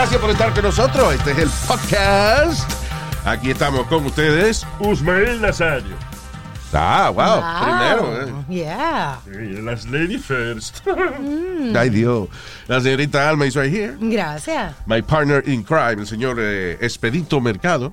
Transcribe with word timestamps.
Gracias 0.00 0.20
por 0.20 0.30
estar 0.30 0.54
con 0.54 0.62
nosotros. 0.62 1.14
Este 1.14 1.32
es 1.32 1.38
el 1.38 1.50
podcast. 1.68 2.70
Aquí 3.26 3.50
estamos 3.50 3.86
con 3.86 4.06
ustedes. 4.06 4.66
Usmael 4.78 5.42
Nazario. 5.42 5.94
Ah, 6.72 7.10
wow, 7.12 7.40
Wow. 7.42 7.64
primero. 7.64 8.22
eh. 8.22 8.44
Yeah. 8.48 9.18
Sí, 9.24 9.60
Las 9.60 9.84
Lady 9.86 10.16
First. 10.18 10.86
Ay, 11.76 11.90
Dios. 11.90 12.28
La 12.66 12.80
señorita 12.80 13.28
Alma 13.28 13.44
is 13.46 13.54
right 13.56 13.70
here. 13.74 13.94
Gracias. 14.00 14.74
My 14.86 15.02
partner 15.02 15.42
in 15.46 15.62
crime, 15.62 16.00
el 16.00 16.06
señor 16.06 16.36
eh, 16.40 16.78
Expedito 16.80 17.38
Mercado. 17.40 17.92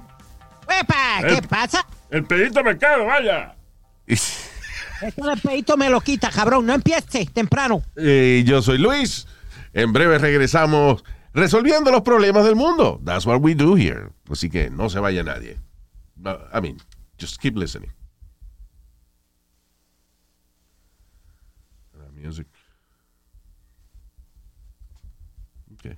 ¡Epa! 0.70 1.28
¿Qué 1.28 1.34
Eh. 1.34 1.42
pasa? 1.50 1.86
El 2.10 2.24
pedito 2.24 2.64
mercado, 2.64 3.06
vaya. 3.06 3.54
Esto 4.08 5.26
del 5.28 5.42
pedito 5.42 5.76
me 5.76 5.90
lo 5.90 6.00
quita, 6.00 6.30
cabrón. 6.30 6.66
No 6.66 6.74
empiece 6.74 7.26
temprano. 7.26 7.82
Y 7.98 8.44
yo 8.46 8.62
soy 8.62 8.78
Luis. 8.78 9.28
En 9.74 9.92
breve 9.92 10.18
regresamos 10.18 11.04
resolviendo 11.38 11.92
los 11.92 12.02
problemas 12.02 12.44
del 12.46 12.56
mundo. 12.56 13.00
That's 13.06 13.26
what 13.26 13.42
we 13.42 13.54
do 13.54 13.76
here. 13.76 14.10
Así 14.30 14.50
que 14.50 14.70
no 14.70 14.90
se 14.90 15.00
vaya 15.00 15.24
nadie. 15.24 15.58
I 16.26 16.60
mean, 16.60 16.78
just 17.20 17.40
keep 17.40 17.56
listening. 17.56 17.92
La 21.94 22.10
music. 22.12 22.48
Okay. 25.76 25.96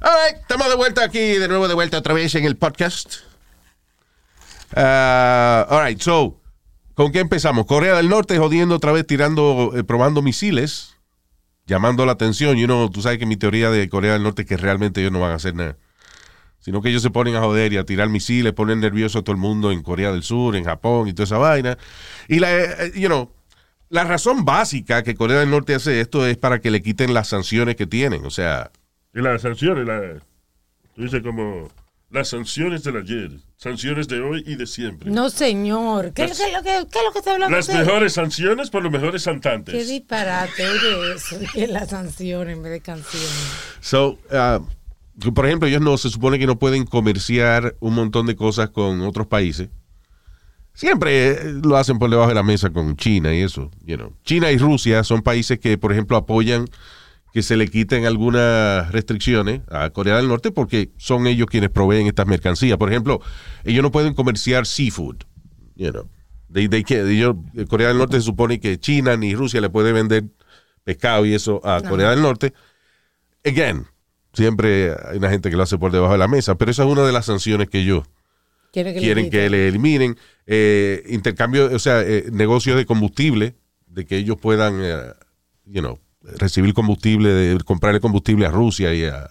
All 0.00 0.26
right, 0.26 0.40
estamos 0.40 0.68
de 0.68 0.76
vuelta 0.76 1.04
aquí, 1.04 1.18
de 1.38 1.46
nuevo 1.46 1.68
de 1.68 1.74
vuelta 1.74 1.98
otra 1.98 2.14
vez 2.14 2.34
en 2.34 2.44
el 2.46 2.56
podcast. 2.56 3.16
Ah, 4.74 5.66
all 5.68 5.84
right, 5.84 6.00
so, 6.00 6.40
¿con 6.94 7.12
qué 7.12 7.20
empezamos? 7.20 7.66
Corea 7.66 7.94
del 7.94 8.08
Norte 8.08 8.38
jodiendo 8.38 8.74
otra 8.76 8.92
vez, 8.92 9.06
tirando, 9.06 9.72
eh, 9.76 9.84
probando 9.84 10.22
misiles, 10.22 10.93
llamando 11.66 12.06
la 12.06 12.12
atención. 12.12 12.56
Y 12.58 12.64
uno, 12.64 12.90
tú 12.90 13.02
sabes 13.02 13.18
que 13.18 13.26
mi 13.26 13.36
teoría 13.36 13.70
de 13.70 13.88
Corea 13.88 14.14
del 14.14 14.22
Norte 14.22 14.42
es 14.42 14.48
que 14.48 14.56
realmente 14.56 15.00
ellos 15.00 15.12
no 15.12 15.20
van 15.20 15.32
a 15.32 15.34
hacer 15.34 15.54
nada. 15.54 15.76
Sino 16.60 16.80
que 16.80 16.88
ellos 16.88 17.02
se 17.02 17.10
ponen 17.10 17.36
a 17.36 17.40
joder 17.40 17.72
y 17.74 17.76
a 17.76 17.84
tirar 17.84 18.08
misiles, 18.08 18.52
ponen 18.54 18.80
nervioso 18.80 19.18
a 19.18 19.22
todo 19.22 19.32
el 19.32 19.40
mundo 19.40 19.70
en 19.70 19.82
Corea 19.82 20.12
del 20.12 20.22
Sur, 20.22 20.56
en 20.56 20.64
Japón 20.64 21.08
y 21.08 21.12
toda 21.12 21.24
esa 21.24 21.38
vaina. 21.38 21.76
Y 22.26 22.38
la, 22.38 22.56
eh, 22.56 22.92
you 22.94 23.08
know, 23.08 23.30
la 23.90 24.04
razón 24.04 24.44
básica 24.44 25.02
que 25.02 25.14
Corea 25.14 25.40
del 25.40 25.50
Norte 25.50 25.74
hace 25.74 26.00
esto 26.00 26.26
es 26.26 26.38
para 26.38 26.60
que 26.60 26.70
le 26.70 26.82
quiten 26.82 27.12
las 27.12 27.28
sanciones 27.28 27.76
que 27.76 27.86
tienen. 27.86 28.24
O 28.24 28.30
sea, 28.30 28.70
Y 29.14 29.20
las 29.20 29.42
sanciones, 29.42 29.86
la, 29.86 30.00
tú 30.94 31.02
dices 31.02 31.22
como 31.22 31.68
las 32.14 32.28
sanciones 32.28 32.82
del 32.84 32.96
ayer, 32.96 33.30
sanciones 33.56 34.08
de 34.08 34.20
hoy 34.20 34.42
y 34.46 34.54
de 34.56 34.66
siempre. 34.66 35.10
No, 35.10 35.28
señor. 35.30 36.12
¿Qué, 36.14 36.28
Las- 36.28 36.38
qué 36.38 36.44
es 36.46 36.52
lo 36.52 36.62
que, 36.62 36.70
qué 36.90 36.98
es 36.98 37.04
lo 37.04 37.12
que 37.12 37.18
está 37.18 37.32
hablando 37.32 37.56
Las 37.56 37.68
usted? 37.68 37.84
mejores 37.84 38.12
sanciones 38.14 38.70
por 38.70 38.82
los 38.82 38.92
mejores 38.92 39.22
Qué 39.22 39.30
santantes. 39.30 39.88
disparate, 39.88 40.66
oye 40.68 41.12
eso, 41.14 41.36
que 41.52 41.66
la 41.66 41.84
sanción 41.86 42.48
en 42.48 42.62
vez 42.62 42.72
de 42.72 42.80
canciones. 42.80 43.28
So, 43.80 44.18
uh, 44.30 45.32
por 45.32 45.46
ejemplo, 45.46 45.68
ellos 45.68 45.82
no 45.82 45.98
se 45.98 46.08
supone 46.08 46.38
que 46.38 46.46
no 46.46 46.58
pueden 46.58 46.84
comerciar 46.86 47.76
un 47.80 47.94
montón 47.94 48.26
de 48.26 48.36
cosas 48.36 48.70
con 48.70 49.00
otros 49.02 49.26
países. 49.26 49.68
Siempre 50.72 51.30
eh, 51.30 51.52
lo 51.64 51.76
hacen 51.76 51.98
por 51.98 52.10
debajo 52.10 52.28
de 52.30 52.34
la 52.34 52.42
mesa 52.42 52.70
con 52.70 52.96
China 52.96 53.32
y 53.34 53.40
eso. 53.42 53.70
You 53.84 53.96
know. 53.96 54.12
China 54.24 54.50
y 54.50 54.58
Rusia 54.58 55.04
son 55.04 55.22
países 55.22 55.58
que, 55.60 55.78
por 55.78 55.92
ejemplo, 55.92 56.16
apoyan 56.16 56.66
que 57.34 57.42
se 57.42 57.56
le 57.56 57.66
quiten 57.66 58.06
algunas 58.06 58.92
restricciones 58.92 59.62
a 59.68 59.90
Corea 59.90 60.16
del 60.18 60.28
Norte 60.28 60.52
porque 60.52 60.92
son 60.98 61.26
ellos 61.26 61.48
quienes 61.48 61.68
proveen 61.68 62.06
estas 62.06 62.28
mercancías. 62.28 62.78
Por 62.78 62.88
ejemplo, 62.90 63.20
ellos 63.64 63.82
no 63.82 63.90
pueden 63.90 64.14
comerciar 64.14 64.66
seafood. 64.66 65.16
You 65.74 65.90
know. 65.90 66.08
They- 66.52 66.68
they 66.68 66.84
ellos- 66.88 67.34
Corea 67.68 67.88
del 67.88 67.98
Norte 67.98 68.18
se 68.18 68.22
supone 68.22 68.60
que 68.60 68.78
China 68.78 69.16
ni 69.16 69.34
Rusia 69.34 69.60
le 69.60 69.68
puede 69.68 69.92
vender 69.92 70.26
pescado 70.84 71.26
y 71.26 71.34
eso 71.34 71.60
a 71.64 71.78
Corea 71.90 72.10
del 72.10 72.22
Norte. 72.22 72.52
Again, 73.44 73.84
siempre 74.32 74.92
hay 74.92 75.18
una 75.18 75.28
gente 75.28 75.50
que 75.50 75.56
lo 75.56 75.64
hace 75.64 75.76
por 75.76 75.90
debajo 75.90 76.12
de 76.12 76.18
la 76.18 76.28
mesa, 76.28 76.54
pero 76.56 76.70
esa 76.70 76.84
es 76.84 76.88
una 76.88 77.02
de 77.04 77.10
las 77.12 77.26
sanciones 77.26 77.68
que 77.68 77.80
ellos 77.80 78.04
que 78.94 79.00
quieren 79.00 79.24
que 79.30 79.50
le 79.50 79.66
eliminen. 79.68 80.16
Eh, 80.46 81.02
intercambio, 81.08 81.66
o 81.74 81.78
sea, 81.80 82.00
eh, 82.02 82.26
negocios 82.30 82.76
de 82.76 82.86
combustible, 82.86 83.56
de 83.88 84.04
que 84.06 84.16
ellos 84.18 84.36
puedan, 84.40 84.78
eh, 84.80 85.12
you 85.66 85.80
know, 85.80 85.98
recibir 86.38 86.74
combustible, 86.74 87.30
de, 87.30 87.62
comprarle 87.64 88.00
combustible 88.00 88.46
a 88.46 88.50
Rusia 88.50 88.92
y 88.94 89.04
a, 89.04 89.30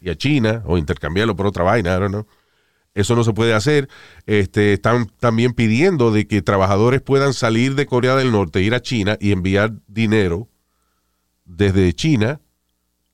y 0.00 0.08
a 0.10 0.16
China, 0.16 0.62
o 0.66 0.78
intercambiarlo 0.78 1.36
por 1.36 1.46
otra 1.46 1.64
vaina, 1.64 1.96
know. 2.08 2.26
Eso 2.94 3.16
no 3.16 3.24
se 3.24 3.32
puede 3.32 3.54
hacer. 3.54 3.88
Este, 4.26 4.74
están 4.74 5.06
también 5.18 5.54
pidiendo 5.54 6.10
de 6.12 6.26
que 6.26 6.42
trabajadores 6.42 7.00
puedan 7.00 7.32
salir 7.32 7.74
de 7.74 7.86
Corea 7.86 8.14
del 8.16 8.30
Norte, 8.32 8.60
ir 8.60 8.74
a 8.74 8.82
China 8.82 9.16
y 9.18 9.32
enviar 9.32 9.72
dinero 9.88 10.48
desde 11.46 11.92
China 11.94 12.38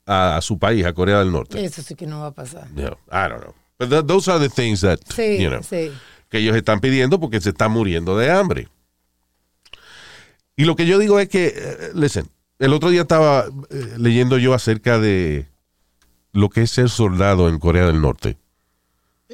a, 0.05 0.35
a 0.37 0.41
su 0.41 0.59
país, 0.59 0.85
a 0.85 0.91
Corea 0.93 1.19
del 1.19 1.31
Norte. 1.31 1.63
Eso 1.63 1.81
sí 1.81 1.95
que 1.95 2.05
no 2.07 2.19
va 2.19 2.27
a 2.27 2.33
pasar. 2.33 2.67
Yeah, 2.75 2.97
I 3.09 3.29
don't 3.29 3.41
know. 3.41 3.55
But 3.77 3.89
th- 3.89 4.05
those 4.05 4.29
are 4.29 4.39
the 4.39 4.49
things 4.53 4.81
that, 4.81 4.99
Sí, 5.15 5.41
you 5.41 5.49
know, 5.49 5.61
sí. 5.63 5.91
que 6.29 6.39
ellos 6.39 6.57
están 6.57 6.81
pidiendo 6.81 7.17
porque 7.19 7.39
se 7.39 7.49
están 7.51 7.71
muriendo 7.71 8.17
de 8.17 8.29
hambre. 8.31 8.67
Y 10.57 10.65
lo 10.65 10.75
que 10.75 10.85
yo 10.85 10.97
digo 10.99 11.19
es 11.21 11.29
que, 11.29 11.53
eh, 11.55 11.77
listen, 11.93 12.27
el 12.59 12.73
otro 12.73 12.89
día 12.89 13.01
estaba 13.01 13.45
eh, 13.69 13.93
leyendo 13.97 14.37
yo 14.37 14.53
acerca 14.53 14.99
de 14.99 15.47
lo 16.31 16.49
que 16.49 16.61
es 16.63 16.71
ser 16.71 16.89
soldado 16.89 17.49
en 17.49 17.57
Corea 17.59 17.85
del 17.87 18.01
Norte, 18.01 18.37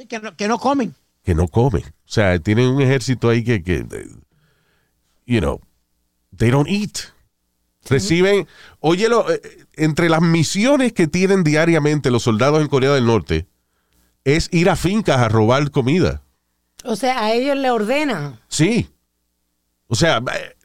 Que 0.08 0.20
no, 0.20 0.36
que 0.36 0.48
no 0.48 0.60
comen. 0.60 0.96
que 1.24 1.36
no 1.36 1.48
comen. 1.48 1.84
O 1.84 1.92
sea, 2.12 2.38
tienen 2.40 2.68
un 2.70 2.82
ejército 2.82 3.30
ahí 3.30 3.44
que, 3.44 3.64
que 3.64 3.78
eh, 3.78 4.08
you 5.26 5.40
know, 5.40 5.60
they 6.38 6.50
don't 6.52 6.70
eat. 6.70 7.00
Reciben, 7.88 8.48
óyelo, 8.80 9.32
eh, 9.32 9.42
entre 9.74 10.10
las 10.10 10.22
misiones 10.22 10.94
que 10.94 11.08
tienen 11.08 11.44
diariamente 11.44 12.10
los 12.12 12.24
soldados 12.24 12.62
en 12.62 12.68
Corea 12.68 12.92
del 12.94 13.06
Norte 13.06 13.48
es 14.24 14.50
ir 14.52 14.70
a 14.72 14.76
fincas 14.76 15.18
a 15.20 15.30
robar 15.30 15.70
comida. 15.70 16.24
O 16.84 16.96
sea, 16.96 17.24
a 17.24 17.34
ellos 17.34 17.56
le 17.58 17.70
ordenan. 17.70 18.40
Sí. 18.48 18.90
O 19.88 19.96
sea, 19.96 20.18
eh, 20.18 20.56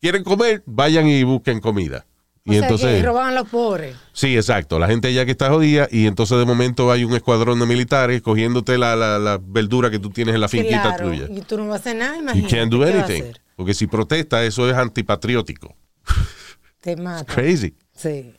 quieren 0.00 0.24
comer, 0.24 0.62
vayan 0.66 1.06
y 1.08 1.22
busquen 1.24 1.60
comida. 1.60 2.06
O 2.46 2.52
Y 2.52 2.56
sea, 2.56 2.62
entonces, 2.62 2.96
que 3.00 3.06
roban 3.06 3.28
a 3.28 3.32
los 3.32 3.48
pobres. 3.48 3.94
sí, 4.12 4.34
exacto. 4.34 4.78
La 4.78 4.86
gente 4.86 5.08
allá 5.08 5.24
que 5.26 5.30
está 5.32 5.50
jodida 5.50 5.88
y 5.90 6.06
entonces 6.06 6.38
de 6.38 6.46
momento 6.46 6.90
hay 6.90 7.04
un 7.04 7.12
escuadrón 7.14 7.60
de 7.60 7.66
militares 7.66 8.22
cogiéndote 8.22 8.78
la, 8.78 8.96
la, 8.96 9.18
la 9.18 9.38
verdura 9.42 9.90
que 9.90 9.98
tú 9.98 10.08
tienes 10.10 10.34
en 10.34 10.40
la 10.40 10.48
finquita 10.48 10.82
Claro. 10.96 11.10
tuya. 11.10 11.26
Y 11.30 11.42
tú 11.42 11.58
no 11.58 11.66
vas 11.68 11.76
a 11.76 11.80
hacer 11.80 11.96
nada, 11.96 12.14
You 12.16 12.22
imagínate. 12.22 12.56
can't 12.56 12.72
do 12.72 12.78
¿qué 12.80 12.84
vas 12.86 12.94
a 12.94 13.04
anything. 13.04 13.32
Porque 13.56 13.74
si 13.74 13.86
protesta, 13.86 14.42
eso 14.42 14.68
es 14.70 14.74
antipatriótico. 14.74 15.76
Te 16.80 16.96
mata. 16.96 17.32
Crazy. 17.32 17.74
Sí. 17.94 18.32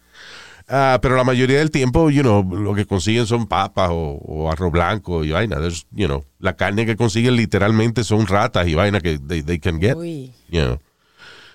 Ah, 0.68 0.98
pero 1.02 1.16
la 1.16 1.24
mayoría 1.24 1.60
del 1.60 1.70
tiempo, 1.70 2.10
you 2.10 2.22
know, 2.22 2.44
lo 2.44 2.74
que 2.74 2.86
consiguen 2.86 3.28
son 3.28 3.46
papas 3.46 3.90
o, 3.92 4.18
o 4.24 4.50
arroz 4.52 4.72
blanco 4.72 5.24
y 5.24 5.32
vaina. 5.32 5.58
You 5.92 6.08
know, 6.08 6.26
la 6.40 6.56
carne 6.56 6.86
que 6.88 6.96
consiguen 6.96 7.36
literalmente 7.36 8.04
son 8.04 8.26
ratas 8.26 8.68
y 8.68 8.74
vaina 8.74 9.00
que 9.02 9.20
they, 9.20 9.44
they 9.44 9.60
can 9.60 9.80
get. 9.80 9.96
Uy. 9.96 10.34
You 10.50 10.62
know. 10.62 10.80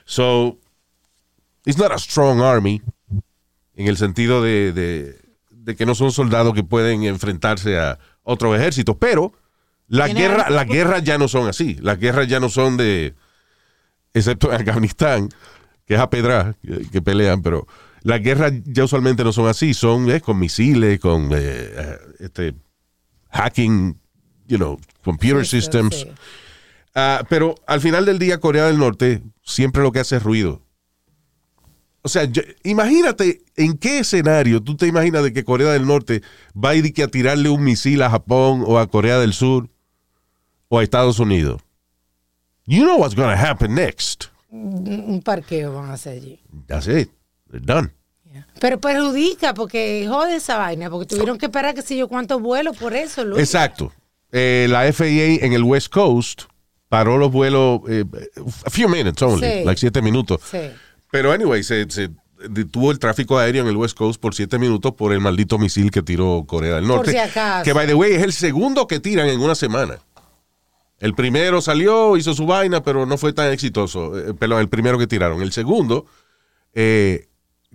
So, 0.07 0.59
it's 1.67 1.77
not 1.79 1.93
a 1.93 1.99
strong 1.99 2.41
army 2.41 2.81
en 3.75 3.87
el 3.89 3.97
sentido 3.99 4.41
de, 4.43 4.73
de- 4.73 5.19
de 5.51 5.75
que 5.77 5.85
no 5.85 5.95
son 5.97 6.13
soldados 6.13 6.55
que 6.55 6.63
pueden 6.63 7.03
enfrentarse 7.03 7.77
a 7.79 7.99
otros 8.23 8.57
ejércitos, 8.57 8.97
pero 8.99 9.33
la 9.89 10.07
guerra, 10.09 10.49
las 10.49 10.67
guerras 10.67 11.03
ya 11.05 11.19
no 11.19 11.27
son 11.29 11.49
así. 11.49 11.75
Las 11.81 11.99
guerras 11.99 12.29
ya 12.29 12.39
no 12.41 12.49
son 12.49 12.77
de, 12.77 13.15
excepto 14.15 14.53
en 14.53 14.61
Afganistán, 14.61 15.29
que 15.85 15.95
es 15.95 16.01
a 16.01 16.09
pedra 16.09 16.55
que, 16.63 16.89
que 16.89 17.03
pelean, 17.03 17.43
pero 17.43 17.67
las 18.03 18.21
guerras 18.23 18.53
ya 18.65 18.85
usualmente 18.85 19.25
no 19.25 19.33
son 19.33 19.49
así, 19.49 19.75
son 19.75 20.09
eh, 20.11 20.21
con 20.21 20.39
misiles, 20.39 21.01
con 21.01 21.31
eh, 21.33 21.37
eh, 21.39 21.99
este 22.21 22.55
hacking, 23.33 23.99
you 24.47 24.57
know, 24.59 24.79
computer 25.05 25.45
sí, 25.45 25.61
systems. 25.61 25.97
sí. 25.97 26.09
Ah, 26.99 27.23
pero 27.29 27.55
al 27.67 27.81
final 27.83 28.07
del 28.07 28.19
día, 28.19 28.41
Corea 28.41 28.65
del 28.67 28.79
Norte 28.79 29.23
siempre 29.45 29.83
lo 29.83 29.93
que 29.93 30.01
hace 30.01 30.17
es 30.17 30.23
ruido. 30.23 30.63
O 32.01 32.09
sea, 32.09 32.25
yo- 32.25 32.43
imagínate 32.65 33.43
en 33.57 33.77
qué 33.77 33.99
escenario 33.99 34.63
tú 34.63 34.77
te 34.77 34.87
imaginas 34.87 35.23
de 35.23 35.33
que 35.33 35.45
Corea 35.45 35.73
del 35.73 35.87
Norte 35.87 36.23
va 36.55 36.71
a 36.71 36.75
ir 36.75 36.95
que 36.95 37.03
a 37.03 37.09
tirarle 37.09 37.49
un 37.51 37.63
misil 37.65 38.01
a 38.03 38.09
Japón 38.11 38.65
o 38.67 38.79
a 38.79 38.87
Corea 38.87 39.19
del 39.19 39.35
Sur 39.35 39.69
o 40.69 40.79
a 40.79 40.83
Estados 40.83 41.19
Unidos. 41.19 41.61
You 42.65 42.83
know 42.85 42.97
what's 42.99 43.15
going 43.15 43.29
to 43.29 43.39
happen 43.41 43.75
next. 43.75 44.25
Un 44.51 45.21
parqueo 45.23 45.75
van 45.75 45.91
a 45.91 45.95
hacer 45.95 46.15
allí. 46.15 46.41
That's 46.67 46.87
it. 46.89 47.11
They're 47.51 47.65
done. 47.65 47.91
Pero 48.61 48.81
perjudica 48.81 49.53
porque 49.53 50.07
jode 50.09 50.37
esa 50.37 50.57
vaina, 50.57 50.89
porque 50.89 51.07
tuvieron 51.07 51.37
que 51.39 51.47
esperar 51.47 51.75
que 51.75 51.83
sé 51.83 51.97
yo 51.97 52.09
cuántos 52.09 52.41
vuelos 52.41 52.77
por 52.77 52.95
eso, 52.95 53.23
Luis. 53.25 53.43
Exacto. 53.43 53.93
Eh, 54.33 54.67
la 54.71 54.91
FAA 54.93 55.45
en 55.45 55.53
el 55.53 55.63
West 55.63 55.93
Coast 55.93 56.43
paró 56.97 57.19
los 57.19 57.31
vuelos 57.31 57.81
eh, 57.89 58.05
a 58.65 58.71
few 58.71 58.89
minutes 58.89 59.21
only, 59.23 59.47
Sí. 59.47 59.65
like 59.65 59.79
siete 59.79 60.01
minutos. 60.03 60.41
Sí. 60.51 60.59
Pero 61.11 61.33
anyway, 61.33 61.63
se, 61.63 61.89
se 61.91 62.11
detuvo 62.49 62.91
el 62.91 62.99
tráfico 62.99 63.39
aéreo 63.39 63.63
en 63.63 63.69
el 63.69 63.77
West 63.77 63.97
Coast 63.97 64.21
por 64.21 64.35
siete 64.35 64.59
minutos 64.59 64.93
por 64.95 65.13
el 65.13 65.21
maldito 65.21 65.59
misil 65.59 65.91
que 65.91 66.03
tiró 66.03 66.45
Corea 66.47 66.77
del 66.77 66.87
Norte. 66.87 67.11
si 67.11 67.19
acaso. 67.19 67.65
Que, 67.65 67.73
by 67.73 67.87
the 67.87 67.95
way, 67.95 68.13
es 68.15 68.23
el 68.23 68.33
segundo 68.33 68.87
que 68.87 69.01
tiran 69.01 69.29
en 69.29 69.41
una 69.41 69.55
semana. 69.55 69.99
El 70.99 71.15
primero 71.15 71.61
salió, 71.61 72.17
hizo 72.17 72.33
su 72.35 72.47
vaina, 72.47 72.83
pero 72.83 73.05
no 73.05 73.19
fue 73.19 73.33
tan 73.35 73.53
exitoso. 73.53 74.19
Eh, 74.19 74.33
perdón, 74.35 74.61
el 74.61 74.69
primero 74.69 74.99
que 74.99 75.07
tiraron. 75.07 75.43
El 75.43 75.53
segundo, 75.53 76.07
eh, 76.75 77.29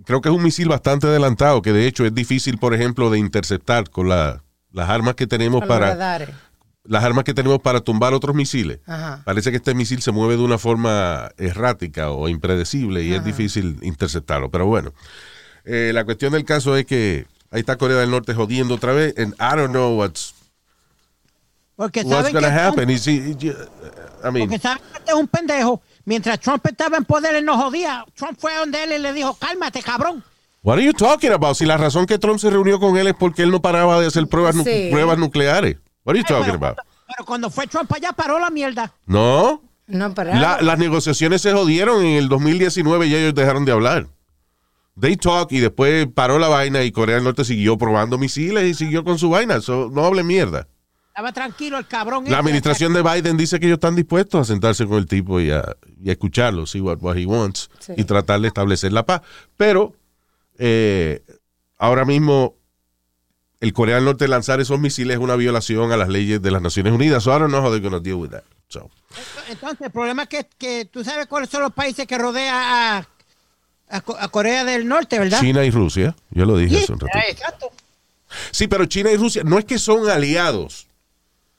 creo 0.04 0.20
que 0.20 0.28
es 0.28 0.34
un 0.34 0.42
misil 0.42 0.68
bastante 0.68 1.06
adelantado, 1.06 1.62
que 1.62 1.72
de 1.72 1.86
hecho 1.86 2.04
es 2.04 2.12
difícil, 2.14 2.58
por 2.58 2.74
ejemplo, 2.74 3.10
de 3.10 3.18
interceptar 3.18 3.88
con 3.90 4.08
la- 4.08 4.42
las 4.72 4.88
armas 4.90 5.14
que 5.14 5.26
tenemos 5.26 5.60
Con 5.60 5.68
los 5.68 5.76
para 5.78 5.90
radares. 5.90 6.30
Las 6.84 7.04
armas 7.04 7.24
que 7.24 7.32
tenemos 7.34 7.60
para 7.60 7.80
tumbar 7.80 8.12
otros 8.14 8.34
misiles. 8.34 8.80
Ajá. 8.86 9.22
Parece 9.24 9.50
que 9.50 9.56
este 9.58 9.74
misil 9.74 10.02
se 10.02 10.10
mueve 10.12 10.36
de 10.36 10.42
una 10.42 10.58
forma 10.58 11.30
errática 11.38 12.10
o 12.10 12.28
impredecible 12.28 13.02
y 13.04 13.12
es 13.14 13.24
difícil 13.24 13.78
interceptarlo. 13.82 14.50
Pero 14.50 14.66
bueno, 14.66 14.92
eh, 15.64 15.92
la 15.94 16.04
cuestión 16.04 16.32
del 16.32 16.44
caso 16.44 16.76
es 16.76 16.84
que 16.86 17.26
ahí 17.50 17.60
está 17.60 17.76
Corea 17.76 17.98
del 17.98 18.10
Norte 18.10 18.34
jodiendo 18.34 18.74
otra 18.74 18.92
vez. 18.92 19.14
And 19.16 19.34
I 19.34 19.56
don't 19.56 19.70
know 19.70 19.96
what's, 19.96 20.34
Porque 21.76 22.00
what's 22.00 22.10
saben 22.28 22.32
gonna 22.34 22.48
Trump- 22.48 22.78
happen. 22.78 22.90
Is 22.90 23.06
he- 23.06 23.36
I 24.24 24.30
mean, 24.30 24.48
Porque 24.48 24.58
saben 24.58 24.82
que 24.92 24.98
este 24.98 25.10
es 25.12 25.16
un 25.16 25.28
pendejo. 25.28 25.82
Mientras 26.04 26.40
Trump 26.40 26.66
estaba 26.66 26.96
en 26.96 27.04
poder, 27.04 27.36
él 27.36 27.44
no 27.44 27.56
jodía. 27.56 28.04
Trump 28.16 28.36
fue 28.38 28.52
a 28.54 28.58
donde 28.58 28.82
él 28.82 28.92
y 28.92 28.98
le 28.98 29.12
dijo, 29.12 29.34
cálmate, 29.34 29.82
cabrón. 29.82 30.22
what 30.64 30.74
are 30.74 30.84
you 30.84 30.92
talking 30.92 31.30
about? 31.32 31.56
Si 31.56 31.64
la 31.64 31.76
razón 31.76 32.06
que 32.06 32.18
Trump 32.18 32.38
se 32.40 32.50
reunió 32.50 32.78
con 32.80 32.96
él 32.96 33.06
es 33.08 33.14
porque 33.14 33.42
él 33.42 33.50
no 33.52 33.60
paraba 33.62 34.00
de 34.00 34.06
hacer 34.08 34.26
pruebas, 34.26 34.54
nu- 34.56 34.64
pruebas 34.64 35.18
nucleares. 35.18 35.76
What 36.04 36.14
are 36.14 36.18
you 36.18 36.24
Pero, 36.26 36.38
talking 36.40 36.54
about? 36.54 36.76
pero 37.06 37.24
cuando 37.26 37.50
fue 37.50 37.66
Trump 37.66 37.92
allá, 37.92 38.12
paró 38.12 38.38
la 38.38 38.50
mierda. 38.50 38.92
No. 39.06 39.62
No, 39.86 40.14
pero 40.14 40.34
La- 40.34 40.62
las 40.62 40.78
negociaciones 40.78 41.42
se 41.42 41.52
jodieron 41.52 42.04
en 42.04 42.16
el 42.16 42.28
2019 42.28 43.06
y 43.06 43.14
ellos 43.14 43.34
dejaron 43.34 43.64
de 43.64 43.72
hablar. 43.72 44.06
They 44.98 45.16
talk 45.16 45.50
y 45.52 45.60
después 45.60 46.06
paró 46.14 46.38
la 46.38 46.48
vaina 46.48 46.82
y 46.82 46.92
Corea 46.92 47.16
del 47.16 47.24
Norte 47.24 47.44
siguió 47.44 47.78
probando 47.78 48.18
misiles 48.18 48.64
y 48.64 48.74
siguió 48.74 49.04
con 49.04 49.18
su 49.18 49.30
vaina. 49.30 49.60
So, 49.60 49.90
no 49.92 50.04
hable 50.04 50.22
mierda. 50.22 50.66
Estaba 51.08 51.32
tranquilo 51.32 51.76
el 51.78 51.86
cabrón. 51.86 52.24
La 52.24 52.30
ese. 52.30 52.38
administración 52.38 52.92
de 52.94 53.02
Biden 53.02 53.36
dice 53.36 53.58
que 53.60 53.66
ellos 53.66 53.76
están 53.76 53.94
dispuestos 53.96 54.40
a 54.40 54.44
sentarse 54.44 54.86
con 54.86 54.96
el 54.98 55.06
tipo 55.06 55.40
y 55.40 55.50
a, 55.50 55.76
y 56.02 56.08
a 56.08 56.12
escucharlo, 56.12 56.66
see 56.66 56.80
what, 56.80 56.98
what 57.02 57.16
he 57.16 57.26
wants, 57.26 57.70
Sí. 57.80 57.92
y 57.96 58.04
tratar 58.04 58.40
de 58.40 58.48
establecer 58.48 58.92
la 58.92 59.04
paz. 59.04 59.20
Pero 59.58 59.94
eh, 60.58 61.22
ahora 61.78 62.04
mismo 62.04 62.54
el 63.62 63.72
Corea 63.72 63.94
del 63.96 64.04
Norte 64.04 64.28
lanzar 64.28 64.60
esos 64.60 64.78
misiles 64.78 65.16
es 65.16 65.22
una 65.22 65.36
violación 65.36 65.90
a 65.92 65.96
las 65.96 66.08
leyes 66.10 66.42
de 66.42 66.50
las 66.50 66.60
Naciones 66.60 66.92
Unidas. 66.92 67.22
So 67.22 67.34
I 67.34 67.38
don't 67.38 67.48
know 67.50 67.62
how 67.64 67.70
they're 67.70 67.80
going 67.80 67.92
to 67.92 68.00
deal 68.00 68.16
with 68.16 68.30
that. 68.30 68.42
So. 68.68 68.90
Entonces, 69.48 69.80
el 69.86 69.90
problema 69.90 70.24
es 70.24 70.28
que, 70.28 70.46
que 70.58 70.84
tú 70.84 71.02
sabes 71.04 71.26
cuáles 71.26 71.48
son 71.48 71.62
los 71.62 71.72
países 71.72 72.06
que 72.06 72.18
rodean 72.18 72.54
a, 72.54 73.08
a 73.88 74.00
Co- 74.02 74.16
a 74.18 74.28
Corea 74.28 74.64
del 74.64 74.86
Norte, 74.86 75.18
¿verdad? 75.18 75.40
China 75.40 75.64
y 75.64 75.70
Rusia, 75.70 76.14
yo 76.30 76.44
lo 76.44 76.56
dije 76.56 76.76
Sí, 76.76 76.82
hace 76.84 76.92
un 76.92 77.00
ratito. 77.00 77.18
ah, 77.18 77.30
exacto. 77.30 77.70
Sí, 78.50 78.66
pero 78.66 78.86
China 78.86 79.10
y 79.12 79.16
Rusia 79.16 79.42
no 79.44 79.58
es 79.58 79.64
que 79.64 79.78
son 79.78 80.08
aliados. 80.10 80.86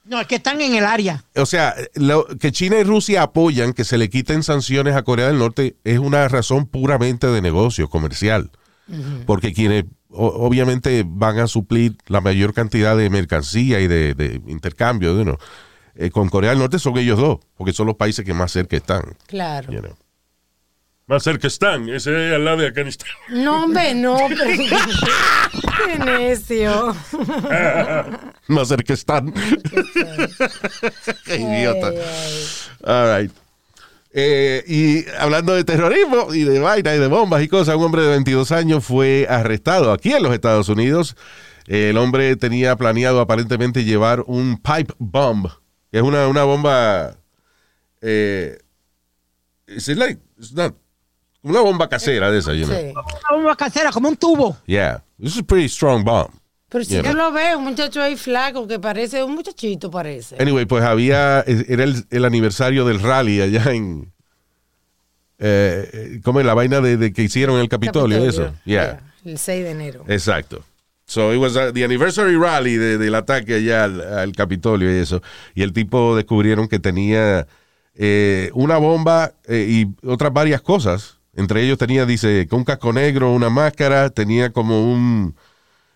No, 0.06 0.20
es 0.20 0.28
que 0.28 0.36
están 0.36 0.60
en 0.60 0.76
el 0.76 0.84
área. 0.86 1.24
O 1.36 1.46
sea, 1.46 1.74
lo- 1.94 2.26
que 2.26 2.52
China 2.52 2.78
y 2.80 2.84
Rusia 2.84 3.22
apoyan 3.22 3.72
que 3.74 3.86
se 3.86 3.98
le 3.98 4.10
quiten 4.10 4.44
sanciones 4.44 4.96
a 4.96 5.04
Corea 5.04 5.28
del 5.28 5.38
Norte 5.40 5.76
es 5.86 6.00
una 6.00 6.28
razón 6.28 6.66
puramente 6.66 7.28
de 7.28 7.42
negocio 7.42 7.90
comercial. 7.90 8.50
Porque 9.26 9.54
quienes 9.54 9.86
obviamente 10.10 11.04
van 11.08 11.40
a 11.40 11.48
suplir 11.48 11.96
la 12.08 12.22
mayor 12.22 12.54
cantidad 12.54 12.96
de 12.96 13.10
mercancía 13.10 13.80
y 13.80 13.88
de, 13.88 14.14
de 14.14 14.42
intercambio 14.48 15.16
you 15.18 15.24
know, 15.24 15.38
eh, 15.96 16.12
con 16.12 16.30
Corea 16.30 16.52
del 16.52 16.60
Norte 16.60 16.80
son 16.80 16.98
ellos 16.98 17.18
dos, 17.20 17.40
porque 17.56 17.74
son 17.74 17.88
los 17.88 17.96
países 17.96 18.26
que 18.26 18.34
más 18.34 18.52
cerca 18.52 18.76
están. 18.76 19.16
Claro. 19.28 19.72
you 19.72 19.80
know. 19.80 19.96
Más 21.06 21.24
cerca 21.24 21.48
están, 21.48 21.90
ese 21.90 22.30
es 22.30 22.34
al 22.34 22.46
lado 22.46 22.58
de 22.58 22.68
Afganistán. 22.68 23.10
No, 23.30 23.66
hombre, 23.66 23.94
no, 23.94 24.18
pero... 24.30 24.46
Qué 25.86 26.00
necio. 26.00 26.96
Más 28.48 28.68
cerca 28.70 28.94
están. 28.94 29.34
Qué 31.26 31.36
idiota. 31.36 31.90
Ay, 31.90 31.98
ay. 31.98 32.46
All 32.86 33.22
right. 33.22 33.43
Eh, 34.16 34.64
y 34.68 35.06
hablando 35.20 35.54
de 35.56 35.64
terrorismo 35.64 36.34
y 36.34 36.44
de 36.44 36.60
vaina 36.60 36.94
y 36.96 37.00
de 37.00 37.08
bombas 37.08 37.42
y 37.42 37.48
cosas, 37.48 37.76
un 37.76 37.84
hombre 37.86 38.04
de 38.04 38.10
22 38.10 38.52
años 38.52 38.86
fue 38.86 39.26
arrestado 39.28 39.92
aquí 39.92 40.12
en 40.12 40.22
los 40.22 40.34
Estados 40.34 40.70
Unidos. 40.70 41.16
Eh, 41.68 41.90
el 41.90 41.98
hombre 41.98 42.36
tenía 42.36 42.76
planeado 42.76 43.20
aparentemente 43.22 43.84
llevar 43.84 44.24
un 44.28 44.58
pipe 44.58 44.94
bomb, 45.00 45.48
que 45.92 45.98
es 45.98 46.04
una, 46.04 46.28
una 46.28 46.44
bomba. 46.44 47.18
Eh, 48.02 48.58
it's 49.68 49.88
like- 49.88 50.22
it's 50.38 50.54
not- 50.54 50.76
una 51.42 51.62
bomba 51.62 51.90
casera 51.90 52.30
de 52.32 52.40
esa, 52.40 52.54
you 52.54 52.66
know. 52.66 52.78
Sí. 52.78 52.86
Una 52.92 53.36
bomba 53.38 53.56
casera, 53.56 53.92
como 53.92 54.10
un 54.10 54.16
tubo. 54.18 54.58
Yeah, 54.68 55.04
this 55.20 55.34
is 55.34 55.40
a 55.40 55.44
pretty 55.44 55.68
strong 55.70 56.04
bomb. 56.04 56.30
Pero 56.74 56.84
si 56.84 57.02
yo 57.02 57.14
lo 57.14 57.32
veo, 57.32 57.60
un 57.60 57.64
muchacho 57.64 58.02
ahí 58.02 58.18
flaco 58.18 58.68
que 58.68 58.80
parece, 58.80 59.24
un 59.24 59.36
muchachito 59.36 59.90
parece. 59.90 60.36
Anyway, 60.42 60.66
pues 60.66 60.84
había, 60.84 61.40
era 61.48 61.84
el, 61.86 62.04
el 62.10 62.26
aniversario 62.26 62.84
del 62.84 63.00
rally 63.00 63.40
allá 63.42 63.72
en, 63.72 64.12
eh, 65.40 65.90
eh, 65.94 66.22
¿cómo 66.24 66.40
es 66.40 66.46
la 66.46 66.54
vaina 66.54 66.82
de, 66.82 66.98
de 66.98 67.14
que 67.14 67.24
hicieron 67.24 67.56
en 67.56 67.62
el 67.62 67.70
Capitolio? 67.70 68.18
Capitolio. 68.18 68.46
Eso, 68.48 68.56
yeah, 68.66 69.02
El 69.24 69.38
6 69.38 69.64
de 69.64 69.72
enero. 69.72 70.04
exacto. 70.08 70.64
So 71.06 71.34
it 71.34 71.38
was 71.38 71.56
uh, 71.58 71.72
the 71.74 71.84
anniversary 71.84 72.38
rally 72.38 72.76
de- 72.78 72.98
del 72.98 73.14
ataque 73.16 73.56
allá 73.56 73.84
al, 73.84 74.02
al 74.02 74.32
Capitolio 74.32 74.90
y 74.90 75.00
eso. 75.00 75.22
Y 75.54 75.62
el 75.62 75.74
tipo 75.74 76.16
descubrieron 76.16 76.68
que 76.70 76.80
tenía 76.80 77.46
eh, 77.94 78.50
una 78.54 78.78
bomba 78.78 79.34
eh, 79.48 79.68
y 79.70 80.08
otras 80.08 80.32
varias 80.32 80.62
cosas. 80.62 81.18
Entre 81.36 81.62
ellos 81.62 81.78
tenía, 81.78 82.06
dice, 82.06 82.48
un 82.52 82.64
casco 82.64 82.94
negro, 82.94 83.32
una 83.34 83.50
máscara, 83.50 84.10
tenía 84.12 84.52
como 84.52 84.92
un, 84.94 85.36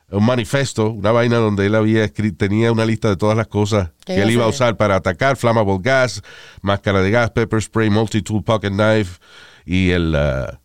un 0.09 0.25
manifesto, 0.25 0.89
una 0.91 1.11
vaina 1.11 1.37
donde 1.37 1.65
él 1.65 1.75
había 1.75 2.03
escrito, 2.03 2.37
tenía 2.37 2.71
una 2.71 2.85
lista 2.85 3.09
de 3.09 3.17
todas 3.17 3.35
las 3.35 3.47
cosas 3.47 3.91
Que 4.05 4.21
él 4.21 4.31
iba 4.31 4.45
a 4.45 4.47
usar 4.47 4.77
para 4.77 4.95
atacar, 4.95 5.35
flammable 5.35 5.79
gas, 5.81 6.21
máscara 6.61 7.01
de 7.01 7.11
gas, 7.11 7.31
pepper 7.31 7.61
spray, 7.61 7.89
multi-tool 7.89 8.43
pocket 8.43 8.71
knife 8.71 9.19
y 9.65 9.89
el, 9.89 10.15
uh, 10.15 10.55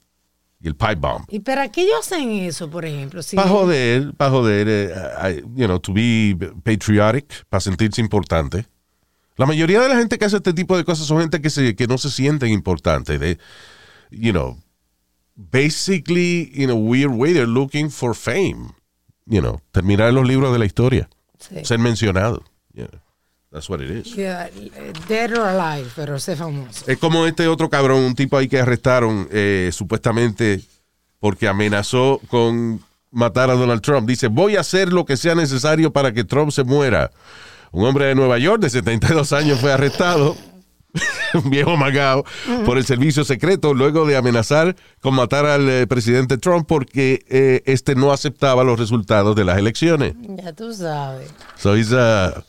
y 0.61 0.69
el 0.69 0.77
pipe 0.77 0.94
bomb. 0.94 1.25
¿Y 1.29 1.41
para 1.41 1.71
qué 1.73 1.83
ellos 1.83 1.99
hacen 2.00 2.31
eso, 2.31 2.71
por 2.71 2.85
ejemplo? 2.85 3.21
Si 3.23 3.35
Para 3.35 3.49
joder, 3.49 4.12
para 4.14 4.31
joder, 4.31 4.66
eh, 4.69 5.43
you 5.57 5.66
know, 5.66 5.81
to 5.81 5.93
be 5.93 6.37
patriotic, 6.62 7.45
para 7.49 7.61
sentirse 7.61 8.00
importante. 8.00 8.66
La 9.37 9.47
mayoría 9.47 9.81
de 9.81 9.88
la 9.88 9.97
gente 9.97 10.19
que 10.19 10.25
hace 10.25 10.37
este 10.37 10.52
tipo 10.52 10.76
de 10.76 10.85
cosas 10.85 11.07
son 11.07 11.21
gente 11.21 11.40
que, 11.40 11.50
se, 11.50 11.75
que 11.75 11.88
no 11.88 11.99
se 11.99 12.11
sienten 12.11 12.50
importantes. 12.50 13.19
De, 13.19 13.38
you 14.11 14.31
know, 14.31 14.57
basically, 15.35 16.52
in 16.55 16.71
a 16.71 16.75
weird 16.76 17.11
way, 17.11 17.33
they're 17.33 17.47
looking 17.47 17.90
for 17.90 18.14
fame. 18.14 18.73
You 19.26 19.41
know, 19.41 19.61
terminar 19.71 20.09
en 20.09 20.17
los 20.17 20.26
libros 20.26 20.52
de 20.52 20.59
la 20.59 20.64
historia. 20.64 21.09
Sí. 21.38 21.64
Ser 21.64 21.79
mencionado. 21.79 22.43
Yeah, 22.75 22.88
that's 23.50 23.69
what 23.69 23.81
it 23.81 23.91
is. 23.91 24.14
Yeah, 24.14 24.49
Dead 25.09 25.33
or 25.33 25.47
alive, 25.47 25.91
pero 25.95 26.19
sé 26.19 26.37
famoso. 26.37 26.85
Es 26.87 26.99
como 26.99 27.26
este 27.26 27.47
otro 27.49 27.69
cabrón, 27.71 28.00
un 28.00 28.14
tipo 28.14 28.37
ahí 28.37 28.49
que 28.49 28.59
arrestaron 28.61 29.29
eh, 29.31 29.71
supuestamente 29.73 30.61
porque 31.21 31.47
amenazó 31.47 32.21
con 32.29 32.81
matar 33.12 33.50
a 33.50 33.55
Donald 33.55 33.83
Trump. 33.83 34.09
Dice, 34.09 34.26
voy 34.26 34.57
a 34.57 34.61
hacer 34.61 34.93
lo 34.93 35.05
que 35.05 35.17
sea 35.17 35.35
necesario 35.35 35.93
para 35.93 36.12
que 36.12 36.25
Trump 36.25 36.50
se 36.50 36.64
muera. 36.64 37.12
Un 37.71 37.87
hombre 37.87 38.07
de 38.07 38.14
Nueva 38.14 38.38
York 38.38 38.61
de 38.61 38.71
72 38.71 39.33
años 39.33 39.61
fue 39.61 39.73
arrestado, 39.73 40.37
un 41.34 41.50
viejo 41.50 41.76
magao, 41.76 42.25
por 42.64 42.78
el 42.78 42.84
servicio 42.84 43.25
secreto 43.25 43.75
luego 43.75 44.06
de 44.06 44.16
amenazar 44.16 44.76
con 45.00 45.14
matar 45.14 45.46
al 45.46 45.68
eh, 45.68 45.87
presidente 45.87 46.38
Trump 46.38 46.66
porque 46.66 47.25
eh, 47.28 47.62
este 47.66 47.94
no 47.94 48.12
aceptaba 48.12 48.64
los 48.64 48.78
resultados 48.78 49.34
de 49.37 49.44
las 49.44 49.58
elecciones. 49.58 50.14
Ya 50.20 50.52
tú 50.52 50.72
sabes. 50.72 51.30
So 51.56 51.76
he's 51.76 51.92
a 51.92 52.44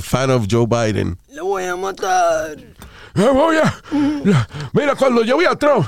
fan 0.00 0.30
of 0.30 0.46
Joe 0.50 0.66
Biden. 0.66 1.18
Lo 1.32 1.46
voy 1.46 1.64
a 1.64 1.76
matar. 1.76 2.56
Me 3.14 3.28
voy 3.28 3.56
a. 3.56 3.74
Mira, 4.72 4.94
cuando 4.96 5.22
yo 5.22 5.36
vi 5.38 5.44
a 5.44 5.54
Trump, 5.54 5.86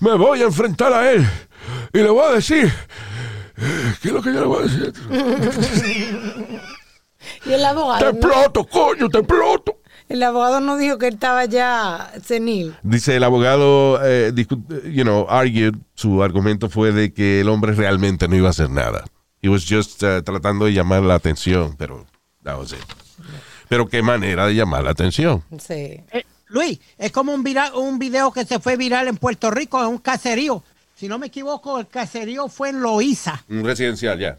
me 0.00 0.14
voy 0.14 0.40
a 0.42 0.44
enfrentar 0.44 0.92
a 0.92 1.12
él 1.12 1.26
y 1.92 1.98
le 1.98 2.10
voy 2.10 2.24
a 2.24 2.32
decir. 2.32 2.72
¿Qué 4.00 4.08
es 4.08 4.14
lo 4.14 4.22
que 4.22 4.32
yo 4.32 4.40
le 4.40 4.46
voy 4.46 4.58
a 4.58 4.62
decir? 4.62 4.92
Y 7.44 7.52
el 7.52 7.64
abogado, 7.64 7.98
¡Te 7.98 8.04
no, 8.04 8.10
exploto, 8.10 8.64
coño, 8.64 9.08
te 9.08 9.18
exploto! 9.18 9.76
El 10.12 10.22
abogado 10.22 10.60
no 10.60 10.76
dijo 10.76 10.98
que 10.98 11.08
él 11.08 11.14
estaba 11.14 11.44
ya 11.46 12.12
senil. 12.24 12.74
Dice 12.82 13.16
el 13.16 13.24
abogado, 13.24 13.98
eh, 14.04 14.32
you 14.84 15.02
know, 15.02 15.26
argued, 15.28 15.74
su 15.94 16.22
argumento 16.22 16.68
fue 16.68 16.92
de 16.92 17.12
que 17.12 17.40
el 17.40 17.48
hombre 17.48 17.72
realmente 17.74 18.28
no 18.28 18.36
iba 18.36 18.48
a 18.48 18.50
hacer 18.50 18.70
nada. 18.70 19.04
He 19.40 19.48
was 19.48 19.64
just 19.68 20.02
uh, 20.02 20.22
tratando 20.22 20.66
de 20.66 20.72
llamar 20.72 21.02
la 21.02 21.14
atención, 21.14 21.74
pero 21.76 22.06
that 22.44 22.56
was 22.58 22.72
it. 22.72 22.78
Pero 23.68 23.88
qué 23.88 24.02
manera 24.02 24.46
de 24.46 24.54
llamar 24.54 24.84
la 24.84 24.90
atención. 24.90 25.42
Sí. 25.58 26.00
Eh, 26.12 26.24
Luis, 26.48 26.78
es 26.98 27.10
como 27.10 27.32
un, 27.32 27.42
vira- 27.42 27.72
un 27.74 27.98
video 27.98 28.30
que 28.30 28.44
se 28.44 28.58
fue 28.60 28.76
viral 28.76 29.08
en 29.08 29.16
Puerto 29.16 29.50
Rico, 29.50 29.80
en 29.80 29.88
un 29.88 29.98
caserío. 29.98 30.62
si 30.94 31.08
no 31.08 31.18
me 31.18 31.26
equivoco, 31.28 31.78
el 31.80 31.88
caserío 31.88 32.48
fue 32.48 32.68
en 32.68 32.80
Loíza, 32.82 33.42
Un 33.48 33.64
residencial, 33.64 34.18
ya. 34.20 34.36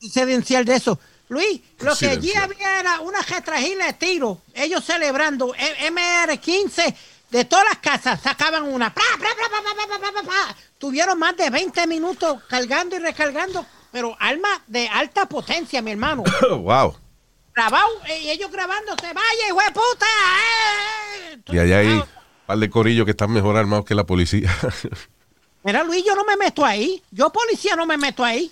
residencial 0.00 0.64
de 0.64 0.74
eso. 0.76 0.98
Luis, 1.30 1.60
lo 1.78 1.96
que 1.96 2.08
allí 2.08 2.34
había 2.34 2.80
era 2.80 3.00
una 3.02 3.22
retragila 3.22 3.86
de 3.86 3.92
tiro. 3.92 4.42
Ellos 4.52 4.84
celebrando 4.84 5.54
e, 5.54 5.88
MR15 5.88 6.92
de 7.30 7.44
todas 7.44 7.64
las 7.66 7.78
casas 7.78 8.20
sacaban 8.20 8.64
una. 8.64 8.92
¡Pra, 8.92 9.04
pra, 9.16 9.28
pra, 10.24 10.56
Tuvieron 10.76 11.16
más 11.20 11.36
de 11.36 11.48
20 11.48 11.86
minutos 11.86 12.42
cargando 12.48 12.96
y 12.96 12.98
recargando, 12.98 13.64
pero 13.92 14.16
armas 14.18 14.60
de 14.66 14.88
alta 14.88 15.26
potencia, 15.26 15.80
mi 15.80 15.92
hermano. 15.92 16.24
wow. 16.50 16.96
Grabado, 17.54 17.90
eh, 18.08 18.22
y 18.22 18.30
ellos 18.30 18.50
grabándose. 18.50 19.06
¡Vaya, 19.14 19.46
hijo 19.48 19.60
de 19.60 19.70
puta! 19.70 20.06
Eh, 21.30 21.42
y 21.46 21.58
allá 21.60 21.78
hay 21.78 21.86
un 21.86 22.04
par 22.44 22.58
de 22.58 22.68
corillos 22.68 23.04
que 23.04 23.12
están 23.12 23.30
mejor 23.30 23.56
armados 23.56 23.84
que 23.84 23.94
la 23.94 24.04
policía. 24.04 24.52
Mira, 25.62 25.84
Luis, 25.84 26.04
yo 26.04 26.16
no 26.16 26.24
me 26.24 26.36
meto 26.36 26.64
ahí. 26.64 27.00
Yo, 27.12 27.30
policía, 27.30 27.76
no 27.76 27.86
me 27.86 27.96
meto 27.96 28.24
ahí 28.24 28.50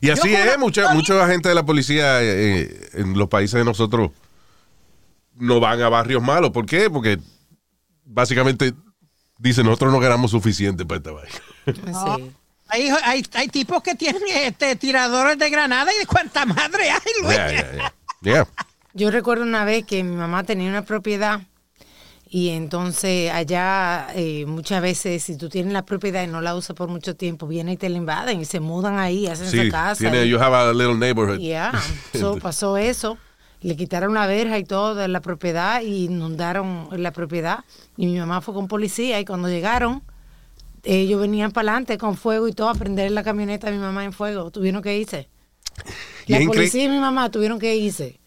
y 0.00 0.10
así 0.10 0.30
Yo 0.30 0.38
es, 0.38 0.58
mucha, 0.58 0.92
mucha 0.94 1.26
gente 1.26 1.48
de 1.48 1.54
la 1.54 1.64
policía 1.64 2.22
eh, 2.22 2.90
en 2.94 3.18
los 3.18 3.28
países 3.28 3.58
de 3.58 3.64
nosotros 3.64 4.10
no 5.34 5.60
van 5.60 5.80
a 5.82 5.88
barrios 5.88 6.22
malos. 6.22 6.50
¿Por 6.50 6.66
qué? 6.66 6.90
Porque 6.90 7.18
básicamente 8.04 8.74
dicen, 9.38 9.66
nosotros 9.66 9.92
no 9.92 10.00
ganamos 10.00 10.30
suficiente 10.30 10.84
para 10.84 10.98
esta 10.98 11.12
vaina. 11.12 11.34
Sí. 12.16 12.30
Hay, 12.68 12.88
hay, 13.04 13.24
hay 13.34 13.48
tipos 13.48 13.80
que 13.80 13.94
tienen 13.94 14.22
este, 14.28 14.74
tiradores 14.74 15.38
de 15.38 15.50
granada 15.50 15.92
y 15.94 15.98
de 15.98 16.06
cuánta 16.06 16.44
madre 16.44 16.90
hay, 16.90 17.22
Luis. 17.22 17.36
Yeah, 17.36 17.52
yeah, 17.52 17.72
yeah. 17.72 17.94
Yeah. 18.22 18.48
Yo 18.92 19.10
recuerdo 19.10 19.44
una 19.44 19.64
vez 19.64 19.84
que 19.84 20.02
mi 20.02 20.16
mamá 20.16 20.42
tenía 20.42 20.68
una 20.68 20.82
propiedad 20.82 21.42
y 22.36 22.50
entonces 22.50 23.30
allá 23.32 24.08
eh, 24.14 24.44
muchas 24.46 24.82
veces 24.82 25.22
si 25.22 25.36
tú 25.38 25.48
tienes 25.48 25.72
la 25.72 25.86
propiedad 25.86 26.22
y 26.22 26.26
no 26.26 26.42
la 26.42 26.54
usas 26.54 26.76
por 26.76 26.88
mucho 26.88 27.16
tiempo, 27.16 27.46
vienen 27.46 27.74
y 27.74 27.76
te 27.78 27.88
la 27.88 27.96
invaden 27.96 28.40
y 28.40 28.44
se 28.44 28.60
mudan 28.60 28.98
ahí, 28.98 29.26
hacen 29.26 29.48
Sí, 29.48 29.64
su 29.64 29.70
casa. 29.70 29.98
tiene, 29.98 30.26
y- 30.26 30.28
you 30.28 30.38
have 30.38 30.54
a 30.54 30.72
little 30.74 30.96
neighborhood. 30.96 31.38
Yeah, 31.38 31.72
so, 32.14 32.36
pasó 32.38 32.76
eso. 32.76 33.16
Le 33.62 33.74
quitaron 33.74 34.12
la 34.12 34.26
verja 34.26 34.58
y 34.58 34.64
todo 34.64 34.94
de 34.94 35.08
la 35.08 35.20
propiedad 35.20 35.80
y 35.80 36.04
inundaron 36.04 36.88
la 36.92 37.10
propiedad. 37.10 37.64
Y 37.96 38.04
mi 38.06 38.18
mamá 38.18 38.42
fue 38.42 38.52
con 38.52 38.68
policía 38.68 39.18
y 39.18 39.24
cuando 39.24 39.48
llegaron, 39.48 40.02
ellos 40.84 41.18
venían 41.20 41.52
para 41.52 41.70
adelante 41.70 41.96
con 41.96 42.16
fuego 42.16 42.48
y 42.48 42.52
todo 42.52 42.68
a 42.68 42.74
prender 42.74 43.10
la 43.12 43.22
camioneta 43.24 43.68
de 43.68 43.72
mi 43.72 43.78
mamá 43.82 44.04
en 44.04 44.12
fuego. 44.12 44.50
Tuvieron 44.50 44.82
que 44.82 44.98
irse. 44.98 45.28
Y 46.26 46.32
La 46.34 46.40
policía 46.46 46.84
y 46.84 46.88
mi 46.90 46.98
mamá 46.98 47.30
tuvieron 47.30 47.58
que 47.58 47.74
irse. 47.76 48.20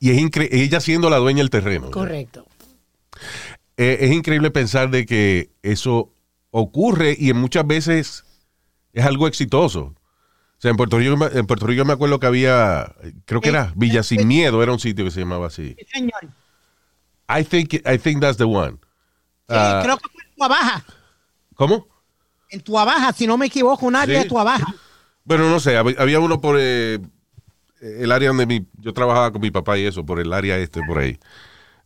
Y 0.00 0.10
es 0.10 0.18
incre- 0.18 0.48
ella 0.50 0.80
siendo 0.80 1.10
la 1.10 1.18
dueña 1.18 1.38
del 1.40 1.50
terreno. 1.50 1.90
Correcto. 1.90 2.46
Eh, 3.76 3.98
es 4.00 4.12
increíble 4.12 4.50
pensar 4.50 4.90
de 4.90 5.06
que 5.06 5.50
eso 5.62 6.12
ocurre 6.50 7.16
y 7.18 7.32
muchas 7.32 7.66
veces 7.66 8.24
es 8.92 9.04
algo 9.04 9.26
exitoso. 9.26 9.80
O 9.84 10.60
sea, 10.62 10.70
en 10.70 10.76
Puerto 10.76 10.98
Rico, 10.98 11.28
en 11.32 11.46
Puerto 11.46 11.66
Rico 11.66 11.84
me 11.84 11.92
acuerdo 11.94 12.20
que 12.20 12.26
había, 12.26 12.94
creo 13.24 13.40
que 13.40 13.48
era 13.48 13.72
Villa 13.74 14.02
Sin 14.02 14.28
Miedo, 14.28 14.62
era 14.62 14.72
un 14.72 14.78
sitio 14.78 15.04
que 15.04 15.10
se 15.10 15.20
llamaba 15.20 15.48
así. 15.48 15.74
Sí, 15.78 15.86
señor. 15.92 16.20
I 17.28 17.42
think, 17.44 17.74
I 17.86 17.98
think 17.98 18.20
that's 18.20 18.36
the 18.36 18.44
one. 18.44 18.72
Sí, 18.72 19.56
Ah, 19.58 19.80
creo 19.82 19.96
que 19.96 20.08
fue 20.08 20.22
en 20.24 20.34
Tuabaja. 20.36 20.84
¿Cómo? 21.54 21.86
En 22.50 22.60
Tuabaja, 22.60 23.12
si 23.12 23.26
no 23.26 23.36
me 23.38 23.46
equivoco, 23.46 23.86
un 23.86 23.96
área 23.96 24.18
Sí. 24.18 24.22
de 24.24 24.28
Tuabaja. 24.28 24.74
Bueno, 25.24 25.48
no 25.50 25.58
sé, 25.58 25.76
hab- 25.78 25.98
había 25.98 26.20
uno 26.20 26.40
por 26.40 26.56
eh, 26.60 26.98
el 27.80 28.12
área 28.12 28.28
donde 28.28 28.46
mi, 28.46 28.66
yo 28.78 28.92
trabajaba 28.92 29.32
con 29.32 29.40
mi 29.40 29.50
papá 29.50 29.78
y 29.78 29.86
eso, 29.86 30.04
por 30.04 30.20
el 30.20 30.32
área 30.32 30.58
este, 30.58 30.80
por 30.86 30.98
ahí. 30.98 31.18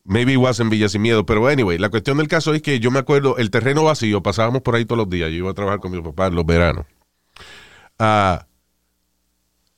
Maybe 0.06 0.34
it 0.34 0.38
was 0.38 0.60
en 0.60 0.70
Villa 0.70 0.88
Sin 0.88 1.02
Miedo, 1.02 1.26
pero 1.26 1.46
anyway, 1.48 1.78
la 1.78 1.88
cuestión 1.88 2.18
del 2.18 2.28
caso 2.28 2.54
es 2.54 2.62
que 2.62 2.78
yo 2.78 2.90
me 2.90 3.00
acuerdo, 3.00 3.38
el 3.38 3.50
terreno 3.50 3.82
vacío, 3.84 4.22
pasábamos 4.22 4.62
por 4.62 4.76
ahí 4.76 4.84
todos 4.84 4.98
los 4.98 5.10
días, 5.10 5.30
yo 5.30 5.36
iba 5.36 5.50
a 5.50 5.54
trabajar 5.54 5.80
con 5.80 5.90
mi 5.90 6.00
papá 6.00 6.28
en 6.28 6.36
los 6.36 6.46
veranos. 6.46 6.86
Ah, 7.98 8.46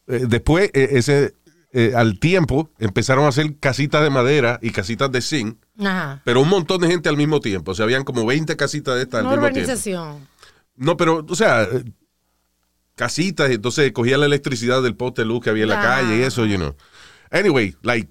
eh, 0.07 0.27
después, 0.29 0.71
eh, 0.75 0.89
ese, 0.93 1.35
eh, 1.73 1.93
al 1.97 2.19
tiempo, 2.19 2.71
empezaron 2.79 3.25
a 3.25 3.29
hacer 3.29 3.57
casitas 3.59 4.03
de 4.03 4.11
madera 4.11 4.59
y 4.61 4.71
casitas 4.71 5.11
de 5.11 5.23
zinc, 5.23 5.57
Ajá. 5.81 6.21
pero 6.25 6.43
un 6.43 6.49
montón 6.49 6.81
de 6.83 6.89
gente 6.89 7.09
al 7.09 7.17
mismo 7.17 7.41
tiempo, 7.41 7.73
o 7.73 7.75
sea, 7.75 7.85
habían 7.85 8.05
como 8.05 8.27
20 8.27 8.55
casitas 8.57 8.97
de 8.97 9.03
estas 9.03 9.21
al 9.21 9.31
mismo 9.31 9.51
tiempo. 9.51 9.73
No, 10.77 10.97
pero, 10.97 11.25
o 11.27 11.35
sea, 11.35 11.67
casitas, 12.95 13.51
entonces 13.51 13.91
cogía 13.93 14.19
la 14.19 14.27
electricidad 14.27 14.83
del 14.83 14.95
poste 14.95 15.23
de 15.23 15.27
luz 15.27 15.43
que 15.43 15.51
había 15.51 15.63
en 15.63 15.71
la 15.71 15.81
calle 15.81 16.19
y 16.19 16.23
eso, 16.23 16.45
you 16.45 16.57
know. 16.57 16.75
Anyway, 17.31 17.75
like, 17.83 18.11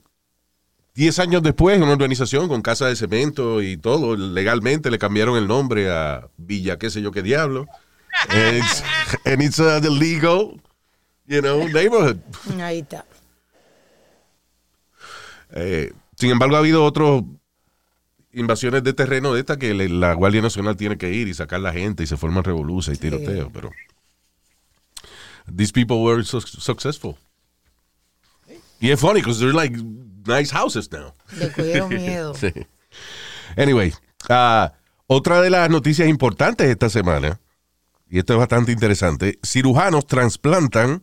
10 0.97 1.19
años 1.19 1.43
después, 1.43 1.77
una 1.79 1.91
organización 1.91 2.47
con 2.47 2.63
casa 2.63 2.87
de 2.87 2.95
cemento 2.95 3.61
y 3.61 3.77
todo, 3.77 4.15
legalmente 4.15 4.89
le 4.89 4.97
cambiaron 4.97 5.37
el 5.37 5.47
nombre 5.47 5.91
a 5.91 6.27
Villa, 6.37 6.79
qué 6.79 6.89
sé 6.89 7.03
yo 7.03 7.11
qué 7.11 7.21
diablo. 7.21 7.67
And 8.29 8.57
it's, 8.57 8.83
and 9.25 9.41
it's 9.43 9.59
uh, 9.59 9.79
the 9.79 9.91
legal, 9.91 10.59
you 11.27 11.39
know, 11.41 11.67
neighborhood. 11.69 12.17
Ahí 12.59 12.79
está. 12.79 13.05
Eh, 15.51 15.93
sin 16.15 16.31
embargo, 16.31 16.55
ha 16.55 16.59
habido 16.59 16.83
otras 16.83 17.21
invasiones 18.33 18.83
de 18.83 18.93
terreno 18.93 19.35
de 19.35 19.41
esta 19.41 19.57
que 19.57 19.75
le- 19.75 19.89
la 19.89 20.13
Guardia 20.13 20.41
Nacional 20.41 20.77
tiene 20.77 20.97
que 20.97 21.11
ir 21.13 21.27
y 21.27 21.35
sacar 21.35 21.59
la 21.59 21.73
gente 21.73 22.01
y 22.03 22.07
se 22.07 22.17
forman 22.17 22.43
revoluciones 22.43 22.97
y 22.97 23.01
tiroteos, 23.01 23.49
pero 23.53 23.69
these 25.55 25.71
people 25.71 25.97
were 25.97 26.23
su- 26.23 26.41
successful. 26.41 27.15
Y 28.79 28.89
es 28.89 28.99
funny 28.99 29.21
because 29.21 29.39
they're 29.39 29.53
like 29.53 29.77
nice 30.27 30.51
houses 30.51 30.91
now. 30.91 31.13
Le 31.37 31.51
cogieron 31.51 31.89
miedo. 31.89 32.33
Sí. 32.35 32.53
Anyway, 33.55 33.93
ah, 34.29 34.73
otra 35.07 35.41
de 35.41 35.49
las 35.49 35.69
noticias 35.69 36.07
importantes 36.07 36.69
esta 36.69 36.89
semana, 36.89 37.39
y 38.09 38.19
esto 38.19 38.33
es 38.33 38.39
bastante 38.39 38.71
interesante, 38.71 39.39
cirujanos 39.43 40.05
trasplantan 40.05 41.01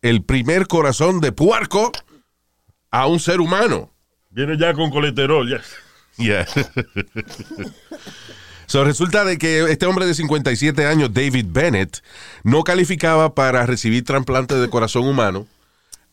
el 0.00 0.24
primer 0.24 0.66
corazón 0.66 1.20
de 1.20 1.32
puerco 1.32 1.92
a 2.90 3.06
un 3.06 3.20
ser 3.20 3.40
humano. 3.40 3.90
Viene 4.30 4.58
ya 4.58 4.74
con 4.74 4.90
colesterol, 4.90 5.48
ya. 5.48 5.60
Yeah. 6.16 6.46
so, 8.66 8.84
resulta 8.84 9.24
de 9.24 9.38
que 9.38 9.70
este 9.70 9.86
hombre 9.86 10.06
de 10.06 10.14
57 10.14 10.86
años, 10.86 11.12
David 11.12 11.46
Bennett, 11.48 12.02
no 12.42 12.64
calificaba 12.64 13.34
para 13.34 13.66
recibir 13.66 14.04
trasplante 14.04 14.54
de 14.54 14.68
corazón 14.68 15.06
humano 15.06 15.46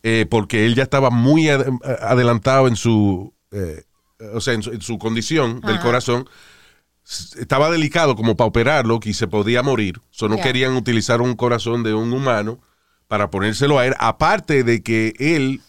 eh, 0.02 0.26
porque 0.28 0.66
él 0.66 0.74
ya 0.74 0.82
estaba 0.82 1.10
muy 1.10 1.48
ad- 1.48 1.66
adelantado 2.00 2.68
en 2.68 2.76
su, 2.76 3.34
eh, 3.50 3.84
o 4.34 4.40
sea, 4.40 4.54
en 4.54 4.62
su, 4.62 4.70
en 4.72 4.80
su 4.80 4.98
condición 4.98 5.60
del 5.60 5.80
corazón. 5.80 6.28
Estaba 7.38 7.70
delicado 7.70 8.14
como 8.14 8.36
para 8.36 8.46
operarlo 8.48 9.00
y 9.02 9.14
se 9.14 9.26
podía 9.26 9.62
morir. 9.62 10.00
So, 10.10 10.28
no 10.28 10.36
querían 10.40 10.74
utilizar 10.74 11.20
un 11.20 11.34
corazón 11.34 11.82
de 11.82 11.92
un 11.92 12.12
humano 12.12 12.60
para 13.08 13.30
ponérselo 13.30 13.78
a 13.80 13.86
él. 13.86 13.94
Aparte 13.98 14.62
de 14.62 14.82
que 14.82 15.14
él 15.18 15.60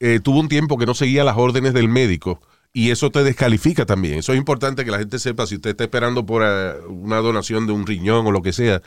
eh, 0.00 0.20
tuvo 0.22 0.40
un 0.40 0.48
tiempo 0.48 0.76
que 0.76 0.84
no 0.84 0.94
seguía 0.94 1.24
las 1.24 1.38
órdenes 1.38 1.72
del 1.72 1.88
médico 1.88 2.42
y 2.74 2.90
eso 2.90 3.10
te 3.10 3.24
descalifica 3.24 3.86
también. 3.86 4.18
Eso 4.18 4.34
es 4.34 4.38
importante 4.38 4.84
que 4.84 4.90
la 4.90 4.98
gente 4.98 5.18
sepa 5.18 5.46
si 5.46 5.54
usted 5.54 5.70
está 5.70 5.84
esperando 5.84 6.26
por 6.26 6.42
eh, 6.44 6.74
una 6.88 7.16
donación 7.18 7.66
de 7.66 7.72
un 7.72 7.86
riñón 7.86 8.26
o 8.26 8.30
lo 8.30 8.42
que 8.42 8.52
sea. 8.52 8.82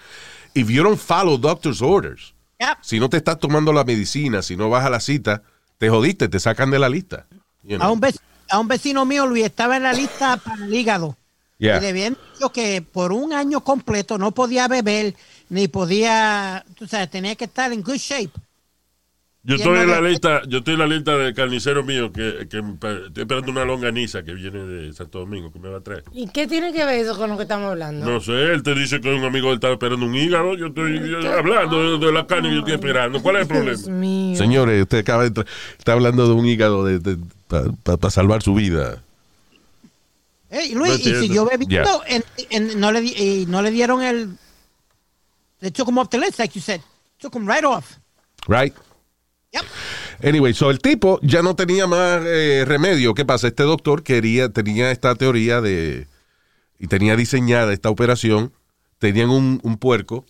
If 0.53 0.69
you 0.69 0.83
don't 0.83 0.99
follow 0.99 1.39
doctor's 1.39 1.81
orders, 1.81 2.35
Yep. 2.59 2.77
si 2.81 2.99
no 2.99 3.09
te 3.09 3.17
estás 3.17 3.39
tomando 3.39 3.71
la 3.71 3.83
medicina, 3.85 4.41
si 4.41 4.57
no 4.57 4.69
vas 4.69 4.85
a 4.85 4.89
la 4.89 4.99
cita, 4.99 5.43
te 5.77 5.89
jodiste, 5.89 6.27
te 6.27 6.39
sacan 6.39 6.69
de 6.71 6.79
la 6.79 6.89
lista. 6.89 7.25
You 7.63 7.77
know? 7.77 7.87
A 7.87 7.91
un, 7.91 8.01
vec- 8.01 8.19
a 8.49 8.59
un 8.59 8.67
vecino 8.67 9.05
mío, 9.05 9.25
Luis, 9.25 9.45
estaba 9.45 9.77
en 9.77 9.83
la 9.83 9.93
lista 9.93 10.35
para 10.37 10.65
el 10.65 10.73
hígado. 10.73 11.15
Yeah. 11.57 11.77
Y 11.77 11.81
le 11.81 11.89
habían 11.89 12.17
dicho 12.33 12.51
que 12.51 12.81
por 12.81 13.11
un 13.13 13.33
año 13.33 13.61
completo 13.61 14.17
no 14.17 14.31
podía 14.31 14.67
beber, 14.67 15.15
ni 15.49 15.67
podía, 15.67 16.65
tú 16.77 16.85
sabes, 16.87 17.09
tenía 17.09 17.35
que 17.35 17.45
estar 17.45 17.71
en 17.71 17.81
good 17.81 17.95
shape. 17.97 18.31
Yo 19.41 19.55
estoy 19.55 19.79
en 19.79 19.87
la 19.89 20.01
le- 20.01 20.09
lista, 20.09 20.41
yo 20.49 20.57
estoy 20.57 20.73
en 20.73 20.79
la 20.81 20.85
lista 20.87 21.17
de 21.17 21.33
carnicero 21.33 21.81
mío 21.81 22.11
que, 22.11 22.45
que 22.49 22.57
estoy 22.59 23.23
esperando 23.23 23.51
una 23.51 23.63
longaniza 23.63 24.21
que 24.21 24.33
viene 24.33 24.59
de 24.65 24.93
Santo 24.93 25.19
Domingo 25.19 25.49
que 25.51 25.59
me 25.59 25.69
va 25.69 25.77
a 25.77 25.81
traer. 25.81 26.03
¿Y 26.11 26.27
qué 26.27 26.45
tiene 26.45 26.73
que 26.73 26.83
ver 26.83 26.99
eso 27.05 27.17
con 27.17 27.29
lo 27.29 27.37
que 27.37 27.43
estamos 27.43 27.71
hablando? 27.71 28.05
No 28.05 28.19
sé, 28.19 28.33
él 28.33 28.61
te 28.63 28.75
dice 28.75 28.99
que 28.99 29.07
un 29.13 29.23
amigo 29.23 29.53
está 29.53 29.71
esperando 29.71 30.05
un 30.05 30.13
hígado. 30.13 30.55
Yo 30.57 30.67
estoy 30.67 30.99
yo- 31.09 31.31
hablando 31.37 31.97
de, 31.99 32.05
de 32.05 32.11
la 32.11 32.27
carne 32.27 32.49
y 32.49 32.53
yo 32.53 32.59
estoy 32.59 32.73
esperando. 32.73 33.21
¿Cuál 33.21 33.37
es 33.37 33.41
el 33.43 33.47
problema? 33.47 33.77
Dios 33.77 33.87
mío. 33.87 34.37
Señores, 34.37 34.81
usted 34.81 34.97
acaba 34.99 35.21
de 35.23 35.27
entrar- 35.29 35.47
está 35.77 35.93
hablando 35.93 36.27
de 36.27 36.33
un 36.33 36.45
hígado 36.45 36.85
para 37.47 38.09
salvar 38.11 38.41
su 38.43 38.53
vida. 38.53 39.01
Ey, 40.51 40.73
No 40.73 40.79
Luis, 40.79 40.99
y 41.05 41.15
siguió 41.15 41.45
bebiendo, 41.45 42.01
en- 42.07 42.23
en- 42.49 42.79
no, 42.79 42.91
le, 42.91 43.01
di- 43.01 43.13
y 43.15 43.45
no 43.47 43.61
le 43.61 43.71
dieron 43.71 44.01
el... 44.03 44.31
They 45.61 45.71
took 45.71 45.87
him 45.87 45.97
off 45.97 46.09
the 46.09 46.17
list, 46.17 46.39
like 46.39 46.53
you 46.57 46.61
said. 46.61 46.81
Took 47.19 47.35
him 47.35 47.47
right 47.47 47.63
off. 47.63 47.97
Right? 48.47 48.73
Yep. 49.51 49.63
Anyway, 50.23 50.53
so 50.53 50.69
el 50.69 50.79
tipo 50.79 51.19
ya 51.23 51.41
no 51.41 51.55
tenía 51.55 51.87
más 51.87 52.21
eh, 52.25 52.65
remedio. 52.67 53.13
¿Qué 53.13 53.25
pasa? 53.25 53.47
Este 53.47 53.63
doctor 53.63 54.03
quería, 54.03 54.49
tenía 54.49 54.91
esta 54.91 55.15
teoría 55.15 55.61
de. 55.61 56.07
Y 56.77 56.87
tenía 56.87 57.15
diseñada 57.15 57.73
esta 57.73 57.89
operación. 57.89 58.53
Tenían 58.99 59.29
un, 59.29 59.59
un 59.63 59.77
puerco 59.77 60.25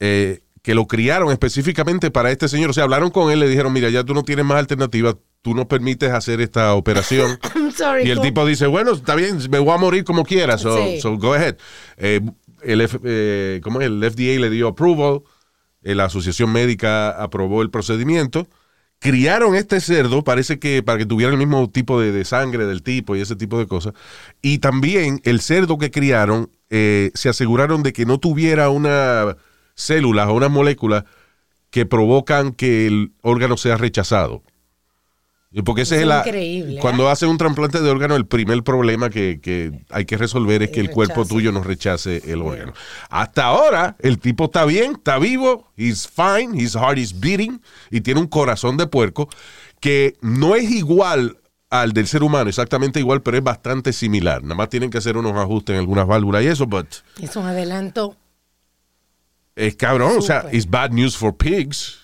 eh, 0.00 0.40
que 0.62 0.74
lo 0.74 0.86
criaron 0.86 1.32
específicamente 1.32 2.10
para 2.10 2.30
este 2.30 2.48
señor. 2.48 2.70
O 2.70 2.72
sea, 2.72 2.84
hablaron 2.84 3.10
con 3.10 3.30
él, 3.32 3.40
le 3.40 3.48
dijeron: 3.48 3.72
Mira, 3.72 3.88
ya 3.90 4.04
tú 4.04 4.14
no 4.14 4.22
tienes 4.22 4.44
más 4.44 4.58
alternativa. 4.58 5.16
Tú 5.42 5.54
no 5.54 5.66
permites 5.66 6.10
hacer 6.12 6.40
esta 6.40 6.74
operación. 6.74 7.38
I'm 7.56 7.72
sorry. 7.72 8.06
Y 8.06 8.10
el 8.10 8.20
tipo 8.20 8.46
dice, 8.46 8.66
bueno, 8.68 8.92
está 8.92 9.16
bien, 9.16 9.38
me 9.50 9.58
voy 9.58 9.74
a 9.74 9.76
morir 9.78 10.04
como 10.04 10.24
quiera, 10.24 10.56
so, 10.56 10.76
Sí. 10.86 11.00
so 11.00 11.16
go 11.18 11.34
ahead. 11.34 11.56
Eh, 11.96 12.20
el, 12.62 12.80
F- 12.82 13.60
¿cómo 13.60 13.80
es? 13.80 13.88
el 13.88 13.98
FDA 14.08 14.38
le 14.40 14.50
dio 14.50 14.68
approval, 14.68 15.22
la 15.82 16.04
Asociación 16.04 16.52
Médica 16.52 17.10
aprobó 17.10 17.62
el 17.62 17.70
procedimiento. 17.70 18.48
Criaron 18.98 19.56
este 19.56 19.80
cerdo, 19.80 20.22
parece 20.22 20.58
que 20.58 20.82
para 20.82 20.98
que 20.98 21.06
tuviera 21.06 21.32
el 21.32 21.38
mismo 21.38 21.68
tipo 21.68 22.00
de, 22.00 22.24
sangre 22.24 22.66
del 22.66 22.82
tipo 22.82 23.16
y 23.16 23.20
ese 23.20 23.34
tipo 23.34 23.58
de 23.58 23.66
cosas. 23.66 23.94
Y 24.42 24.58
también 24.58 25.20
el 25.24 25.40
cerdo 25.40 25.78
que 25.78 25.90
criaron, 25.90 26.50
eh, 26.70 27.10
se 27.14 27.28
aseguraron 27.28 27.82
de 27.82 27.92
que 27.92 28.06
no 28.06 28.18
tuviera 28.18 28.70
una 28.70 29.36
célula 29.74 30.28
o 30.30 30.34
una 30.36 30.48
molécula 30.48 31.04
que 31.70 31.86
provocan 31.86 32.52
que 32.52 32.86
el 32.86 33.12
órgano 33.22 33.56
sea 33.56 33.76
rechazado. 33.76 34.42
Porque 35.64 35.82
ese 35.82 35.96
es 35.96 36.02
es 36.02 36.06
la, 36.06 36.20
increíble, 36.20 36.78
cuando 36.80 37.10
hacen 37.10 37.28
un 37.28 37.36
trasplante 37.36 37.80
de 37.82 37.90
órgano, 37.90 38.16
el 38.16 38.24
primer 38.26 38.62
problema 38.62 39.10
que, 39.10 39.38
que 39.42 39.84
hay 39.90 40.06
que 40.06 40.16
resolver 40.16 40.62
es 40.62 40.70
que 40.70 40.80
el 40.80 40.88
cuerpo 40.88 41.26
tuyo 41.26 41.52
no 41.52 41.62
rechace 41.62 42.22
el 42.32 42.40
órgano. 42.40 42.72
Hasta 43.10 43.44
ahora, 43.44 43.96
el 43.98 44.18
tipo 44.18 44.44
está 44.46 44.64
bien, 44.64 44.92
está 44.92 45.18
vivo, 45.18 45.70
he's 45.76 46.08
fine, 46.08 46.58
his 46.58 46.74
heart 46.74 46.96
is 46.96 47.20
beating 47.20 47.60
y 47.90 48.00
tiene 48.00 48.20
un 48.20 48.28
corazón 48.28 48.78
de 48.78 48.86
puerco 48.86 49.28
que 49.80 50.16
no 50.22 50.54
es 50.54 50.70
igual 50.70 51.36
al 51.68 51.92
del 51.92 52.06
ser 52.06 52.22
humano, 52.22 52.48
exactamente 52.48 53.00
igual, 53.00 53.22
pero 53.22 53.36
es 53.38 53.42
bastante 53.42 53.92
similar. 53.92 54.42
Nada 54.42 54.54
más 54.54 54.68
tienen 54.68 54.90
que 54.90 54.98
hacer 54.98 55.16
unos 55.16 55.34
ajustes 55.34 55.74
en 55.74 55.80
algunas 55.80 56.06
válvulas 56.06 56.42
y 56.44 56.46
eso, 56.46 56.66
but 56.66 56.86
Es 57.20 57.34
un 57.36 57.46
adelanto. 57.46 58.16
es 59.56 59.74
cabrón, 59.76 60.16
o 60.18 60.22
sea, 60.22 60.46
it's 60.52 60.68
bad 60.68 60.90
news 60.92 61.16
for 61.16 61.34
pigs. 61.36 61.98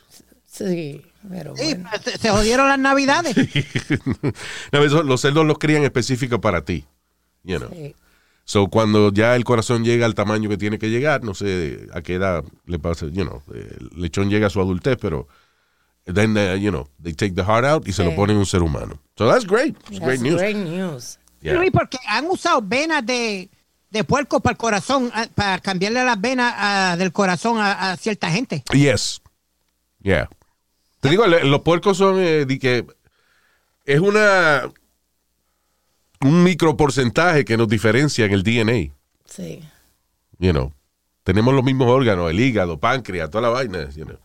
Sí, 0.51 1.03
pero 1.29 1.57
Sí, 1.57 1.75
bueno. 1.75 1.89
pues, 1.91 2.03
se, 2.03 2.19
se 2.19 2.31
jodieron 2.31 2.69
las 2.69 2.79
navidades. 2.79 3.35
No, 4.73 4.85
eso- 4.85 5.03
los 5.03 5.21
cerdos 5.21 5.47
los 5.47 5.59
crían 5.59 5.83
específicos 5.85 6.39
para 6.41 6.65
ti. 6.65 6.85
You 7.45 7.59
know. 7.59 7.71
Sí. 7.73 7.95
So, 8.45 8.69
cuando 8.69 9.13
ya 9.13 9.37
el 9.37 9.45
corazón 9.45 9.85
llega 9.85 10.07
al 10.07 10.15
tamaño 10.15 10.49
que 10.49 10.57
tiene 10.57 10.79
que 10.79 10.89
llegar, 10.89 11.23
no 11.23 11.35
sé 11.35 11.87
a 11.93 12.01
qué 12.01 12.15
edad 12.15 12.45
le 12.67 12.79
pasa, 12.79 13.07
you 13.07 13.25
know, 13.25 13.43
el 13.55 13.91
lechón 14.01 14.31
llega 14.31 14.47
a 14.47 14.51
su 14.51 14.59
adultez, 14.61 14.97
pero 14.99 15.29
then, 16.07 16.35
uh, 16.37 16.57
you 16.57 16.71
know, 16.71 16.89
they 17.03 17.13
take 17.13 17.35
the 17.35 17.43
heart 17.45 17.67
out 17.67 17.87
y 17.87 17.93
se 17.93 18.03
Sí. 18.03 18.09
lo 18.09 18.17
ponen 18.17 18.37
a 18.37 18.41
un 18.41 18.47
ser 18.47 18.63
humano. 18.63 19.01
So 19.19 19.29
that's 19.31 19.47
great. 19.47 19.77
It's 19.91 20.01
That's 20.01 20.05
great 20.05 20.21
news. 20.23 20.41
great 20.41 20.57
news. 20.57 21.19
Yeah. 21.43 21.55
Luis, 21.55 21.71
porque 21.71 21.99
han 22.07 22.25
usado 22.27 22.63
venas 22.63 23.05
de, 23.05 23.51
de 23.91 24.05
puerco 24.05 24.41
para 24.41 24.53
el 24.53 24.57
corazón, 24.59 25.13
para 25.35 25.59
cambiarle 25.61 26.03
las 26.05 26.19
venas 26.21 26.53
ah, 26.57 26.97
del 26.99 27.13
corazón 27.13 27.59
a, 27.59 27.93
a 27.93 27.97
cierta 27.99 28.31
gente. 28.31 28.65
Yes. 28.73 29.21
Yeah. 30.01 30.31
Te 31.01 31.09
digo, 31.11 31.27
los 31.27 31.61
puercos 31.61 31.97
son 31.97 32.19
eh, 32.19 32.45
de 32.45 32.59
que 32.59 32.87
es 33.85 34.01
una 34.01 34.71
un 36.21 36.43
microporcentaje 36.43 37.45
que 37.45 37.57
nos 37.57 37.69
diferencia 37.69 38.25
en 38.25 38.33
el 38.33 38.43
DNA. 38.43 38.93
Sí. 39.25 39.61
You 40.39 40.51
know. 40.53 40.73
Tenemos 41.23 41.55
los 41.55 41.63
mismos 41.63 41.89
órganos, 41.89 42.31
el 42.31 42.41
hígado, 42.41 42.79
páncreas, 42.81 43.31
toda 43.31 43.43
la 43.43 43.49
vaina, 43.51 43.89
you 43.91 44.05
know. 44.05 44.19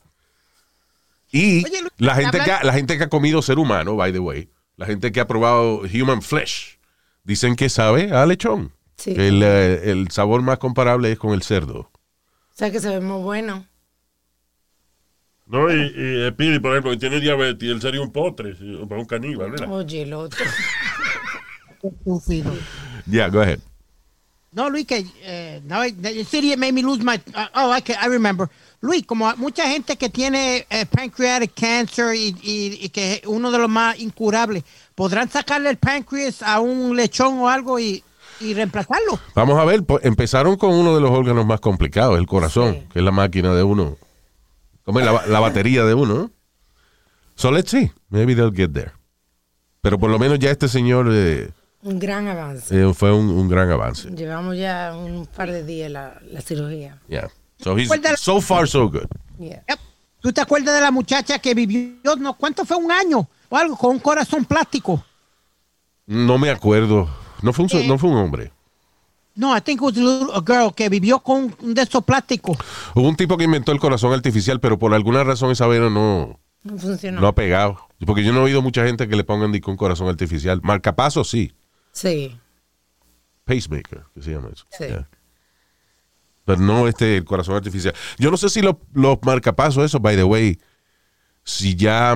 Y 1.32 1.66
Oye, 1.66 1.82
Luis, 1.82 1.94
la 1.98 2.16
gente, 2.16 2.38
habla- 2.40 2.46
que, 2.46 2.52
ha- 2.52 2.64
la 2.64 2.74
gente 2.74 2.98
que 2.98 3.04
ha 3.04 3.10
comido 3.10 3.42
ser 3.42 3.60
humano, 3.60 3.96
by 3.96 4.12
the 4.14 4.20
way, 4.20 4.50
la 4.78 4.86
gente 4.86 5.12
que 5.12 5.20
ha 5.20 5.28
probado 5.28 5.82
human 5.82 6.22
flesh, 6.22 6.78
dicen 7.24 7.56
que 7.56 7.70
sabe 7.70 8.12
a 8.12 8.26
lechón. 8.26 8.72
Sí. 8.98 9.14
El, 9.18 9.42
eh, 9.44 9.92
el 9.92 10.10
sabor 10.12 10.42
más 10.44 10.60
comparable 10.60 11.12
es 11.12 11.20
con 11.20 11.34
el 11.34 11.42
cerdo. 11.44 11.80
O 11.80 12.56
sea 12.56 12.72
que 12.72 12.80
se 12.80 12.90
ve 12.90 13.00
muy 13.02 13.22
bueno. 13.22 13.66
No, 15.46 15.70
y, 15.72 15.76
y 15.76 16.30
Speedy, 16.32 16.60
por 16.60 16.72
ejemplo, 16.72 16.92
que 16.92 16.98
tiene 16.98 17.20
diabetes, 17.20 17.70
él 17.70 17.82
sería 17.82 18.02
un 18.02 18.12
potre, 18.12 18.54
o 18.54 18.86
un 18.86 19.06
caníbal, 19.06 19.52
¿verdad? 19.52 19.72
Oye, 19.72 20.04
el 20.04 20.14
otro. 20.14 20.44
Estúpido. 21.84 22.52
Yeah, 23.06 23.28
go 23.30 23.42
ahead. 23.42 23.60
No, 24.54 24.70
Luis, 24.70 24.86
que 24.86 25.04
eh, 25.24 25.62
now 25.66 25.84
I- 25.84 25.92
the 25.94 26.24
city 26.24 26.56
made 26.56 26.72
me 26.74 26.84
lose 26.84 27.04
my. 27.04 27.16
uh, 27.36 27.48
oh, 27.56 27.72
I, 27.76 27.82
can, 27.82 27.98
I 28.02 28.08
remember. 28.08 28.48
Luis, 28.82 29.04
como 29.06 29.34
mucha 29.38 29.68
gente 29.68 29.98
que 29.98 30.10
tiene 30.10 30.66
eh, 30.70 30.86
pancreatic 30.86 31.54
cancer 31.60 32.14
y, 32.16 32.36
y- 32.42 32.78
y 32.86 32.90
que 32.90 33.14
es 33.16 33.22
uno 33.26 33.52
de 33.52 33.58
los 33.58 33.70
más 33.70 34.00
incurables, 34.00 34.64
¿podrán 34.96 35.30
sacarle 35.30 35.70
el 35.72 35.78
páncreas 35.78 36.42
a 36.44 36.60
un 36.60 36.96
lechón 36.96 37.40
o 37.40 37.50
algo 37.50 37.80
y, 37.80 38.04
y 38.40 38.54
reemplazarlo? 38.54 39.20
Vamos 39.34 39.58
a 39.60 39.66
ver, 39.66 39.84
pues, 39.84 40.06
empezaron 40.06 40.56
con 40.56 40.72
uno 40.74 40.94
de 40.96 41.02
los 41.02 41.10
órganos 41.12 41.46
más 41.46 41.60
complicados, 41.60 42.18
el 42.20 42.28
corazón, 42.28 42.74
Sí. 42.76 42.84
que 42.94 43.00
es 43.00 43.06
la 43.06 43.12
máquina 43.12 43.54
de 43.56 43.64
uno. 43.64 43.98
Como 44.86 45.00
la, 45.00 45.26
la 45.28 45.40
batería 45.40 45.84
de 45.86 45.94
uno, 45.94 46.14
¿no? 46.16 46.32
So 47.36 47.52
let's 47.52 47.72
see. 47.72 47.92
Maybe 48.10 48.36
they'll 48.36 48.54
get 48.56 48.72
there. 48.74 48.92
Pero 49.82 49.98
por 50.00 50.10
lo 50.10 50.20
menos 50.20 50.40
ya 50.40 50.52
este 50.52 50.68
señor 50.68 51.08
eh, 51.12 51.50
Un 51.82 52.00
gran 52.00 52.28
avance. 52.28 52.74
eh, 52.80 52.94
fue 52.94 53.12
un, 53.14 53.30
un 53.30 53.48
gran 53.50 53.70
avance. 53.72 54.10
Llevamos 54.12 54.58
ya 54.58 54.94
un 54.96 55.26
par 55.26 55.52
de 55.52 55.64
días 55.64 55.92
la, 55.92 56.20
la 56.32 56.42
cirugía. 56.42 57.00
Yeah. 57.08 57.30
So 57.60 57.78
he's 57.78 57.90
so 58.18 58.40
far 58.42 58.68
so 58.68 58.90
good. 58.90 59.08
Yeah. 59.40 59.64
Yep. 59.68 59.80
¿Tú 60.22 60.32
te 60.32 60.42
acuerdas 60.42 60.74
de 60.76 60.82
la 60.82 60.92
muchacha 60.92 61.40
que 61.40 61.54
vivió, 61.54 62.16
no, 62.18 62.34
cuánto 62.36 62.64
fue 62.66 62.78
un 62.78 62.92
año 62.92 63.28
o 63.50 63.58
algo, 63.58 63.76
con 63.76 63.92
un 63.92 64.00
corazón 64.00 64.46
plástico? 64.46 65.04
No 66.06 66.38
me 66.38 66.50
acuerdo. 66.50 67.10
No 67.42 67.52
fue 67.52 67.66
un, 67.66 67.72
Eh. 67.74 67.86
no 67.88 67.98
fue 67.98 68.10
un 68.10 68.18
hombre. 68.18 68.52
No, 69.36 69.56
I 69.58 69.62
think 69.62 69.82
it 69.82 69.84
was 69.84 69.98
a, 69.98 70.02
little- 70.02 70.32
a 70.36 70.42
girl 70.46 70.74
que 70.76 70.90
vivió 70.90 71.20
con 71.20 71.56
un 71.62 71.74
de 71.74 71.82
esos 71.82 72.04
plásticos. 72.04 72.58
Hubo 72.94 73.08
un 73.08 73.16
tipo 73.16 73.36
que 73.38 73.46
inventó 73.46 73.72
el 73.72 73.80
corazón 73.80 74.14
artificial, 74.14 74.60
pero 74.60 74.78
por 74.78 74.94
alguna 74.94 75.24
razón 75.24 75.50
esa 75.52 75.66
vena 75.68 75.90
no, 75.90 76.40
No 76.64 76.78
funcionó. 76.78 77.20
no 77.22 77.28
ha 77.28 77.36
pegado. 77.36 77.88
Porque 78.06 78.24
yo 78.24 78.32
no 78.34 78.42
he 78.42 78.44
oído 78.44 78.62
mucha 78.62 78.86
gente 78.86 79.08
que 79.08 79.16
le 79.16 79.24
pongan 79.24 79.52
ni 79.52 79.60
con 79.60 79.76
corazón 79.78 80.08
artificial. 80.08 80.60
Marcapaso 80.64 81.24
sí. 81.24 81.52
Sí. 81.94 82.38
Pacemaker, 83.46 84.04
que 84.14 84.22
se 84.22 84.32
llama 84.32 84.50
eso. 84.54 84.66
Sí. 84.70 84.86
Yeah. 84.86 85.10
Pero 86.46 86.60
no 86.62 86.88
este 86.88 87.18
el 87.18 87.26
corazón 87.26 87.56
artificial. 87.56 87.94
Yo 88.20 88.30
no 88.30 88.38
sé 88.38 88.50
si 88.50 88.62
los, 88.62 88.76
los 88.94 89.18
marcapasos, 89.24 89.84
eso, 89.86 90.00
by 90.00 90.16
the 90.16 90.24
way, 90.26 90.60
si 91.44 91.76
ya 91.76 92.16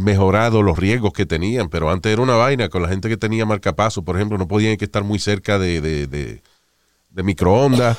mejorado 0.00 0.62
los 0.62 0.78
riesgos 0.78 1.12
que 1.12 1.26
tenían, 1.26 1.68
pero 1.68 1.90
antes 1.90 2.12
era 2.12 2.22
una 2.22 2.36
vaina 2.36 2.68
con 2.68 2.82
la 2.82 2.88
gente 2.88 3.08
que 3.08 3.16
tenía 3.16 3.44
marcapasos, 3.46 4.04
por 4.04 4.16
ejemplo, 4.16 4.38
no 4.38 4.46
podían 4.48 4.76
que 4.76 4.84
estar 4.84 5.02
muy 5.04 5.18
cerca 5.18 5.58
de, 5.58 5.80
de, 5.80 6.06
de- 6.06 6.42
de 7.10 7.22
microondas, 7.22 7.98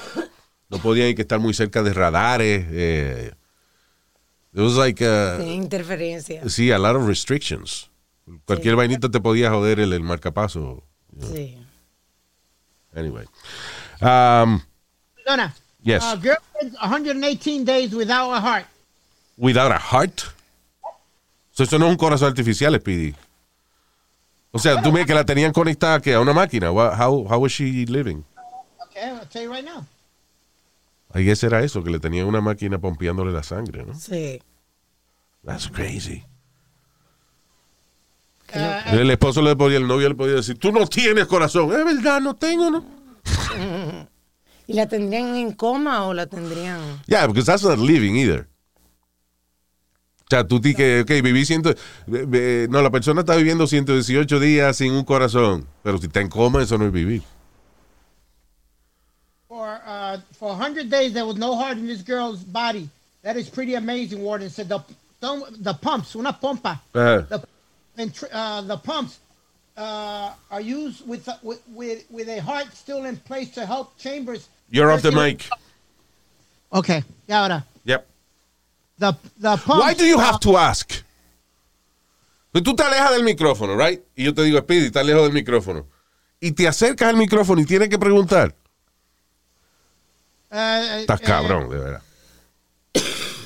no 0.70 0.80
podían 0.80 1.14
que 1.16 1.22
estar 1.22 1.40
muy 1.40 1.54
cerca 1.54 1.84
de 1.84 1.94
radares. 1.94 2.66
Eh, 2.72 3.32
it 4.54 4.60
was 4.60 4.74
like, 4.76 5.04
uh, 5.06 5.38
Tenía 5.38 5.54
interferencia. 5.56 6.50
sí, 6.50 6.72
a 6.72 6.80
lot 6.80 6.96
of 6.96 7.08
restrictions. 7.08 7.90
Cualquier 8.46 8.76
vainita 8.76 9.10
te 9.10 9.20
podía 9.20 9.52
joder 9.52 9.80
el, 9.82 9.94
el 9.94 10.02
marcapaso. 10.02 10.84
Sí. 11.32 11.58
Anyway. 12.96 13.26
Um, 14.02 14.62
Perdona. 15.16 15.54
Yes. 15.84 16.04
Uh, 16.04 16.16
girl 16.22 16.38
spends 16.56 16.76
118 16.80 17.66
days 17.66 17.94
without 17.94 18.32
a 18.32 18.40
heart. 18.42 18.66
Without 19.38 19.72
a 19.72 19.78
heart. 19.80 20.24
So, 21.54 21.64
eso 21.64 21.80
no 21.80 21.86
es 21.86 21.92
un 21.92 21.98
corazón 21.98 22.28
artificial, 22.30 22.76
Speedy. 22.76 23.16
O 24.52 24.60
sea, 24.60 24.82
tú 24.82 24.92
me 24.92 25.06
que 25.06 25.14
la 25.14 25.24
tenían 25.24 25.54
conectada 25.54 26.00
que 26.00 26.14
a 26.14 26.20
una 26.20 26.34
máquina. 26.34 26.72
How, 26.72 27.26
how 27.28 27.40
was 27.40 27.52
she 27.52 27.86
living? 27.86 28.24
Okay, 28.88 29.10
I'll 29.10 29.26
tell 29.28 29.44
you 29.44 29.52
right 29.52 29.66
now. 29.66 29.86
I 31.14 31.24
guess 31.24 31.44
era 31.44 31.64
eso, 31.64 31.84
que 31.84 31.92
le 31.92 32.00
tenían 32.00 32.26
una 32.26 32.42
máquina 32.42 32.80
pompeándole 32.80 33.32
la 33.32 33.44
sangre, 33.44 33.86
¿no? 33.86 33.94
Sí. 33.94 34.42
That's 35.44 35.70
crazy. 35.70 36.24
Uh, 38.54 38.96
El 38.96 39.10
esposo 39.12 39.42
le 39.42 39.56
podía, 39.56 39.78
el 39.78 39.88
novio 39.88 40.10
le 40.10 40.16
podía 40.16 40.36
decir, 40.36 40.58
tú 40.58 40.72
no 40.72 40.86
tienes 40.88 41.26
corazón. 41.26 41.72
Es 41.72 41.86
verdad, 41.86 42.22
no 42.22 42.36
tengo, 42.36 42.70
¿no? 42.70 42.86
¿Y 44.68 44.74
la 44.74 44.88
tendrían 44.88 45.36
en 45.36 45.52
coma 45.54 46.06
o 46.06 46.14
la 46.14 46.26
tendrían...? 46.28 46.80
Yeah, 47.08 47.28
because 47.28 47.46
that's 47.46 47.64
not 47.64 47.78
living 47.80 48.16
either. 48.16 48.48
O 50.34 50.36
sea, 50.36 50.48
tú 50.48 50.60
di 50.60 50.74
que, 50.74 51.02
ok, 51.02 51.12
viví 51.22 51.46
ciento... 51.46 51.76
eh, 52.12 52.66
No, 52.68 52.82
la 52.82 52.90
persona 52.90 53.20
está 53.22 53.36
viviendo 53.36 53.68
118 53.68 54.40
días 54.40 54.76
sin 54.76 54.94
un 54.94 55.04
corazón. 55.04 55.68
Pero 55.84 56.00
si 56.00 56.08
está 56.08 56.22
en 56.22 56.30
coma, 56.30 56.64
eso 56.64 56.76
no 56.80 56.88
es 56.88 56.92
vivir. 56.92 57.22
for 59.48 59.80
uh, 59.86 60.18
for 60.40 60.56
100 60.56 60.90
days 60.90 61.14
there 61.14 61.28
was 61.28 61.38
no 61.38 61.56
heart 61.56 61.78
in 61.78 61.86
this 61.86 62.02
girl's 62.02 62.40
body. 62.40 62.90
That 63.22 63.38
is 63.38 63.48
pretty 63.48 63.76
amazing. 63.76 64.24
Warden 64.24 64.50
said 64.50 64.68
the 64.68 64.80
the 65.22 65.76
pumps, 65.76 66.16
una 66.16 66.34
pompa, 66.34 66.80
Ajá. 66.96 67.28
the 67.30 67.44
ventri- 67.96 68.30
uh, 68.34 68.62
the 68.62 68.78
pumps 68.78 69.20
uh, 69.78 70.32
are 70.50 70.62
used 70.62 71.08
with, 71.08 71.30
with 71.44 71.62
with 71.76 72.04
with 72.10 72.28
a 72.28 72.40
heart 72.42 72.74
still 72.74 73.06
in 73.06 73.18
place 73.18 73.52
to 73.52 73.68
help 73.68 73.96
chambers. 74.00 74.50
You're 74.72 74.90
off 74.92 75.04
the 75.04 75.12
mic. 75.12 75.48
Okay, 76.72 77.04
y 77.30 77.36
ahora. 77.36 77.64
The 79.00 79.14
the 79.40 79.58
pumps. 79.66 79.84
Why 79.86 79.94
do 79.96 80.06
you 80.06 80.20
have 80.20 80.40
to 80.40 80.58
ask? 80.58 80.92
Pues 82.52 82.64
tú 82.64 82.76
te 82.76 82.84
alejas 82.84 83.12
del 83.12 83.24
micrófono, 83.24 83.76
right? 83.76 84.02
Y 84.16 84.26
yo 84.26 84.34
te 84.34 84.44
digo, 84.44 84.60
Speedy, 84.60 84.86
estás 84.88 85.06
lejos 85.06 85.24
del 85.24 85.34
micrófono. 85.34 85.88
Y 86.40 86.52
te 86.52 86.68
acercas 86.68 87.10
al 87.10 87.18
micrófono 87.18 87.62
y 87.62 87.66
tienes 87.66 87.90
que 87.90 87.98
preguntar. 87.98 88.56
Uh, 90.52 91.00
Estás 91.00 91.22
uh, 91.22 91.24
cabrón, 91.24 91.70
de 91.70 91.78
verdad. 91.80 92.02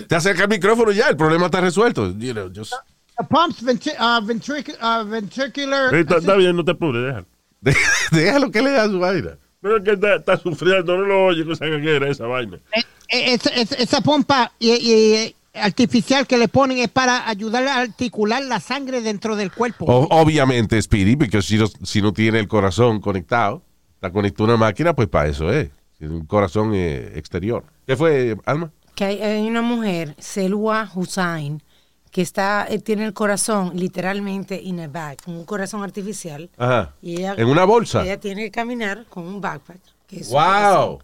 te 0.07 0.15
acercas 0.15 0.43
al 0.43 0.49
micrófono 0.49 0.91
y 0.91 0.95
ya, 0.95 1.07
el 1.07 1.15
problema 1.15 1.45
está 1.45 1.62
resuelto. 1.62 2.12
You 2.17 2.33
know, 2.33 2.51
just- 2.53 2.73
The 3.17 3.23
pumps 3.23 3.62
uh, 3.63 3.65
ventric- 3.65 4.77
uh, 4.81 5.05
ventricular. 5.07 5.93
Eh, 5.95 6.01
Está, 6.01 6.17
está 6.17 6.36
bien, 6.36 6.55
no 6.55 6.63
te 6.65 6.71
apures, 6.71 7.03
déjalo. 7.03 7.25
Déjalo 8.12 8.51
que 8.51 8.62
le 8.62 8.71
da 8.71 8.86
su 8.88 8.99
vaina. 8.99 9.38
Pero 9.62 9.77
es 9.77 9.83
que 9.83 9.91
está, 9.93 10.15
está 10.15 10.38
sufriendo, 10.38 10.95
no 10.97 11.03
lo 11.05 11.25
oye 11.25 11.43
con 11.43 11.53
esa 11.53 11.65
gaguera, 11.65 12.10
esa 12.10 12.27
vaina. 12.27 12.60
Eh, 13.09 13.33
esa, 13.33 13.49
esa- 13.51 13.75
esa 13.75 14.01
pompa 14.01 14.51
y, 14.59 14.71
y, 14.73 15.13
eh, 15.13 15.35
artificial 15.53 16.27
que 16.27 16.37
le 16.37 16.47
ponen 16.47 16.77
es 16.79 16.89
para 16.89 17.27
ayudar 17.27 17.67
a 17.67 17.77
articular 17.81 18.43
la 18.43 18.59
sangre 18.59 19.01
dentro 19.01 19.35
del 19.35 19.51
cuerpo. 19.51 19.85
O- 19.85 20.07
obviamente, 20.21 20.81
Speedy, 20.81 21.15
porque 21.15 21.41
si 21.41 21.57
no, 21.57 21.67
si 21.83 22.01
no 22.01 22.13
tiene 22.13 22.39
el 22.39 22.47
corazón 22.47 22.99
conectado, 23.01 23.61
está 23.95 24.11
conectado 24.11 24.43
a 24.51 24.55
una 24.55 24.57
máquina, 24.57 24.93
pues 24.95 25.07
para 25.07 25.29
eso 25.29 25.51
es. 25.51 25.69
Es 25.99 26.09
un 26.09 26.25
corazón 26.25 26.71
eh, 26.75 27.13
exterior. 27.15 27.63
¿Qué 27.87 27.95
fue, 27.97 28.37
Alma? 28.45 28.71
Que 28.93 29.05
hay, 29.05 29.21
hay 29.21 29.47
una 29.47 29.61
mujer, 29.63 30.15
Selwa 30.19 30.89
Hussain, 30.93 31.63
que 32.11 32.21
está, 32.21 32.67
eh, 32.69 32.77
tiene 32.79 33.05
el 33.05 33.13
corazón 33.13 33.71
literalmente 33.75 34.61
in 34.61 34.79
a 34.79 34.87
bag, 34.87 35.17
un 35.25 35.43
corazón 35.45 35.83
artificial. 35.83 36.49
Ajá. 36.57 36.93
Y 37.01 37.17
ella- 37.17 37.35
¿En 37.37 37.47
una 37.47 37.63
bolsa? 37.65 38.03
Ella 38.03 38.19
tiene 38.19 38.43
que 38.43 38.51
caminar 38.51 39.05
con 39.09 39.25
un 39.27 39.41
backpack. 39.41 39.79
Que 40.07 40.19
es 40.21 40.29
¡Wow! 40.29 40.99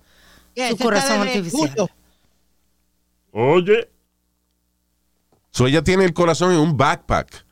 Su 0.56 0.78
corazón 0.78 1.22
artificial. 1.22 1.90
Oye, 3.32 3.90
So 5.52 5.68
ella 5.68 5.84
tiene 5.84 6.04
el 6.06 6.14
corazón 6.14 6.52
en 6.52 6.58
un 6.60 6.76
backpack. 6.78 7.46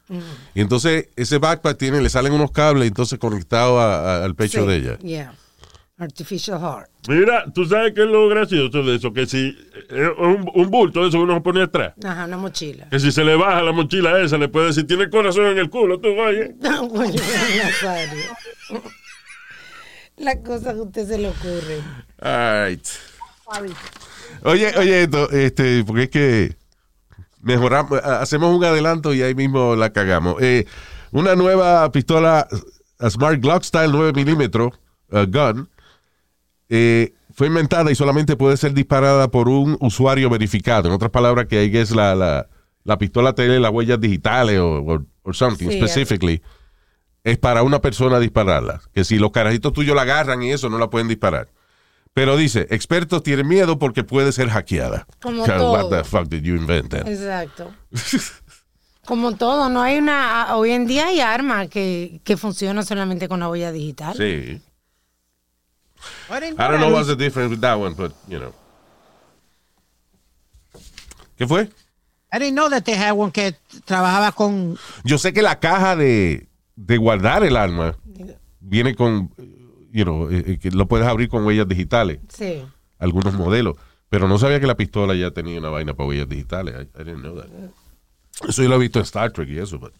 Y 0.55 0.59
entonces 0.61 1.07
ese 1.15 1.37
backpack 1.37 1.77
tiene, 1.77 2.01
le 2.01 2.09
salen 2.09 2.33
unos 2.33 2.51
cables 2.51 2.87
entonces 2.87 3.17
conectados 3.19 3.79
a- 3.79 4.21
a- 4.21 4.25
al 4.25 4.35
pecho 4.35 4.61
Sí, 4.63 4.67
de 4.67 4.75
ella. 4.75 4.97
Yeah. 4.99 5.33
Artificial 5.97 6.59
heart. 6.59 6.89
mira, 7.07 7.45
tú 7.53 7.63
sabes 7.65 7.93
qué 7.93 8.01
es 8.01 8.07
lo 8.07 8.27
gracioso 8.27 8.81
de 8.83 8.95
eso, 8.95 9.13
que 9.13 9.27
si 9.27 9.55
un, 10.17 10.49
un 10.53 10.69
bulto 10.71 11.01
de 11.03 11.09
eso 11.09 11.17
que 11.19 11.23
uno 11.23 11.35
se 11.35 11.41
pone 11.41 11.61
atrás, 11.61 11.93
Ajá, 12.03 12.25
una 12.25 12.37
mochila. 12.37 12.89
que 12.89 12.99
si 12.99 13.11
se 13.11 13.23
le 13.23 13.35
baja 13.35 13.61
la 13.61 13.71
mochila 13.71 14.19
esa, 14.19 14.37
le 14.39 14.49
puede 14.49 14.67
decir, 14.67 14.87
tiene 14.87 15.03
el 15.03 15.09
corazón 15.11 15.45
en 15.45 15.59
el 15.59 15.69
culo, 15.69 15.99
tú 15.99 16.07
oye. 16.09 16.55
No, 16.59 16.89
coño, 16.89 17.13
Nazario. 17.63 18.23
La 20.17 20.41
cosa 20.41 20.73
que 20.73 20.79
a 20.79 20.83
usted 20.83 21.07
se 21.07 21.17
le 21.19 21.29
ocurre. 21.29 21.81
All 22.21 22.67
right. 22.69 22.87
Oye, 24.43 24.73
oye, 24.77 25.03
esto, 25.03 25.29
este, 25.31 25.83
porque 25.83 26.03
es 26.03 26.09
que 26.09 26.55
mejoramos, 27.41 27.99
ha- 28.03 28.21
hacemos 28.21 28.55
un 28.55 28.63
adelanto 28.63 29.13
y 29.13 29.21
ahí 29.21 29.35
mismo 29.35 29.75
la 29.75 29.91
cagamos. 29.91 30.35
Eh, 30.41 30.65
una 31.11 31.35
nueva 31.35 31.91
pistola 31.91 32.47
a 32.99 33.09
Smart 33.09 33.39
Glock 33.41 33.63
Style 33.63 33.91
9 33.91 34.13
milímetros, 34.13 34.73
uh, 35.11 35.25
gun, 35.27 35.69
eh, 36.69 37.13
fue 37.33 37.47
inventada 37.47 37.91
y 37.91 37.95
solamente 37.95 38.35
puede 38.37 38.57
ser 38.57 38.73
disparada 38.73 39.29
por 39.29 39.49
un 39.49 39.77
usuario 39.79 40.29
verificado. 40.29 40.87
En 40.87 40.93
otras 40.95 41.11
palabras, 41.11 41.47
que 41.47 41.57
ahí 41.59 41.75
es 41.77 41.91
la, 41.91 42.15
la, 42.15 42.47
la 42.83 42.97
pistola 42.97 43.33
tiene 43.33 43.59
las 43.59 43.71
huellas 43.71 43.99
digitales 43.99 44.59
o 44.59 44.83
or, 44.83 45.05
or 45.23 45.35
something 45.35 45.67
Sí, 45.69 45.77
specifically. 45.77 46.41
Es 47.23 47.37
para 47.37 47.63
una 47.63 47.79
persona 47.79 48.19
dispararla. 48.19 48.81
Que 48.93 49.03
si 49.03 49.17
los 49.19 49.31
carajitos 49.31 49.73
tuyos 49.73 49.95
la 49.95 50.03
agarran 50.03 50.41
y 50.43 50.51
eso, 50.51 50.69
no 50.69 50.77
la 50.77 50.89
pueden 50.89 51.07
disparar. 51.07 51.47
Pero 52.13 52.35
dice, 52.35 52.67
expertos 52.69 53.23
tienen 53.23 53.47
miedo 53.47 53.79
porque 53.79 54.03
puede 54.03 54.31
ser 54.31 54.49
hackeada. 54.49 55.07
Como 55.21 55.43
What 55.43 55.57
todo. 55.57 55.89
the 55.89 56.03
fuck 56.03 56.27
did 56.27 56.43
you 56.43 56.55
invent 56.55 56.89
then? 56.89 57.07
Exacto. 57.07 57.73
Como 59.05 59.35
todo, 59.35 59.67
no 59.69 59.81
hay 59.81 59.97
una. 59.97 60.55
Hoy 60.55 60.71
en 60.71 60.85
día 60.85 61.07
hay 61.07 61.21
armas 61.21 61.69
que, 61.69 62.21
que 62.23 62.37
funcionan 62.37 62.85
solamente 62.85 63.27
con 63.27 63.39
la 63.39 63.49
huella 63.49 63.71
digital. 63.71 64.15
Sí. 64.15 64.61
I 66.29 66.39
don't 66.57 66.79
know 66.79 66.91
what's 66.91 67.07
the 67.07 67.15
difference 67.15 67.49
with 67.51 67.61
that 67.61 67.77
one, 67.77 67.95
but, 67.95 68.13
you 68.27 68.39
know. 68.39 68.53
¿Qué 71.37 71.47
fue? 71.47 71.69
I 72.31 72.39
didn't 72.39 72.53
know 72.55 72.69
that 72.69 72.83
they 72.83 72.95
had 72.95 73.13
one 73.13 73.31
que 73.31 73.55
trabajaba 73.85 74.31
con 74.31 74.77
Yo 75.03 75.17
sé 75.17 75.33
que 75.33 75.41
la 75.41 75.59
caja 75.59 75.95
de, 75.95 76.47
de 76.75 76.97
guardar 76.97 77.43
el 77.43 77.57
arma 77.57 77.95
viene 78.59 78.95
con, 78.95 79.31
you 79.91 80.03
know, 80.03 80.29
eh, 80.31 80.43
eh, 80.47 80.59
que 80.59 80.71
lo 80.71 80.87
puedes 80.87 81.07
abrir 81.07 81.29
con 81.29 81.45
huellas 81.45 81.67
digitales, 81.67 82.19
Sí. 82.29 82.63
algunos 82.99 83.33
modelos. 83.33 83.75
Pero 84.09 84.27
no 84.27 84.37
sabía 84.37 84.59
que 84.59 84.67
la 84.67 84.75
pistola 84.75 85.15
ya 85.15 85.31
tenía 85.31 85.57
una 85.59 85.69
vaina 85.69 85.93
para 85.93 86.07
huellas 86.09 86.27
digitales. 86.27 86.75
I, 86.75 87.01
I 87.01 87.03
didn't 87.05 87.21
know 87.21 87.35
that. 87.35 87.47
Eso 88.49 88.61
yo 88.63 88.69
lo 88.69 88.75
he 88.75 88.79
visto 88.79 88.99
en 88.99 89.03
Star 89.03 89.31
Trek 89.31 89.47
y 89.49 89.57
eso, 89.59 89.79
but 89.79 89.93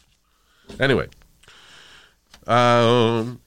anyway. 0.78 1.06
Um, 2.46 3.38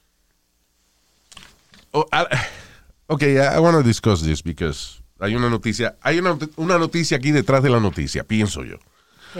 oh, 1.91 2.05
I- 2.11 2.25
okay, 3.07 3.37
I, 3.37 3.55
I 3.57 3.59
want 3.59 3.75
to 3.77 3.83
discuss 3.83 4.21
this 4.23 4.41
because 4.43 5.01
hay 5.19 5.35
una 5.35 5.49
noticia, 5.49 5.97
hay 6.01 6.19
una, 6.19 6.37
una 6.55 6.77
noticia 6.77 7.17
aquí 7.17 7.31
detrás 7.31 7.61
de 7.63 7.69
la 7.69 7.79
noticia, 7.79 8.23
pienso 8.23 8.63
yo. 8.63 8.77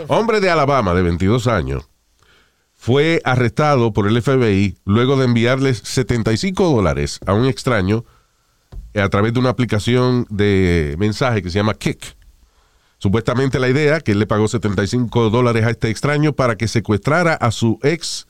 Hombre 0.08 0.40
de 0.40 0.50
Alabama 0.50 0.92
de 0.94 1.02
22 1.02 1.46
años 1.46 1.88
fue 2.76 3.20
arrestado 3.24 3.92
por 3.92 4.06
el 4.06 4.20
FBI 4.22 4.78
luego 4.84 5.16
de 5.16 5.24
enviarles 5.24 5.78
75 5.78 6.68
dólares 6.70 7.18
a 7.26 7.32
un 7.32 7.46
extraño 7.46 8.04
a 8.94 9.08
través 9.08 9.32
de 9.32 9.40
una 9.40 9.50
aplicación 9.50 10.26
de 10.30 10.94
mensaje 10.98 11.42
que 11.42 11.50
se 11.50 11.58
llama 11.58 11.74
Kick. 11.74 12.16
Supuestamente 12.98 13.58
la 13.58 13.68
idea 13.68 14.00
que 14.00 14.12
él 14.12 14.18
le 14.18 14.26
pagó 14.26 14.48
75 14.48 15.30
dólares 15.30 15.64
a 15.64 15.70
este 15.70 15.90
extraño 15.90 16.32
para 16.32 16.56
que 16.56 16.66
secuestrara 16.68 17.34
a 17.34 17.50
su 17.50 17.78
ex, 17.82 18.26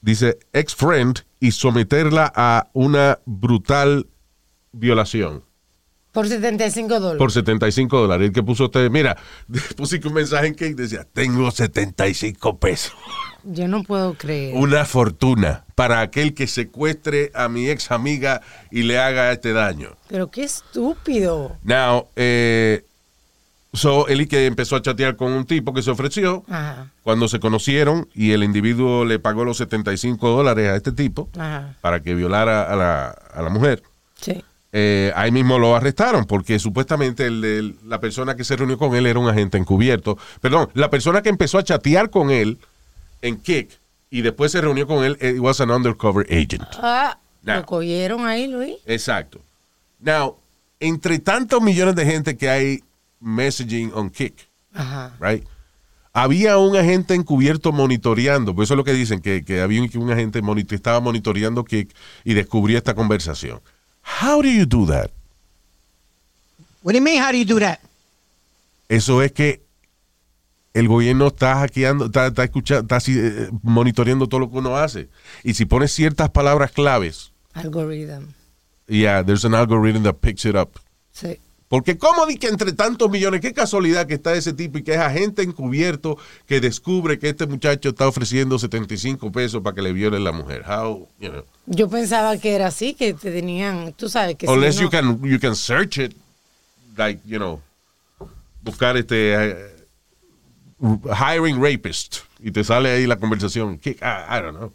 dice, 0.00 0.38
ex 0.52 0.74
friend 0.74 1.20
y 1.40 1.52
someterla 1.52 2.30
a 2.34 2.68
una 2.74 3.18
brutal 3.24 4.08
violación 4.72 5.44
Por 6.12 6.28
75 6.28 7.00
dólares. 7.00 7.18
por 7.18 7.32
75 7.32 8.00
dólares. 8.00 8.26
El 8.28 8.32
que 8.34 8.42
puso 8.42 8.64
usted, 8.64 8.90
mira, 8.90 9.16
puse 9.76 10.00
un 10.04 10.12
mensaje 10.12 10.48
en 10.48 10.54
que 10.54 10.74
decía, 10.74 11.06
tengo 11.10 11.50
75 11.50 12.58
pesos. 12.58 12.94
Yo 13.44 13.66
no 13.68 13.82
puedo 13.82 14.14
creer. 14.14 14.54
Una 14.56 14.84
fortuna 14.84 15.64
para 15.74 16.00
aquel 16.00 16.34
que 16.34 16.46
secuestre 16.46 17.30
a 17.34 17.48
mi 17.48 17.68
ex 17.68 17.90
amiga 17.90 18.40
y 18.70 18.82
le 18.82 18.98
haga 18.98 19.32
este 19.32 19.52
daño. 19.52 19.90
Pero 20.08 20.30
qué 20.30 20.44
estúpido. 20.44 21.56
Now, 21.64 22.06
eh, 22.16 22.84
so, 23.72 24.06
y 24.08 24.26
que 24.26 24.46
empezó 24.46 24.76
a 24.76 24.82
chatear 24.82 25.16
con 25.16 25.32
un 25.32 25.44
tipo 25.46 25.72
que 25.74 25.82
se 25.82 25.90
ofreció. 25.90 26.44
Ajá. 26.48 26.90
Cuando 27.02 27.26
se 27.28 27.40
conocieron 27.40 28.08
y 28.14 28.32
el 28.32 28.44
individuo 28.44 29.04
le 29.04 29.18
pagó 29.18 29.44
los 29.44 29.56
75 29.56 30.28
dólares 30.30 30.68
a 30.70 30.76
este 30.76 30.92
tipo 30.92 31.28
Ajá. 31.36 31.74
para 31.80 32.00
que 32.00 32.14
violara 32.14 32.62
a 32.72 32.76
la, 32.76 33.08
a 33.34 33.42
la 33.42 33.48
mujer, 33.50 33.82
Sí. 34.20 34.44
eh, 34.72 35.12
ahí 35.16 35.32
mismo 35.32 35.58
lo 35.58 35.74
arrestaron 35.74 36.26
porque 36.26 36.58
supuestamente 36.60 37.26
el- 37.26 37.44
el- 37.44 37.76
la 37.86 37.98
persona 37.98 38.36
que 38.36 38.44
se 38.44 38.54
reunió 38.56 38.78
con 38.78 38.94
él 38.94 39.06
era 39.06 39.18
un 39.18 39.28
agente 39.28 39.58
encubierto. 39.58 40.16
Perdón, 40.40 40.68
la 40.74 40.90
persona 40.90 41.22
que 41.22 41.28
empezó 41.30 41.58
a 41.58 41.64
chatear 41.64 42.08
con 42.10 42.30
él 42.30 42.58
en 43.22 43.38
Kick 43.40 43.78
y 44.10 44.20
después 44.22 44.52
se 44.52 44.60
reunió 44.60 44.86
con 44.86 45.02
él, 45.04 45.16
it 45.22 45.38
was 45.40 45.60
an 45.60 45.70
undercover 45.70 46.26
agent. 46.30 46.64
Ah, 46.74 47.18
lo 47.42 47.64
cogieron 47.64 48.26
ahí, 48.26 48.46
Luis. 48.46 48.76
Exacto. 48.86 49.40
Now, 50.00 50.36
entre 50.80 51.18
tantos 51.18 51.62
millones 51.62 51.94
de 51.94 52.04
gente 52.04 52.36
que 52.36 52.50
hay 52.50 52.80
messaging 53.20 53.90
on 53.94 54.10
Kick, 54.10 54.48
Ajá. 54.74 55.12
right? 55.20 55.44
Había 56.12 56.58
un 56.58 56.76
agente 56.76 57.14
encubierto 57.14 57.72
monitoreando, 57.72 58.54
pues 58.54 58.66
eso 58.66 58.74
es 58.74 58.78
lo 58.78 58.84
que 58.84 58.92
dicen, 58.92 59.20
que, 59.22 59.44
que 59.44 59.62
había 59.62 59.80
un, 59.80 59.88
que 59.88 59.96
un 59.96 60.10
agente 60.10 60.42
moni- 60.42 60.66
que 60.66 60.74
estaba 60.74 61.00
monitoreando 61.00 61.64
Kick 61.64 61.94
y 62.24 62.34
descubrió 62.34 62.76
esta 62.76 62.94
conversación. 62.94 63.60
How 64.20 64.42
do 64.42 64.48
you 64.48 64.66
do 64.66 64.86
that? 64.88 65.10
What 66.82 66.92
do 66.92 66.98
you 66.98 67.02
mean 67.04 67.22
how 67.22 67.30
do 67.30 67.38
you 67.38 67.44
do 67.46 67.58
that? 67.60 67.78
Eso 68.88 69.22
es 69.22 69.32
que 69.32 69.61
el 70.74 70.88
gobierno 70.88 71.26
está 71.28 71.56
hackeando, 71.56 72.06
está, 72.06 72.28
está 72.28 72.44
escuchando, 72.44 72.82
está 72.82 72.96
así, 72.96 73.14
eh, 73.18 73.48
monitoreando 73.62 74.26
todo 74.26 74.40
lo 74.40 74.50
que 74.50 74.58
uno 74.58 74.76
hace. 74.76 75.08
Y 75.44 75.54
si 75.54 75.64
pones 75.66 75.92
ciertas 75.92 76.30
palabras 76.30 76.72
claves, 76.72 77.32
Algorithm. 77.54 78.28
yeah, 78.88 79.22
there's 79.24 79.44
an 79.44 79.54
algorithm 79.54 80.02
that 80.04 80.14
picks 80.20 80.44
it 80.44 80.54
up. 80.56 80.70
Sí. 81.12 81.38
Porque 81.68 81.96
cómo 81.96 82.26
di 82.26 82.36
que 82.36 82.48
entre 82.48 82.72
tantos 82.72 83.10
millones, 83.10 83.40
qué 83.40 83.54
casualidad 83.54 84.06
que 84.06 84.12
está 84.14 84.34
ese 84.34 84.52
tipo 84.52 84.76
y 84.76 84.82
que 84.82 84.92
es 84.92 84.98
agente 84.98 85.42
encubierto 85.42 86.18
que 86.46 86.60
descubre 86.60 87.18
que 87.18 87.30
este 87.30 87.46
muchacho 87.46 87.88
está 87.90 88.06
ofreciendo 88.06 88.58
75 88.58 89.32
pesos 89.32 89.62
para 89.62 89.74
que 89.74 89.80
le 89.80 89.94
viole 89.94 90.20
la 90.20 90.32
mujer. 90.32 90.64
How, 90.68 91.08
you 91.18 91.30
know. 91.30 91.44
Yo 91.64 91.88
pensaba 91.88 92.36
que 92.36 92.54
era 92.54 92.66
así, 92.66 92.92
que 92.92 93.14
te 93.14 93.30
tenían, 93.30 93.94
tú 93.94 94.10
sabes 94.10 94.36
que 94.36 94.46
si 94.46 94.52
Unless 94.52 94.76
no- 94.76 94.82
you 94.82 94.90
can 94.90 95.22
you 95.24 95.40
can 95.40 95.56
search 95.56 95.96
it 95.96 96.14
like, 96.98 97.22
you 97.24 97.38
know, 97.38 97.58
buscar 98.62 98.96
este 98.98 99.32
eh, 99.32 99.81
hiring 100.82 101.60
rapist 101.62 102.18
y 102.40 102.50
te 102.50 102.64
sale 102.64 102.90
ahí 102.90 103.06
la 103.06 103.16
conversación. 103.16 103.80
I, 103.84 103.90
I 104.00 104.40
don't 104.42 104.56
know. 104.56 104.72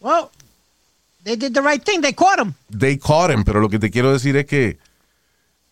Well, 0.00 0.30
they 1.24 1.36
did 1.36 1.52
the 1.54 1.60
right 1.62 1.82
thing. 1.82 2.00
They 2.00 2.12
caught 2.12 2.38
him. 2.40 2.54
They 2.70 2.96
caught 2.96 3.30
him, 3.30 3.44
pero 3.44 3.60
lo 3.60 3.68
que 3.68 3.78
te 3.78 3.90
quiero 3.90 4.12
decir 4.12 4.36
es 4.36 4.46
que 4.46 4.78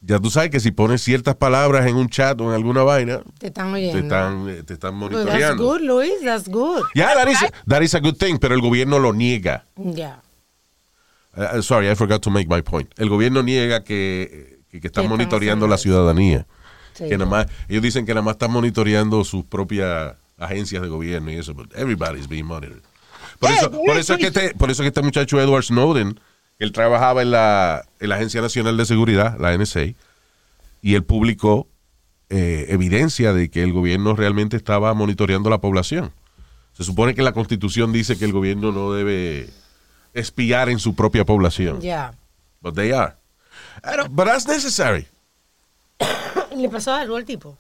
ya 0.01 0.19
tú 0.19 0.31
sabes 0.31 0.51
que 0.51 0.61
si 0.61 0.71
pones 0.71 1.03
ciertas 1.03 1.37
palabras 1.37 1.87
en 1.87 1.97
un 1.97 2.09
chat 2.09 2.41
o 2.41 2.49
en 2.49 2.55
alguna 2.55 2.83
vaina, 2.83 3.21
te 3.39 3.49
están 3.49 3.73
oyendo. 3.75 3.99
te 3.99 4.03
están, 4.05 4.49
eh, 4.49 4.63
te 4.65 4.75
están 4.75 4.99
Well, 5.01 5.11
that's 5.11 5.25
monitoreando. 5.25 5.63
good, 5.65 5.81
Luis, 5.83 6.13
that's 6.25 6.49
good. 6.49 6.85
Yeah, 6.95 7.15
that 7.15 7.29
is, 7.29 7.39
that 7.67 7.83
is 7.83 7.95
a 7.95 8.01
good 8.01 8.17
thing, 8.17 8.39
pero 8.39 8.55
el 8.55 8.61
gobierno 8.61 8.99
lo 8.99 9.13
niega. 9.13 9.65
Ya. 9.77 10.23
Uh, 11.37 11.59
uh, 11.59 11.63
sorry, 11.63 11.91
I 11.91 11.95
forgot 11.95 12.23
to 12.23 12.31
make 12.31 12.49
my 12.49 12.63
point. 12.63 12.89
El 12.99 13.09
gobierno 13.09 13.43
niega 13.43 13.85
que, 13.85 14.61
que, 14.71 14.81
que 14.81 14.87
están 14.89 15.09
monitoreando 15.09 15.67
la 15.69 15.75
eso. 15.75 15.83
ciudadanía. 15.83 16.47
Sí. 17.01 17.09
Que 17.09 17.19
nada 17.19 17.31
más, 17.31 17.47
ellos 17.69 17.83
dicen 17.83 18.05
que 18.05 18.13
nada 18.13 18.23
más 18.23 18.35
están 18.35 18.51
monitoreando 18.53 19.25
sus 19.25 19.45
propias 19.45 20.15
agencias 20.39 20.83
de 20.83 20.89
gobierno 20.89 21.31
y 21.31 21.37
eso, 21.37 21.55
but 21.55 21.73
everybody's 21.75 22.29
being 22.29 22.45
monitored. 22.45 22.83
Por 23.39 23.51
Yeah, 23.51 23.59
eso, 23.61 23.71
there 23.71 23.83
por 23.87 23.97
eso 23.97 24.15
es 24.15 24.19
que 24.21 24.27
este, 24.27 24.55
por 24.55 24.71
eso 24.71 24.83
es 24.83 24.85
que 24.85 24.89
este 24.89 25.03
muchacho 25.03 25.41
Edward 25.41 25.65
Snowden 25.65 26.21
él 26.59 26.73
trabajaba 26.73 27.23
en 27.23 27.31
la, 27.31 27.87
en 28.01 28.11
la 28.11 28.17
Agencia 28.17 28.43
Nacional 28.43 28.77
de 28.77 28.85
Seguridad, 28.85 29.39
la 29.41 29.57
NSA, 29.57 29.95
y 30.83 30.95
él 30.95 31.05
publicó 31.05 31.67
eh, 32.29 32.67
evidencia 32.69 33.33
de 33.33 33.51
que 33.51 33.63
el 33.63 33.73
gobierno 33.73 34.15
realmente 34.15 34.59
estaba 34.59 34.93
monitoreando 34.93 35.49
la 35.49 35.59
población. 35.63 36.13
Se 36.73 36.85
supone 36.85 37.15
que 37.15 37.23
la 37.23 37.33
Constitución 37.33 37.93
dice 37.93 38.19
que 38.19 38.27
el 38.27 38.33
gobierno 38.33 38.73
no 38.73 38.93
debe 38.93 39.49
espiar 40.13 40.69
en 40.69 40.79
su 40.79 40.95
propia 40.95 41.25
población. 41.25 41.81
Ya. 41.81 42.13
But 42.61 42.75
they 42.75 42.93
are. 42.93 43.17
But 44.11 44.27
that's 44.27 44.47
necessary. 44.47 45.07
¿Le 46.61 46.69
pasó 46.69 46.93
algo 46.95 47.17
al 47.17 47.25
tipo? 47.25 47.57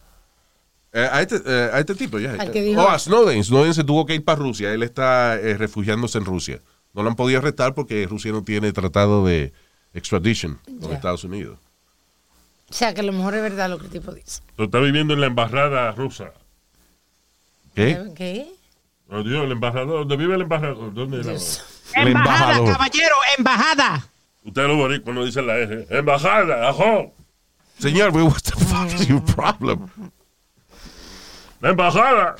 Eh, 0.92 1.08
a, 1.10 1.22
este, 1.22 1.36
eh, 1.46 1.70
a 1.72 1.78
este 1.78 1.94
tipo, 1.94 2.18
ya. 2.18 2.32
Dijo- 2.34 2.80
Oh, 2.82 2.88
a 2.88 2.98
Snowden. 2.98 3.42
Snowden 3.44 3.74
se 3.74 3.84
tuvo 3.84 4.04
que 4.06 4.14
ir 4.14 4.24
para 4.24 4.38
Rusia. 4.38 4.72
Él 4.72 4.82
está 4.82 5.36
eh, 5.36 5.56
refugiándose 5.56 6.18
en 6.18 6.24
Rusia. 6.24 6.60
No 6.94 7.02
lo 7.02 7.10
han 7.10 7.16
podido 7.16 7.38
arrestar 7.38 7.74
porque 7.74 8.06
Rusia 8.08 8.32
no 8.32 8.42
tiene 8.42 8.72
tratado 8.72 9.24
de 9.24 9.52
extradition 9.94 10.58
con. 10.80 10.92
Estados 10.92 11.22
Unidos. 11.24 11.58
O 12.68 12.72
sea, 12.72 12.92
que 12.94 13.00
a 13.00 13.04
lo 13.04 13.12
mejor 13.12 13.34
es 13.34 13.42
verdad 13.42 13.68
lo 13.70 13.78
que 13.78 13.86
el 13.86 13.90
tipo 13.92 14.12
dice. 14.12 14.42
Pero 14.56 14.66
está 14.66 14.78
viviendo 14.80 15.14
en 15.14 15.20
la 15.20 15.26
embajada 15.26 15.92
rusa. 15.92 16.32
¿Qué? 17.74 17.98
¿Qué? 18.16 18.48
Oh, 19.08 19.22
Dios, 19.22 19.44
el 19.44 19.52
embajador. 19.52 20.00
¿Dónde 20.00 20.16
vive 20.16 20.34
el 20.34 20.42
embajador? 20.42 20.92
¿Dónde 20.94 21.20
era? 21.20 21.30
Dios. 21.30 21.64
El 21.94 22.08
Embajada, 22.08 22.56
embajador. 22.58 22.72
caballero, 22.72 23.14
embajada. 23.38 24.06
Ustedes 24.44 24.68
los 24.68 24.76
boricuas 24.76 25.14
no 25.16 25.24
dicen 25.24 25.46
la 25.46 25.56
R. 25.58 25.86
Embajada, 25.90 26.68
ajo. 26.68 27.12
Señor, 27.80 28.12
what 28.12 28.42
the 28.42 28.52
fuck 28.64 28.92
is 28.94 29.08
your 29.08 29.20
problem? 29.24 29.88
La 31.60 31.70
embajada. 31.70 32.36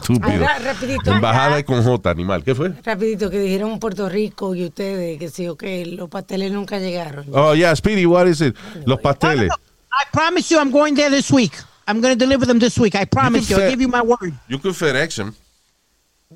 Estúpido. 0.00 0.32
Ahora, 0.32 0.58
rapidito. 0.58 1.12
Embajada 1.12 1.58
y 1.60 1.64
con 1.64 1.82
J, 1.82 2.10
animal. 2.10 2.42
¿Qué 2.44 2.54
fue? 2.54 2.70
Rapidito, 2.84 3.30
que 3.30 3.38
dijeron 3.38 3.78
Puerto 3.78 4.08
Rico 4.08 4.54
y 4.54 4.64
ustedes 4.66 5.18
que 5.18 5.28
sí, 5.28 5.48
ok, 5.48 5.62
los 5.86 6.08
pasteles 6.08 6.50
nunca 6.52 6.78
llegaron. 6.78 7.26
Oh, 7.32 7.54
yeah, 7.54 7.74
Speedy, 7.74 8.06
what 8.06 8.26
is 8.26 8.40
it? 8.40 8.56
Los 8.86 9.00
pasteles. 9.00 9.50
I 9.92 10.04
promise 10.12 10.52
you 10.52 10.58
I'm 10.60 10.70
going 10.72 10.94
there 10.94 11.10
this 11.10 11.30
week. 11.30 11.52
I'm 11.86 12.00
going 12.00 12.16
to 12.16 12.24
deliver 12.24 12.46
them 12.46 12.58
this 12.58 12.78
week. 12.78 12.94
I 12.94 13.04
promise 13.04 13.48
you. 13.50 13.56
say- 13.56 13.64
I'll 13.64 13.70
give 13.70 13.80
you 13.82 13.88
my 13.88 14.02
word. 14.02 14.32
You 14.48 14.58
could 14.58 14.74
FedEx 14.74 15.16
them. 15.16 15.34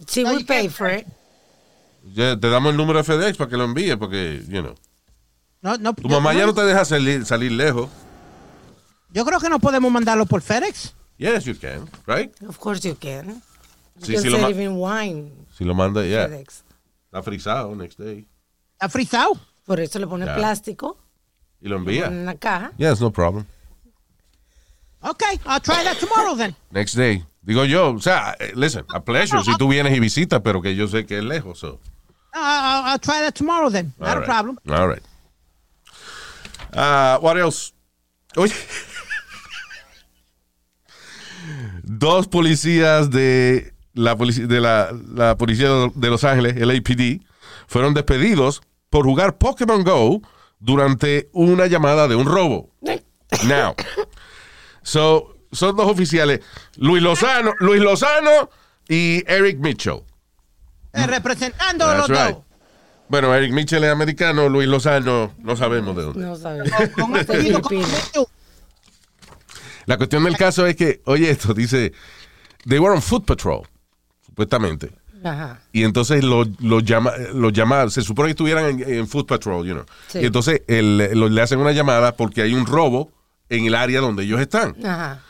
Sí, 0.06 0.22
No, 0.22 0.32
we 0.32 0.40
you 0.40 0.46
pay 0.46 0.68
for 0.68 0.88
it. 0.88 1.06
Ya, 2.14 2.36
te 2.38 2.48
damos 2.48 2.70
el 2.72 2.76
número 2.76 2.98
de 2.98 3.04
FedEx 3.04 3.36
para 3.36 3.48
que 3.50 3.56
lo 3.56 3.64
envíe 3.64 3.96
porque, 3.96 4.42
you 4.48 4.62
know. 4.62 4.74
No, 5.62 5.76
no, 5.78 5.94
Tu 5.94 6.08
mamá 6.08 6.32
ya 6.34 6.40
no, 6.40 6.46
no 6.48 6.54
te 6.54 6.62
deja 6.62 6.84
salir, 6.84 7.24
salir 7.26 7.52
lejos. 7.52 7.88
Yo 9.12 9.24
creo 9.24 9.40
que 9.40 9.48
no 9.48 9.58
podemos 9.58 9.90
mandarlo 9.90 10.26
por 10.26 10.42
FedEx. 10.42 10.94
Yes, 11.18 11.44
you 11.44 11.54
can, 11.58 11.88
right? 12.06 12.30
Of 12.42 12.58
course 12.58 12.86
you 12.86 12.94
can. 12.96 13.42
You 14.00 14.04
sí 14.06 14.14
can 14.22 14.32
lo 14.32 14.38
ma- 14.38 14.48
save 14.48 14.62
in 14.64 14.72
wine, 14.76 15.32
Si 15.56 15.64
lo 15.64 15.74
manda, 15.74 16.04
ya. 16.04 16.26
FedEx. 16.28 16.62
Está 17.06 17.22
frisado 17.22 17.74
next 17.74 17.98
day. 17.98 18.28
¿Está 18.74 18.88
frisado? 18.90 19.38
Por 19.64 19.80
eso 19.80 19.98
le 19.98 20.06
pone 20.06 20.26
plástico 20.26 20.98
Y 21.60 21.68
lo 21.68 21.76
en 21.76 21.82
envía. 21.82 22.08
una 22.08 22.34
caja. 22.36 22.72
Yes, 22.76 23.00
no 23.00 23.10
problem. 23.10 23.46
Okay, 25.00 25.40
I'll 25.46 25.60
try 25.60 25.82
that 25.84 25.98
tomorrow 25.98 26.36
then. 26.36 26.54
Next 26.70 26.94
day. 26.96 27.24
Digo 27.42 27.64
yo, 27.64 27.92
o 27.94 28.00
sea, 28.00 28.34
eh, 28.40 28.52
listen, 28.56 28.84
a 28.92 29.00
pleasure 29.00 29.42
si 29.44 29.56
tú 29.56 29.68
vienes 29.68 29.96
y 29.96 30.00
visitas, 30.00 30.40
pero 30.42 30.60
que 30.60 30.74
yo 30.74 30.88
sé 30.88 31.06
que 31.06 31.18
es 31.18 31.24
lejos. 31.24 31.58
So. 31.60 31.78
I'll, 32.34 32.84
I'll 32.92 32.98
try 33.00 33.20
that 33.20 33.34
tomorrow 33.34 33.70
then. 33.70 33.94
Not 33.98 34.08
All 34.08 34.14
a 34.16 34.20
right. 34.20 34.26
problem. 34.26 34.58
All 34.68 34.88
right. 34.88 35.02
Ah, 36.72 37.18
what 37.22 37.36
else? 37.36 37.72
Oye. 38.36 38.54
Dos 41.82 42.26
policías 42.26 43.10
de 43.10 43.72
la, 43.94 44.16
polici- 44.16 44.46
de 44.46 44.60
la, 44.60 44.90
la 45.14 45.36
policía 45.36 45.68
de 45.94 46.10
Los 46.10 46.24
Ángeles, 46.24 46.56
el 46.56 46.70
APD, 46.70 47.22
fueron 47.68 47.94
despedidos 47.94 48.62
por 48.90 49.04
jugar 49.04 49.38
Pokémon 49.38 49.84
Go 49.84 50.20
durante 50.58 51.28
una 51.32 51.66
llamada 51.66 52.08
de 52.08 52.16
un 52.16 52.26
robo. 52.26 52.70
Now, 53.46 53.74
so, 54.82 55.36
son 55.52 55.76
dos 55.76 55.88
oficiales, 55.90 56.40
Luis 56.76 57.02
Lozano, 57.02 57.52
Luis 57.60 57.80
Lozano 57.80 58.50
y 58.88 59.22
Eric 59.30 59.58
Mitchell. 59.58 60.02
Eh, 60.92 61.06
representando 61.06 61.84
a. 61.84 61.96
That's 61.96 62.08
los 62.08 62.18
right. 62.18 62.36
dos. 62.36 62.44
Bueno, 63.08 63.34
Eric 63.34 63.52
Mitchell 63.52 63.84
es 63.84 63.90
americano, 63.90 64.48
Luis 64.48 64.66
Lozano 64.68 65.32
no 65.38 65.56
sabemos 65.56 65.94
de 65.96 66.02
dónde. 66.02 66.20
No 66.26 66.36
apellido. 67.16 67.60
La 69.86 69.96
cuestión 69.96 70.24
del 70.24 70.36
caso 70.36 70.66
es 70.66 70.74
que, 70.74 71.00
oye, 71.04 71.30
esto 71.30 71.54
dice, 71.54 71.92
they 72.68 72.78
were 72.78 72.92
on 72.94 73.00
foot 73.02 73.24
patrol, 73.24 73.62
supuestamente. 74.24 74.90
Ajá. 75.22 75.60
Y 75.72 75.84
entonces 75.84 76.22
los 76.24 76.48
lo 76.60 76.80
llama, 76.80 77.12
lo 77.34 77.50
llama, 77.50 77.88
se 77.90 78.02
supone 78.02 78.26
que 78.28 78.30
estuvieran 78.32 78.80
en, 78.82 78.92
en 78.94 79.06
foot 79.08 79.26
patrol, 79.28 79.64
you 79.66 79.74
know. 79.74 79.84
Sí. 80.08 80.18
Y 80.20 80.26
entonces 80.26 80.62
el- 80.66 80.98
lo- 81.18 81.28
le 81.28 81.42
hacen 81.42 81.58
una 81.60 81.72
llamada 81.72 82.16
porque 82.16 82.42
hay 82.42 82.54
un 82.54 82.66
robo 82.66 83.12
en 83.48 83.64
el 83.66 83.74
área 83.76 84.00
donde 84.00 84.24
ellos 84.24 84.40
están. 84.40 84.74
Ajá. 84.84 85.20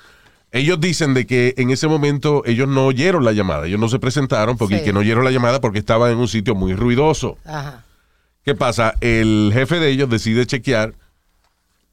Ellos 0.57 0.81
dicen 0.81 1.15
de 1.15 1.27
que 1.27 1.55
en 1.59 1.71
ese 1.71 1.87
momento 1.89 2.43
ellos 2.47 2.67
no 2.69 2.87
oyeron 2.87 3.25
la 3.25 3.33
llamada, 3.33 3.67
ellos 3.67 3.79
no 3.81 3.89
se 3.89 3.99
presentaron 3.99 4.57
porque 4.57 4.79
Sí. 4.79 4.85
que 4.85 4.93
no 4.93 5.01
oyeron 5.01 5.25
la 5.25 5.31
llamada 5.31 5.61
porque 5.61 5.79
estaban 5.79 6.11
en 6.13 6.19
un 6.19 6.29
sitio 6.29 6.55
muy 6.55 6.75
ruidoso. 6.75 7.37
Ajá. 7.45 7.85
¿Qué 8.45 8.55
pasa? 8.55 8.95
El 9.01 9.51
jefe 9.53 9.79
de 9.81 9.91
ellos 9.91 10.09
decide 10.09 10.47
chequear 10.47 10.95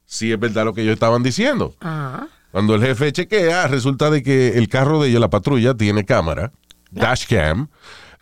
si 0.06 0.32
es 0.32 0.38
verdad 0.38 0.64
lo 0.64 0.72
que 0.74 0.82
ellos 0.82 0.94
estaban 0.94 1.22
diciendo. 1.22 1.74
Ajá. 1.80 2.28
Cuando 2.52 2.74
el 2.76 2.82
jefe 2.82 3.12
chequea, 3.12 3.66
resulta 3.66 4.10
de 4.10 4.22
que 4.22 4.56
el 4.56 4.68
carro 4.68 5.02
de 5.02 5.08
ellos, 5.08 5.20
la 5.20 5.30
patrulla, 5.30 5.74
tiene 5.74 6.04
cámara, 6.04 6.52
dashcam, 6.92 7.68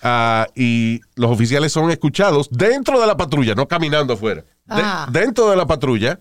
ah, 0.02 0.46
y 0.56 1.00
los 1.16 1.30
oficiales 1.30 1.72
son 1.72 1.90
escuchados 1.90 2.48
dentro 2.50 2.98
de 3.00 3.06
la 3.06 3.16
patrulla, 3.16 3.54
no 3.54 3.68
caminando 3.68 4.14
afuera. 4.14 4.42
De- 4.64 4.82
Ah. 4.82 5.06
dentro 5.12 5.50
de 5.50 5.56
la 5.56 5.66
patrulla, 5.66 6.18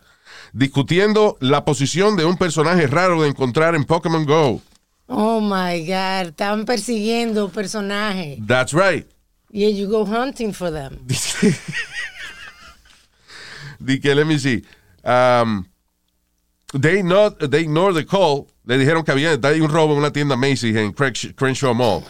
discutiendo 0.53 1.37
la 1.39 1.65
posición 1.65 2.15
de 2.15 2.25
un 2.25 2.37
personaje 2.37 2.87
raro 2.87 3.21
de 3.21 3.29
encontrar 3.29 3.75
en 3.75 3.85
Pokémon 3.85 4.25
Go. 4.25 4.61
Oh 5.07 5.41
my 5.41 5.85
God. 5.85 6.29
Estaban 6.29 6.65
persiguiendo 6.65 7.49
personajes. 7.49 8.39
That's 8.45 8.73
right. 8.73 9.05
Yeah, 9.51 9.69
you 9.69 9.87
go 9.87 10.05
hunting 10.05 10.53
for 10.53 10.71
them. 10.71 10.99
Di 13.79 13.99
que, 13.99 14.15
let 14.15 14.25
me 14.25 14.37
see. 14.37 14.63
Um, 15.03 15.67
they, 16.73 17.01
not, 17.03 17.39
they 17.39 17.61
ignored 17.61 17.95
the 17.95 18.05
call. 18.05 18.47
Le 18.65 18.77
dijeron 18.77 19.03
que 19.03 19.11
había 19.11 19.37
hay 19.43 19.59
un 19.59 19.69
robo 19.69 19.93
en 19.93 19.99
una 19.99 20.11
tienda 20.11 20.37
Macy's 20.37 20.75
en 20.75 20.93
Crenshaw 20.93 21.73
Mall. 21.73 22.03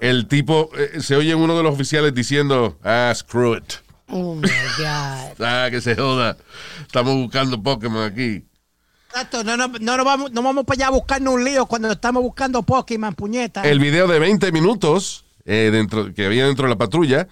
El 0.00 0.26
tipo, 0.26 0.70
eh, 0.76 1.00
se 1.00 1.14
oye 1.14 1.34
uno 1.34 1.56
de 1.56 1.62
los 1.62 1.74
oficiales 1.74 2.14
diciendo, 2.14 2.78
ah, 2.82 3.12
screw 3.14 3.54
it. 3.54 3.74
Oh 4.10 4.34
my 4.34 4.42
God. 4.42 5.36
Ah, 5.40 5.68
que 5.70 5.80
se 5.80 5.94
joda. 5.94 6.36
Estamos 6.82 7.14
buscando 7.14 7.62
Pokémon 7.62 8.04
aquí. 8.04 8.44
Exacto, 9.08 9.42
no, 9.42 9.56
no, 9.56 9.68
no, 9.68 9.96
no 9.96 10.04
vamos, 10.04 10.30
no 10.30 10.42
vamos 10.42 10.64
para 10.64 10.76
allá 10.76 10.86
a 10.88 10.90
buscarnos 10.90 11.34
un 11.34 11.44
lío 11.44 11.66
cuando 11.66 11.90
estamos 11.90 12.22
buscando 12.22 12.62
Pokémon, 12.62 13.14
puñeta. 13.14 13.62
El 13.62 13.80
video 13.80 14.06
de 14.06 14.18
20 14.18 14.52
minutos 14.52 15.24
eh, 15.44 15.70
dentro, 15.72 16.14
que 16.14 16.26
había 16.26 16.46
dentro 16.46 16.66
de 16.66 16.70
la 16.70 16.78
patrulla 16.78 17.26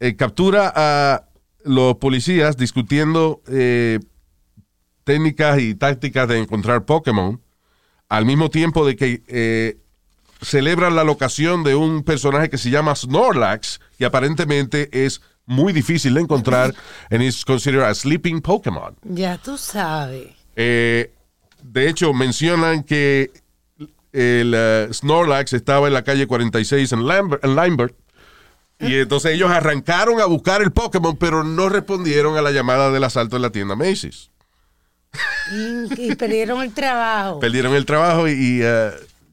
eh, 0.00 0.14
captura 0.14 0.72
a 0.74 1.24
los 1.64 1.96
policías 1.96 2.56
discutiendo 2.56 3.42
eh, 3.48 3.98
técnicas 5.02 5.58
y 5.60 5.74
tácticas 5.74 6.28
de 6.28 6.38
encontrar 6.38 6.84
Pokémon 6.84 7.42
al 8.08 8.24
mismo 8.24 8.48
tiempo 8.48 8.86
de 8.86 8.94
que 8.94 9.22
eh, 9.26 9.78
celebran 10.40 10.94
la 10.94 11.02
locación 11.02 11.64
de 11.64 11.74
un 11.74 12.04
personaje 12.04 12.48
que 12.48 12.58
se 12.58 12.70
llama 12.70 12.94
Snorlax 12.94 13.80
y 13.98 14.04
aparentemente 14.04 14.88
es 15.04 15.20
muy 15.48 15.72
difícil 15.72 16.14
de 16.14 16.20
encontrar 16.20 16.74
and 17.10 17.22
is 17.22 17.44
considered 17.44 17.82
a 17.82 17.94
sleeping 17.94 18.40
Pokémon. 18.40 18.94
Ya 19.02 19.38
tú 19.38 19.58
sabes. 19.58 20.28
Eh, 20.54 21.10
de 21.62 21.88
hecho, 21.88 22.12
mencionan 22.12 22.84
que 22.84 23.30
el 24.12 24.52
eh, 24.54 24.88
Snorlax 24.92 25.52
estaba 25.54 25.88
en 25.88 25.94
la 25.94 26.04
calle 26.04 26.26
46 26.26 26.92
en, 26.92 27.06
Lambert, 27.06 27.44
en 27.44 27.56
Lambert, 27.56 27.96
y 28.78 28.94
entonces 29.00 29.32
ellos 29.32 29.50
arrancaron 29.50 30.20
a 30.20 30.26
buscar 30.26 30.62
el 30.62 30.70
Pokémon, 30.70 31.16
pero 31.16 31.42
no 31.42 31.68
respondieron 31.68 32.36
a 32.36 32.42
la 32.42 32.52
llamada 32.52 32.90
del 32.90 33.04
asalto 33.04 33.36
en 33.36 33.42
la 33.42 33.50
tienda 33.50 33.74
Macy's. 33.74 34.30
Y, 35.52 36.10
y 36.10 36.14
perdieron 36.14 36.62
el 36.62 36.72
trabajo. 36.74 37.40
Perdieron 37.40 37.74
el 37.74 37.86
trabajo 37.86 38.28
y, 38.28 38.32
y, 38.32 38.60
eh, 38.62 38.90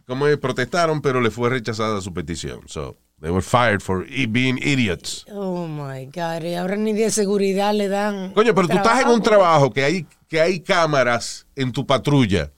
como 0.08 0.28
es? 0.28 0.38
protestaron, 0.38 1.01
pero 1.01 1.19
le 1.19 1.32
fue 1.32 1.49
rechazada 1.49 1.99
su 2.01 2.13
petición. 2.13 2.62
So, 2.67 2.97
they 3.21 3.32
were 3.32 3.41
fired 3.41 3.82
for 3.82 4.06
i- 4.10 4.25
being 4.28 4.58
idiots. 4.62 5.25
Oh 5.32 5.67
my 5.67 6.06
God. 6.06 6.43
Y 6.43 6.56
ahora 6.56 6.75
ni 6.75 6.93
de 6.93 7.10
seguridad 7.12 7.73
le 7.73 7.88
dan. 7.88 8.34
Coño, 8.34 8.54
pero 8.54 8.67
tú 8.67 8.75
estás 8.78 9.01
en 9.01 9.10
un 9.10 9.21
trabajo 9.23 9.71
que 9.71 9.84
hay, 9.84 10.06
que 10.28 10.41
hay 10.41 10.60
cámaras 10.60 11.47
en 11.56 11.71
tu 11.71 11.86
patrulla. 11.86 12.51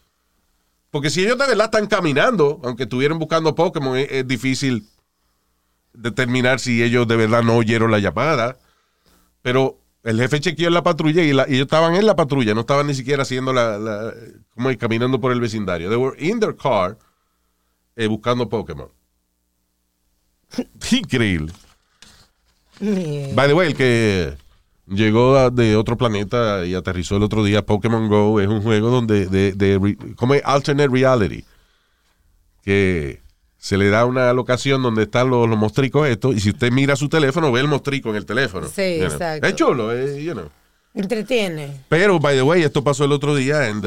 Porque 0.89 1.09
si 1.09 1.21
ellos 1.23 1.37
de 1.37 1.47
verdad 1.47 1.65
están 1.65 1.85
caminando, 1.87 2.59
aunque 2.63 2.83
estuvieran 2.83 3.19
buscando 3.19 3.53
Pokémon, 3.53 3.97
es, 3.97 4.07
es 4.11 4.27
difícil 4.27 4.87
determinar 5.93 6.59
si 6.59 6.81
ellos 6.83 7.07
de 7.07 7.15
verdad 7.15 7.43
no 7.43 7.55
oyeron 7.57 7.91
la 7.91 7.99
llamada. 7.99 8.57
Pero 9.41 9.79
el 10.03 10.19
jefe 10.19 10.39
chequeó 10.39 10.67
en 10.69 10.73
la 10.73 10.83
patrulla 10.83 11.21
y, 11.23 11.33
la- 11.33 11.45
y 11.47 11.53
ellos 11.55 11.65
estaban 11.65 11.95
en 11.95 12.05
la 12.05 12.15
patrulla, 12.15 12.53
no 12.53 12.61
estaban 12.61 12.87
ni 12.87 12.93
siquiera 12.95 13.23
haciendo 13.23 13.53
la, 13.53 13.77
la- 13.77 14.13
como 14.53 14.75
caminando 14.77 15.19
por 15.19 15.31
el 15.31 15.39
vecindario. 15.39 15.89
They 15.89 15.97
were 15.97 16.15
in 16.19 16.39
their 16.39 16.55
car 16.55 16.97
eh, 17.95 18.07
buscando 18.07 18.47
Pokémon. 18.49 18.89
Increíble. 20.91 21.53
Yeah. 22.79 23.33
By 23.33 23.47
the 23.47 23.53
way, 23.53 23.67
el 23.67 23.75
que 23.75 24.37
llegó 24.87 25.49
de 25.49 25.75
otro 25.75 25.97
planeta 25.97 26.65
y 26.65 26.75
aterrizó 26.75 27.17
el 27.17 27.23
otro 27.23 27.43
día. 27.43 27.65
Pokémon 27.65 28.07
Go 28.07 28.39
es 28.39 28.47
un 28.47 28.61
juego 28.61 28.89
donde 28.89 29.25
de, 29.27 29.97
como 30.15 30.33
es 30.33 30.41
alternate 30.45 30.89
reality, 30.89 31.43
que 32.63 33.21
se 33.57 33.77
le 33.77 33.89
da 33.89 34.05
una 34.05 34.31
locación 34.33 34.83
donde 34.83 35.03
están 35.03 35.29
los, 35.29 35.49
los 35.49 35.57
mostricos 35.57 36.07
estos 36.07 36.35
y 36.35 36.39
si 36.39 36.49
usted 36.51 36.71
mira 36.71 36.95
su 36.95 37.09
teléfono 37.09 37.51
ve 37.51 37.61
el 37.61 37.67
mostrico 37.67 38.09
en 38.09 38.15
el 38.15 38.25
teléfono. 38.25 38.67
Sí, 38.67 38.99
you 38.99 39.05
know. 39.05 39.11
exacto. 39.11 39.47
Es 39.47 39.55
chulo, 39.55 39.93
eh, 39.93 40.23
you 40.23 40.33
know. 40.33 40.49
Entretiene. 40.93 41.83
Pero, 41.89 42.19
by 42.19 42.35
the 42.35 42.41
way, 42.41 42.63
esto 42.63 42.83
pasó 42.83 43.05
el 43.05 43.11
otro 43.11 43.35
día 43.35 43.67
en 43.67 43.81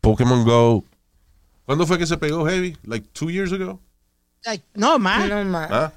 Pokémon 0.00 0.44
Go. 0.44 0.84
¿Cuándo 1.64 1.86
fue 1.86 1.98
que 1.98 2.06
se 2.06 2.16
pegó 2.18 2.46
Heavy? 2.46 2.76
Like 2.84 3.08
two 3.12 3.30
years 3.30 3.52
ago? 3.52 3.80
Ay, 4.44 4.62
no, 4.74 4.98
más. 4.98 5.28
No 5.28 5.44
más. 5.44 5.70
¿Ah? 5.70 5.92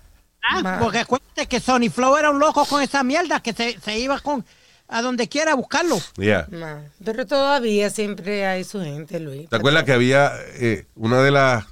Ah, 0.50 0.78
porque 0.82 1.00
acuérdate 1.00 1.46
que 1.48 1.60
Sony 1.60 1.90
Flow 1.94 2.16
era 2.16 2.30
un 2.32 2.40
loco 2.40 2.66
con 2.66 2.82
esa 2.82 3.04
mierda 3.04 3.42
que 3.42 3.52
se, 3.54 3.78
se 3.82 4.00
iba 4.00 4.20
con 4.22 4.46
a 4.88 5.02
donde 5.02 5.28
quiera 5.28 5.52
a 5.52 5.56
buscarlo. 5.56 6.00
Yeah. 6.16 6.48
Pero 7.04 7.26
todavía 7.26 7.90
siempre 7.90 8.46
hay 8.46 8.64
su 8.64 8.82
gente, 8.82 9.20
Luis. 9.20 9.50
¿Te 9.50 9.58
acuerdas 9.58 9.84
que 9.84 9.92
había 9.92 10.32
eh, 10.54 10.86
una 10.96 11.22
de 11.22 11.32
las 11.32 11.66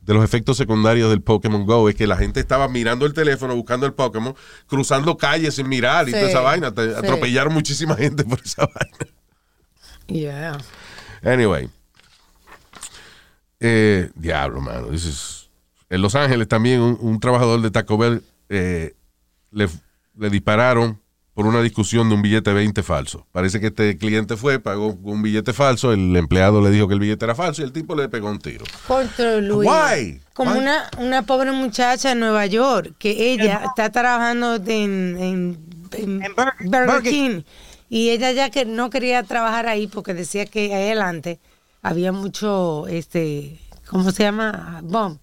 de 0.00 0.14
los 0.14 0.24
efectos 0.24 0.56
secundarios 0.56 1.10
del 1.10 1.20
Pokémon 1.20 1.66
Go 1.66 1.88
es 1.90 1.96
que 1.96 2.06
la 2.06 2.16
gente 2.16 2.38
estaba 2.40 2.68
mirando 2.68 3.04
el 3.06 3.12
teléfono, 3.12 3.54
buscando 3.56 3.84
el 3.86 3.92
Pokémon, 3.92 4.34
cruzando 4.68 5.18
calles 5.18 5.56
sin 5.56 5.68
mirar 5.68 6.08
y 6.08 6.12
toda 6.12 6.28
esa 6.28 6.40
vaina. 6.40 6.72
Te- 6.72 6.88
sí. 6.92 6.96
Atropellaron 6.96 7.52
muchísima 7.52 7.96
gente 7.96 8.24
por 8.24 8.40
esa 8.42 8.66
vaina. 8.74 9.12
Yeah. 10.06 10.58
Anyway. 11.22 11.68
Eh, 13.60 14.10
diablo, 14.14 14.60
mano. 14.60 14.88
this 14.88 15.04
is- 15.04 15.35
En 15.90 16.02
Los 16.02 16.14
Ángeles 16.14 16.48
también 16.48 16.80
un, 16.80 16.98
un 17.00 17.20
trabajador 17.20 17.60
de 17.62 17.70
Taco 17.70 17.96
Bell 17.98 18.22
eh, 18.48 18.94
le, 19.50 19.68
le 20.18 20.30
dispararon 20.30 21.00
por 21.34 21.46
una 21.46 21.60
discusión 21.60 22.08
de 22.08 22.14
un 22.14 22.22
billete 22.22 22.52
20 22.52 22.82
falso. 22.82 23.26
Parece 23.30 23.60
que 23.60 23.66
este 23.66 23.98
cliente 23.98 24.36
fue, 24.38 24.58
pagó 24.58 24.94
un 25.02 25.20
billete 25.22 25.52
falso, 25.52 25.92
el 25.92 26.16
empleado 26.16 26.62
le 26.62 26.70
dijo 26.70 26.88
que 26.88 26.94
el 26.94 27.00
billete 27.00 27.26
era 27.26 27.34
falso 27.34 27.60
y 27.60 27.66
el 27.66 27.72
tipo 27.72 27.94
le 27.94 28.08
pegó 28.08 28.30
un 28.30 28.38
tiro. 28.38 28.64
Contra 28.88 29.36
Luis. 29.36 29.68
Why? 29.68 30.20
Como 30.32 30.52
Why? 30.52 30.58
Una, 30.60 30.90
una 30.98 31.22
pobre 31.22 31.52
muchacha 31.52 32.12
en 32.12 32.20
Nueva 32.20 32.46
York, 32.46 32.94
que 32.98 33.32
ella 33.32 33.62
está 33.66 33.90
trabajando 33.92 34.54
en, 34.56 34.64
en, 35.20 35.58
en 35.92 36.22
En 36.22 36.34
Burger- 36.34 36.54
Burger 36.64 36.86
Burger 36.86 37.02
King. 37.02 37.42
Y 37.90 38.08
ella 38.10 38.32
ya 38.32 38.48
que 38.50 38.64
no 38.64 38.88
quería 38.90 39.22
trabajar 39.22 39.68
ahí 39.68 39.86
porque 39.88 40.14
decía 40.14 40.46
que 40.46 40.74
ahí 40.74 40.84
adelante 40.86 41.38
había 41.82 42.12
mucho, 42.12 42.86
este, 42.88 43.60
¿cómo 43.88 44.10
se 44.10 44.22
llama? 44.24 44.80
Bump. 44.82 45.22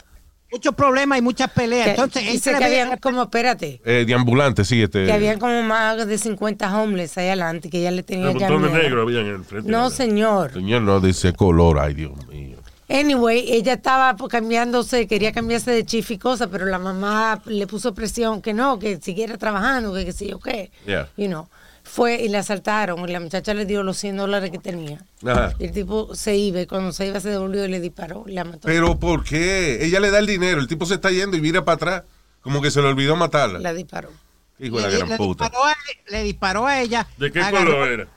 Muchos 0.54 0.76
problemas 0.76 1.18
y 1.18 1.22
muchas 1.22 1.50
peleas. 1.52 1.86
Que- 1.86 1.90
Entonces, 1.92 2.24
él 2.28 2.32
dice 2.34 2.52
se 2.52 2.58
que 2.58 2.64
habían 2.64 2.98
como, 3.00 3.24
espérate, 3.24 3.82
Eh, 3.84 4.06
de 4.08 4.14
ambulante, 4.14 4.64
sí, 4.64 4.82
este. 4.84 5.06
que 5.06 5.12
habían 5.12 5.40
como 5.40 5.64
más 5.64 6.06
de 6.08 6.18
50 6.18 6.78
homeless 6.80 7.18
ahí 7.18 7.28
adelante, 7.28 7.70
que 7.70 7.80
ella 7.80 7.92
le 7.92 8.04
tenía 8.04 8.30
Un 8.30 8.38
ya 8.40 8.50
miedo. 8.50 8.70
negro 8.70 9.02
había 9.02 9.22
en 9.22 9.28
el 9.28 9.44
frente. 9.44 9.70
No, 9.70 9.90
señor. 9.90 10.54
Señor, 10.54 10.84
no 10.84 11.00
dice 11.00 11.34
color, 11.34 11.80
ay 11.80 11.96
Dios 11.96 12.12
mío. 12.28 12.58
Anyway, 12.90 13.52
ella 13.52 13.74
estaba 13.74 14.16
pues, 14.16 14.30
cambiándose, 14.30 15.08
quería 15.08 15.32
cambiarse 15.32 15.72
de 15.72 15.84
chief 15.86 16.12
y 16.12 16.18
cosas, 16.20 16.50
pero 16.52 16.66
la 16.66 16.78
mamá 16.78 17.42
le 17.46 17.66
puso 17.66 17.94
presión 17.96 18.42
que 18.42 18.54
no, 18.54 18.78
que 18.78 18.98
siguiera 19.02 19.38
trabajando, 19.38 19.94
que, 19.94 20.06
que 20.06 20.12
sí 20.12 20.32
o 20.32 20.40
qué. 20.40 20.70
Yeah. 20.86 21.10
You 21.18 21.28
know. 21.28 21.48
Fue 21.94 22.16
y 22.24 22.28
la 22.28 22.40
asaltaron 22.40 23.08
y 23.08 23.12
la 23.12 23.20
muchacha 23.20 23.54
le 23.54 23.68
dio 23.68 23.84
los 23.84 23.98
100 23.98 24.18
dólares 24.18 24.50
que 24.50 24.58
tenía. 24.58 25.06
Ajá. 25.24 25.54
Y 25.60 25.66
el 25.66 25.72
tipo 25.72 26.16
se 26.16 26.36
iba 26.36 26.60
y 26.62 26.66
cuando 26.66 26.92
se 26.92 27.06
iba 27.06 27.20
se 27.20 27.30
devolvió 27.30 27.64
y 27.66 27.68
le 27.68 27.80
disparó 27.80 28.24
y 28.28 28.32
la 28.32 28.44
mató. 28.44 28.62
Pero 28.68 29.00
¿por 29.00 29.24
qué? 29.24 29.86
Ella 29.86 30.00
le 30.00 30.10
da 30.10 30.18
el 30.18 30.26
dinero, 30.26 30.60
el 30.60 30.68
tipo 30.68 30.88
se 30.88 30.96
está 30.96 31.12
yendo 31.12 31.38
y 31.38 31.42
mira 31.42 31.64
para 31.64 31.76
atrás, 31.76 32.04
como 32.42 32.64
que 32.64 32.72
se 32.72 32.82
le 32.82 32.88
olvidó 32.88 33.16
matarla. 33.16 33.60
la 33.60 33.74
disparó. 33.74 34.10
Hijo 34.58 34.78
de 34.78 34.82
la 34.82 34.90
le, 34.90 34.98
gran 34.98 35.10
le 35.10 35.18
puta. 35.18 35.44
disparó 35.46 35.66
a, 35.68 35.76
le 36.10 36.24
disparó 36.24 36.66
a 36.66 36.82
ella. 36.82 37.08
¿De 37.18 37.32
qué 37.32 37.42
agarró- 37.42 37.72
color 37.74 37.88
era? 37.92 38.08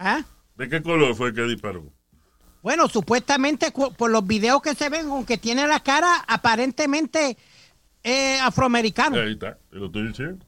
¿Ah? 0.00 0.24
¿De 0.56 0.68
qué 0.68 0.82
color 0.82 1.14
fue 1.14 1.32
que 1.32 1.42
disparó? 1.42 1.84
Bueno, 2.62 2.88
supuestamente 2.88 3.72
por 3.72 4.10
los 4.10 4.26
videos 4.26 4.60
que 4.60 4.74
se 4.74 4.88
ven, 4.88 5.06
aunque 5.08 5.38
tiene 5.38 5.68
la 5.68 5.80
cara 5.80 6.24
aparentemente 6.26 7.36
eh, 8.02 8.38
afroamericano. 8.42 9.20
Ahí 9.20 9.32
está, 9.34 9.56
te 9.70 9.76
lo 9.76 9.86
estoy 9.86 10.08
diciendo. 10.08 10.44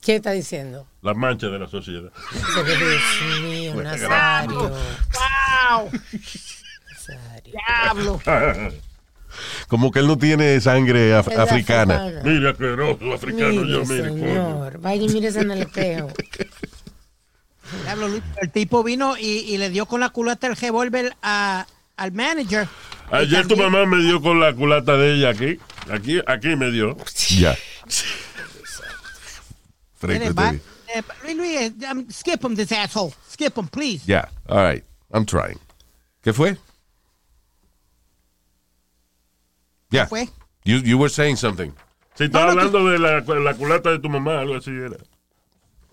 ¿Qué 0.00 0.16
está 0.16 0.30
diciendo? 0.32 0.86
Las 1.02 1.16
manchas 1.16 1.50
de 1.52 1.58
la 1.58 1.68
sociedad. 1.68 2.10
Pero, 2.54 2.78
Dios 2.78 3.40
mío, 3.42 3.74
Nazario. 3.82 4.58
¡Wow! 4.70 5.90
Nazario. 6.90 7.52
¡Diablo! 7.52 8.20
Como 9.68 9.90
que 9.92 10.00
él 10.00 10.06
no 10.08 10.18
tiene 10.18 10.60
sangre 10.60 11.14
af- 11.14 11.36
africana. 11.38 12.20
Mira 12.24 12.52
qué 12.54 12.74
rojo 12.74 13.14
africano 13.14 13.62
Mire, 13.62 13.68
yo, 13.72 13.84
mire. 13.84 14.08
coño. 14.08 14.24
señor. 14.24 14.78
Vaya 14.80 15.02
y 15.02 15.08
mírese 15.08 15.40
en 15.40 15.50
el 15.52 15.62
espejo. 15.62 16.10
Diablo, 17.84 18.08
Luis, 18.08 18.22
El 18.42 18.50
tipo 18.50 18.82
vino 18.82 19.16
y, 19.16 19.22
y 19.26 19.58
le 19.58 19.70
dio 19.70 19.86
con 19.86 20.00
la 20.00 20.08
culata 20.10 20.46
el 20.48 20.56
revólver 20.56 21.14
al 21.22 22.12
manager. 22.12 22.66
Ayer 23.12 23.46
tu 23.46 23.56
mamá 23.56 23.84
me 23.86 23.98
dio 24.02 24.20
con 24.20 24.40
la 24.40 24.52
culata 24.54 24.96
de 24.96 25.14
ella 25.14 25.28
aquí. 25.30 25.58
Aquí, 25.90 26.20
aquí 26.26 26.56
me 26.56 26.70
dio. 26.70 26.96
Ya. 27.38 27.56
Eh, 30.02 31.02
Luis, 31.24 31.36
Luis, 31.36 31.72
um, 31.90 32.08
skip 32.10 32.42
him, 32.44 32.54
this 32.56 32.72
asshole. 32.72 33.12
Skip 33.28 33.56
him, 33.56 33.68
please. 33.68 34.02
Ya, 34.06 34.24
all 34.48 34.58
right. 34.62 34.82
I'm 35.12 35.24
trying. 35.26 35.58
¿Qué 36.24 36.32
fue? 36.34 36.56
Ya. 39.90 40.06
fue? 40.06 40.28
You, 40.64 40.78
you 40.78 40.98
were 40.98 41.08
saying 41.10 41.36
something. 41.36 41.72
Si 42.14 42.24
estaba 42.24 42.46
No, 42.46 42.54
no, 42.54 42.60
hablando 42.62 42.90
de 42.90 42.98
la, 42.98 43.20
la 43.40 43.54
culata 43.54 43.90
de 43.90 43.98
tu 43.98 44.08
mamá, 44.08 44.40
algo 44.40 44.56
así 44.56 44.70
era. 44.70 44.96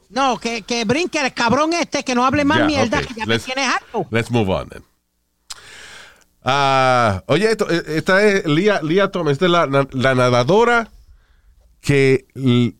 No, 0.10 0.38
que, 0.38 0.62
que 0.62 0.86
brinque 0.86 1.20
el 1.20 1.34
cabrón 1.34 1.74
este, 1.74 2.04
que 2.04 2.15
no 2.15 2.26
hable 2.26 2.46
más 2.46 2.60
Ya, 2.60 2.65
mierda, 2.65 3.00
ok. 3.00 3.08
que 3.08 3.13
ya 3.13 3.26
me 3.26 3.36
Let's- 3.36 3.46
tienes 3.46 3.67
harto. 3.67 4.08
Let's 4.12 4.32
move 4.32 4.50
on 4.50 4.70
then. 4.70 4.84
Ah, 6.43 7.24
oye, 7.28 7.52
esto, 7.52 7.70
eh, 7.70 7.84
esta 7.98 8.24
es 8.24 8.46
Lia, 8.46 8.82
Lia 8.82 9.12
Thomas, 9.12 9.34
esta 9.34 9.46
es 9.46 9.52
la, 9.52 9.65
la- 9.65 9.88
la 9.91 10.15
nadadora 10.15 10.89
que 11.82 12.26
l- 12.36 12.74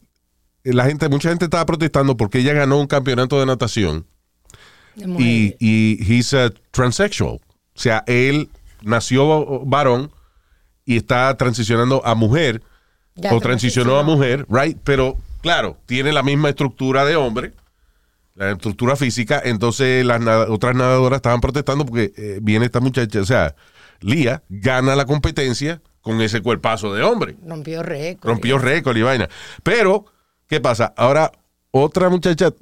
la 0.74 0.86
gente, 0.86 1.08
mucha 1.10 1.30
gente 1.30 1.46
estaba 1.46 1.66
protestando 1.66 2.18
porque 2.18 2.40
ella 2.40 2.54
ganó 2.54 2.80
un 2.80 2.88
campeonato 2.88 3.40
de 3.40 3.46
natación 3.46 4.06
y, 5.20 5.56
y 5.60 5.98
he's 6.14 6.34
a 6.34 6.52
transsexual. 6.72 7.36
O 7.36 7.80
sea, 7.80 8.04
él 8.08 8.50
nació 8.82 9.64
varón 9.66 10.12
y 10.86 10.98
está 10.98 11.36
transicionando 11.38 12.04
a 12.06 12.16
mujer 12.16 12.62
Ya 13.16 13.34
o 13.34 13.40
transicionó 13.40 13.98
a 13.98 14.04
mujer, 14.04 14.46
right? 14.50 14.78
Pero 14.84 15.18
claro, 15.42 15.78
tiene 15.86 16.12
la 16.12 16.24
misma 16.24 16.50
estructura 16.50 17.06
de 17.06 17.16
hombre, 17.16 17.54
la 18.36 18.52
estructura 18.52 18.96
física. 18.96 19.42
Entonces 19.44 20.06
las 20.06 20.20
nada- 20.22 20.48
otras 20.50 20.76
nadadoras 20.76 21.18
estaban 21.18 21.42
protestando 21.42 21.86
porque 21.86 22.14
eh, 22.18 22.40
viene 22.42 22.66
esta 22.66 22.80
muchacha, 22.80 23.22
o 23.22 23.26
sea, 23.26 23.56
Lía 24.00 24.44
gana 24.50 24.96
la 24.96 25.06
competencia 25.06 25.82
con 26.02 26.22
ese 26.22 26.42
cuerpazo 26.42 26.94
de 26.94 27.02
hombre. 27.04 27.36
Rompió 27.46 27.82
récord. 27.84 28.30
Rompió 28.30 28.58
récord 28.60 28.96
y 28.96 29.02
vaina. 29.02 29.28
Pero, 29.64 30.06
¿qué 30.48 30.60
pasa? 30.60 30.94
Ahora, 30.98 31.32
otra 31.72 32.10
muchacha 32.10 32.54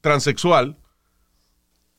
transexual, 0.00 0.76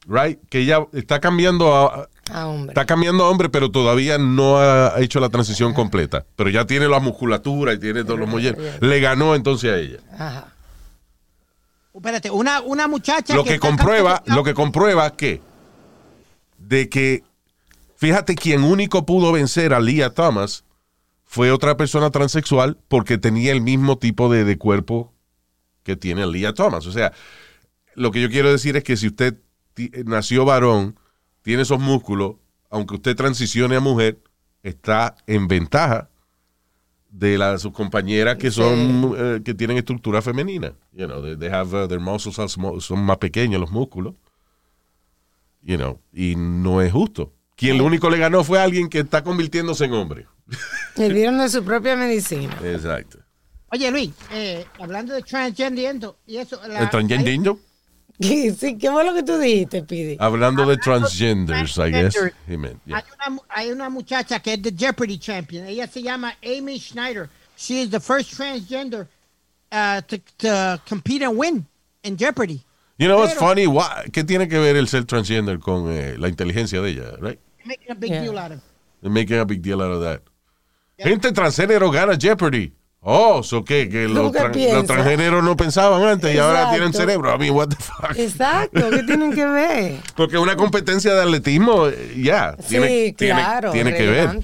right? 0.08 0.40
Que 0.50 0.60
ella 0.60 0.86
está 0.94 1.20
cambiando 1.20 1.76
a, 1.76 2.10
A 2.32 2.48
hombre. 2.48 2.72
Está 2.72 2.86
cambiando 2.86 3.26
a 3.26 3.30
hombre, 3.30 3.50
pero 3.50 3.72
todavía 3.72 4.18
no 4.18 4.58
ha 4.58 5.00
hecho 5.00 5.20
la 5.20 5.30
transición 5.30 5.74
completa. 5.74 6.26
Pero 6.36 6.50
ya 6.50 6.66
tiene 6.66 6.88
la 6.88 7.00
musculatura 7.00 7.74
y 7.74 7.80
tiene 7.80 8.04
todos 8.04 8.20
los 8.20 8.30
molleros. 8.30 8.82
Le 8.82 9.00
ganó 9.00 9.36
entonces 9.36 9.72
a 9.72 9.78
ella. 9.78 9.98
Ajá. 10.18 10.54
Espérate, 11.94 12.32
una, 12.32 12.62
una 12.62 12.88
muchacha 12.88 13.36
Lo 13.36 13.44
que 13.44 13.60
comprueba, 13.60 14.24
lo 14.26 14.44
que 14.44 14.54
comprueba 14.54 15.10
que 15.16 15.42
de 16.58 16.88
que 16.88 17.24
fíjate 17.98 18.36
quien 18.36 18.64
único 18.64 19.06
pudo 19.06 19.32
vencer 19.32 19.74
a 19.74 19.80
Leah 19.80 20.12
Thomas 20.12 20.64
fue 21.32 21.52
otra 21.52 21.78
persona 21.78 22.10
transexual 22.10 22.80
porque 22.88 23.20
tenía 23.20 23.52
el 23.52 23.62
mismo 23.62 24.00
tipo 24.00 24.32
de, 24.34 24.44
de 24.46 24.58
cuerpo 24.58 25.14
que 25.84 25.96
tiene 25.96 26.26
Leah 26.26 26.54
Thomas. 26.56 26.88
O 26.88 26.92
sea, 26.92 27.14
lo 27.94 28.10
que 28.10 28.20
yo 28.20 28.30
quiero 28.32 28.52
decir 28.52 28.76
es 28.78 28.84
que 28.84 28.98
si 28.98 29.06
usted 29.06 29.38
ti- 29.76 29.92
nació 30.06 30.44
varón, 30.44 30.98
tiene 31.44 31.62
esos 31.62 31.80
músculos, 31.80 32.38
aunque 32.72 32.96
usted 32.96 33.16
transicione 33.16 33.76
a 33.76 33.80
mujer, 33.80 34.18
está 34.64 35.18
en 35.28 35.48
ventaja 35.48 36.10
de 37.12 37.38
las 37.38 37.62
sus 37.62 37.74
compañeras 37.74 38.38
que 38.38 38.50
son 38.50 39.14
eh, 39.16 39.42
que 39.46 39.54
tienen 39.54 39.78
estructura 39.78 40.24
femenina. 40.24 40.74
You 40.94 41.06
know, 41.06 41.22
they, 41.22 41.36
they 41.38 41.50
have 41.50 41.72
uh, 41.76 41.88
their 41.88 42.00
muscles 42.00 42.40
are 42.40 42.50
small- 42.50 42.82
son 42.82 43.04
más 43.04 43.18
pequeños 43.20 43.62
los 43.62 43.70
músculos. 43.70 44.16
You 45.62 45.78
know, 45.78 46.00
y 46.12 46.34
no 46.36 46.82
es 46.82 46.92
justo. 46.92 47.34
Quien 47.60 47.78
lo 47.78 47.84
único 47.86 48.10
le 48.10 48.18
ganó 48.18 48.44
fue 48.44 48.60
alguien 48.60 48.88
que 48.90 49.00
está 49.00 49.24
convirtiéndose 49.24 49.86
en 49.86 49.94
hombre. 49.94 50.26
Le 50.96 51.10
dieron 51.10 51.38
de 51.38 51.50
su 51.50 51.64
propia 51.64 51.96
medicina. 51.96 52.58
Exacto. 52.64 53.20
Oye, 53.72 53.92
Luis, 53.92 54.12
eh, 54.32 54.66
hablando 54.80 55.14
de 55.14 55.22
transgender 55.22 55.96
y 56.26 56.38
eso. 56.38 56.60
la- 56.68 56.80
¿El 56.80 56.90
transgender? 56.90 57.54
¿Qué, 58.20 58.54
sí, 58.54 58.78
¿Qué 58.78 58.90
fue 58.92 59.04
lo 59.06 59.14
que 59.14 59.24
tú 59.24 59.38
dijiste, 59.38 59.84
Pidi? 59.84 60.18
Hablando 60.20 60.66
de 60.66 60.76
transgenders, 60.78 61.78
I 61.78 61.90
guess. 61.92 62.14
transgenders, 62.14 62.36
he 62.48 62.58
meant, 62.58 62.80
yeah. 62.86 62.98
Hay, 62.98 63.04
una, 63.16 63.30
mu- 63.30 63.42
hay 63.50 63.72
una 63.72 63.90
muchacha 63.90 64.40
que 64.42 64.54
es 64.56 64.62
the 64.62 64.72
Jeopardy 64.76 65.18
champion. 65.20 65.66
Ella 65.66 65.88
se 65.88 66.02
llama 66.02 66.36
Amy 66.44 66.80
Schneider. 66.80 67.30
She 67.58 67.82
is 67.82 67.90
the 67.92 68.00
first 68.00 68.34
transgender 68.38 69.08
uh, 69.72 70.02
to, 70.02 70.18
to 70.38 70.82
compete 70.88 71.24
and 71.24 71.38
win 71.38 71.66
in 72.04 72.18
Jeopardy. 72.18 72.62
You 72.98 73.08
know 73.08 73.18
what's 73.20 73.36
Pero- 73.36 73.48
funny? 73.48 73.68
Why- 73.68 74.10
¿Qué 74.12 74.26
tiene 74.26 74.50
que 74.50 74.58
ver 74.60 74.76
el 74.76 74.88
ser 74.90 75.06
transgender 75.06 75.60
con 75.60 75.90
eh, 75.92 76.16
la 76.18 76.28
inteligencia 76.28 76.82
de 76.82 76.90
ella, 76.90 77.12
right? 77.22 77.40
Making 77.70 77.92
a 77.92 77.96
big 77.96 78.10
Yeah. 78.12 78.22
deal 78.24 78.38
out 78.38 78.52
of 78.52 78.58
it. 78.58 78.64
They're 79.02 79.12
making 79.14 79.40
a 79.40 79.46
big 79.46 79.62
deal 79.62 79.82
out 79.82 79.92
of 79.94 80.02
that. 80.04 80.22
Gente 80.98 81.32
transgénero 81.32 81.92
gana 81.92 82.18
Jeopardy. 82.18 82.74
Oh, 83.02 83.42
so 83.44 83.64
qué? 83.64 83.88
Que 83.88 84.10
los, 84.10 84.18
¿Cómo 84.18 84.32
que 84.34 84.40
tran- 84.70 84.74
los 84.74 84.86
transgéneros 84.86 85.42
no 85.42 85.56
pensaban 85.56 86.04
antes 86.04 86.36
y 86.36 86.38
ahora 86.38 86.70
tienen 86.72 86.92
cerebro. 86.92 87.34
I 87.34 87.38
mean, 87.38 87.56
what 87.56 87.70
the 87.70 87.76
fuck? 87.78 88.18
Exacto, 88.18 88.90
¿qué 88.90 89.04
tienen 89.04 89.32
que 89.34 89.46
ver? 89.46 90.02
Porque 90.18 90.38
una 90.38 90.58
competencia 90.58 91.14
de 91.14 91.22
atletismo, 91.22 91.88
eh, 91.88 92.16
ya, 92.18 92.56
Sí, 92.60 92.66
tiene, 92.72 93.14
tiene- 93.18 93.34
claro, 93.42 93.72
tiene 93.72 93.94
que 93.96 94.06
ver. 94.06 94.42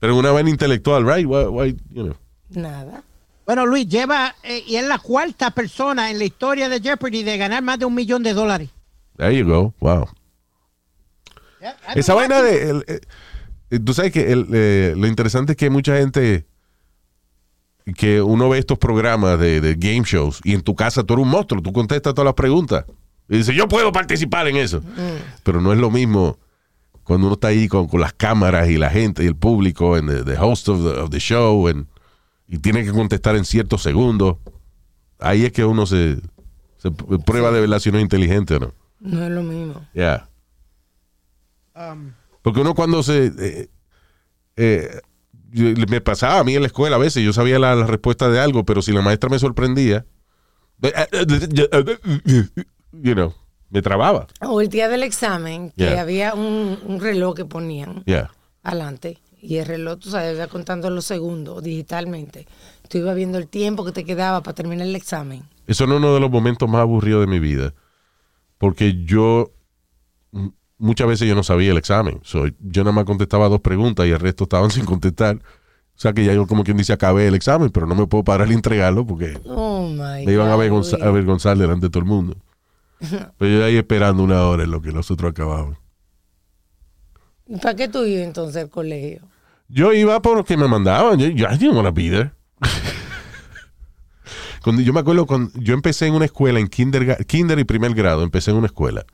Pero 0.00 0.16
una 0.16 0.32
vaina 0.32 0.50
intelectual, 0.50 1.06
right? 1.06 1.24
Why, 1.24 1.44
why, 1.44 1.76
you 1.92 2.02
know. 2.02 2.16
Nada. 2.50 3.04
Bueno, 3.46 3.66
Luis, 3.66 3.86
lleva, 3.86 4.34
eh, 4.42 4.64
y 4.66 4.74
es 4.76 4.84
la 4.84 4.98
cuarta 4.98 5.52
persona 5.52 6.10
en 6.10 6.18
la 6.18 6.24
historia 6.24 6.68
de 6.68 6.80
Jeopardy 6.80 7.22
de 7.22 7.36
ganar 7.38 7.62
más 7.62 7.78
de 7.78 7.84
un 7.84 7.94
millón 7.94 8.24
de 8.24 8.34
dólares. 8.34 8.70
There 9.16 9.36
you 9.36 9.46
go. 9.46 9.74
Wow. 9.78 10.08
Esa 11.94 12.14
vaina 12.14 12.42
de. 12.42 12.70
el- 12.70 12.84
eh, 12.86 13.00
eh, 13.70 13.78
tú 13.80 13.94
sabes 13.94 14.12
que 14.12 14.32
el, 14.32 14.46
eh, 14.52 14.94
lo 14.96 15.06
interesante 15.06 15.52
es 15.52 15.56
que 15.56 15.70
mucha 15.70 15.96
gente. 15.96 16.46
Que 17.96 18.22
uno 18.22 18.48
ve 18.48 18.58
estos 18.58 18.78
programas 18.78 19.38
de, 19.40 19.60
de 19.60 19.74
game 19.74 20.02
shows 20.04 20.40
y 20.44 20.54
en 20.54 20.62
tu 20.62 20.76
casa 20.76 21.02
tú 21.02 21.14
eres 21.14 21.24
un 21.24 21.30
monstruo, 21.30 21.60
tú 21.60 21.72
contestas 21.72 22.14
todas 22.14 22.26
las 22.26 22.34
preguntas. 22.34 22.84
Y 23.28 23.38
dices, 23.38 23.56
yo 23.56 23.66
puedo 23.66 23.90
participar 23.90 24.46
en 24.46 24.56
eso. 24.56 24.82
Pero 25.42 25.60
no 25.60 25.72
es 25.72 25.78
lo 25.80 25.90
mismo 25.90 26.38
cuando 27.02 27.26
uno 27.26 27.34
está 27.34 27.48
ahí 27.48 27.66
con, 27.66 27.88
con 27.88 28.00
las 28.00 28.12
cámaras 28.12 28.68
y 28.68 28.78
la 28.78 28.88
gente 28.88 29.24
y 29.24 29.26
el 29.26 29.34
público, 29.34 29.96
en 29.96 30.06
the, 30.06 30.22
the 30.22 30.38
host 30.38 30.68
of 30.68 30.80
the, 30.84 31.00
of 31.00 31.10
the 31.10 31.18
show, 31.18 31.66
and- 31.66 31.86
y 32.46 32.58
tiene 32.58 32.84
que 32.84 32.92
contestar 32.92 33.34
en 33.34 33.44
ciertos 33.44 33.82
segundos. 33.82 34.36
Ahí 35.18 35.44
es 35.44 35.52
que 35.52 35.64
uno 35.64 35.84
se, 35.86 36.18
se 36.78 36.90
prueba 37.24 37.50
de 37.50 37.60
verdad 37.62 37.80
si 37.80 37.88
uno 37.88 37.98
es 37.98 38.02
inteligente 38.02 38.54
o 38.56 38.60
no. 38.60 38.74
No 39.00 39.24
es 39.24 39.30
lo 39.32 39.42
mismo. 39.42 39.84
Yeah. 39.94 40.28
Um, 41.74 42.12
Porque 42.42 42.60
uno 42.60 42.74
cuando 42.74 43.02
se... 43.02 43.32
eh, 43.38 43.68
eh, 44.56 45.00
me 45.88 46.00
pasaba 46.00 46.38
a 46.40 46.44
mí 46.44 46.54
en 46.54 46.62
la 46.62 46.66
escuela 46.66 46.96
a 46.96 46.98
veces, 46.98 47.22
yo 47.22 47.32
sabía 47.32 47.58
la, 47.58 47.74
la 47.74 47.86
respuesta 47.86 48.28
de 48.30 48.40
algo, 48.40 48.64
pero 48.64 48.80
si 48.82 48.92
la 48.92 49.02
maestra 49.02 49.28
me 49.28 49.38
sorprendía, 49.38 50.06
you 52.92 53.14
know, 53.14 53.34
me 53.70 53.82
trababa. 53.82 54.26
O 54.40 54.60
el 54.60 54.68
día 54.68 54.88
del 54.88 55.02
examen, 55.02 55.70
que 55.70 55.84
Yeah. 55.84 56.00
había 56.00 56.34
un, 56.34 56.78
un 56.84 57.00
reloj 57.00 57.34
que 57.34 57.44
ponían 57.44 58.02
Yeah. 58.06 58.30
adelante. 58.62 59.18
Y 59.40 59.56
el 59.56 59.66
reloj, 59.66 59.98
tú 59.98 60.10
sabes, 60.10 60.36
iba 60.36 60.46
contando 60.46 60.88
los 60.90 61.04
segundos 61.04 61.62
digitalmente. 61.62 62.46
Tú 62.88 62.98
ibas 62.98 63.16
viendo 63.16 63.38
el 63.38 63.48
tiempo 63.48 63.84
que 63.84 63.90
te 63.92 64.04
quedaba 64.04 64.42
para 64.42 64.54
terminar 64.54 64.86
el 64.86 64.94
examen. 64.94 65.42
Eso 65.66 65.86
no 65.86 65.94
es 65.94 65.98
uno 65.98 66.14
de 66.14 66.20
los 66.20 66.30
momentos 66.30 66.68
más 66.68 66.80
aburridos 66.82 67.22
de 67.22 67.26
mi 67.26 67.40
vida. 67.40 67.74
Porque 68.58 69.02
yo, 69.04 69.50
muchas 70.78 71.06
veces 71.06 71.28
yo 71.28 71.34
no 71.34 71.42
sabía 71.42 71.70
el 71.70 71.78
examen. 71.78 72.20
So, 72.22 72.46
yo 72.60 72.82
nada 72.84 72.92
más 72.92 73.04
contestaba 73.04 73.48
dos 73.48 73.60
preguntas 73.60 74.06
y 74.06 74.10
el 74.10 74.20
resto 74.20 74.44
estaban 74.44 74.70
sin 74.72 74.84
contestar. 74.84 75.36
O 75.36 76.00
sea 76.02 76.12
que 76.12 76.24
ya 76.24 76.32
yo 76.32 76.46
como 76.46 76.64
quien 76.64 76.76
dice 76.76 76.92
acabé 76.92 77.28
el 77.28 77.34
examen, 77.34 77.70
pero 77.70 77.86
no 77.86 77.94
me 77.94 78.06
puedo 78.06 78.24
parar 78.24 78.50
y 78.50 78.54
entregarlo 78.54 79.06
porque 79.06 79.38
Oh 79.44 79.88
my 79.88 80.24
me 80.26 80.32
iban 80.32 80.48
a 80.48 80.54
avergonzar, 80.54 81.02
avergonzar 81.02 81.56
delante 81.56 81.86
de 81.86 81.90
todo 81.90 82.02
el 82.02 82.08
mundo. 82.08 82.36
Pero 83.38 83.58
yo 83.58 83.64
ahí 83.64 83.76
esperando 83.76 84.22
una 84.22 84.46
hora 84.46 84.62
en 84.62 84.70
lo 84.70 84.80
que 84.80 84.92
nosotros 84.92 85.32
acabábamos. 85.32 85.76
¿Y 87.48 87.56
para 87.56 87.74
qué 87.74 87.88
tú 87.88 88.04
ibas 88.04 88.24
entonces 88.24 88.62
al 88.62 88.70
colegio? 88.70 89.22
Yo 89.68 89.92
iba 89.92 90.22
por 90.22 90.36
lo 90.36 90.44
que 90.44 90.56
me 90.56 90.68
mandaban. 90.68 91.18
Yo, 91.18 91.26
yo 91.28 91.46
I 91.50 91.58
didn't 91.58 91.74
want 91.74 91.88
to 91.88 91.92
be 91.92 92.08
there. 92.10 92.30
Cuando, 94.62 94.80
yo 94.80 94.92
me 94.92 95.00
acuerdo 95.00 95.26
cuando 95.26 95.50
yo 95.58 95.74
empecé 95.74 96.06
en 96.06 96.14
una 96.14 96.24
escuela, 96.24 96.60
en 96.60 96.68
kinder, 96.68 97.26
kinder 97.26 97.58
y 97.58 97.64
primer 97.64 97.94
grado, 97.94 98.22
empecé 98.22 98.52
en 98.52 98.58
una 98.58 98.66
escuela. 98.66 99.04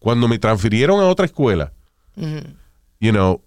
Cuando 0.00 0.26
me 0.26 0.38
transfirieron 0.40 0.98
a 1.00 1.04
otra 1.06 1.26
escuela, 1.26 1.72
you 3.00 3.12
know, 3.12 3.40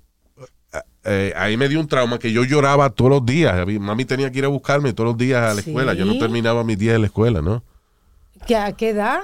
eh, 1.04 1.34
ahí 1.36 1.58
me 1.58 1.68
dio 1.68 1.80
un 1.80 1.88
trauma 1.88 2.18
que 2.18 2.32
yo 2.32 2.44
lloraba 2.46 2.90
todos 2.90 3.12
los 3.12 3.26
días. 3.26 3.54
Mami 3.80 4.06
tenía 4.06 4.32
que 4.32 4.40
ir 4.40 4.46
a 4.46 4.50
buscarme 4.50 4.94
todos 4.94 5.10
los 5.10 5.18
días 5.18 5.42
a 5.44 5.54
la 5.56 5.62
Sí. 5.62 5.70
escuela. 5.72 5.94
Yo 5.94 6.06
no 6.06 6.18
terminaba 6.18 6.64
mis 6.64 6.78
días 6.78 6.96
en 6.96 7.02
la 7.02 7.08
escuela, 7.08 7.42
¿no? 7.42 7.64
¿Qué, 8.48 8.56
¿A 8.56 8.72
qué 8.72 8.90
edad? 8.90 9.20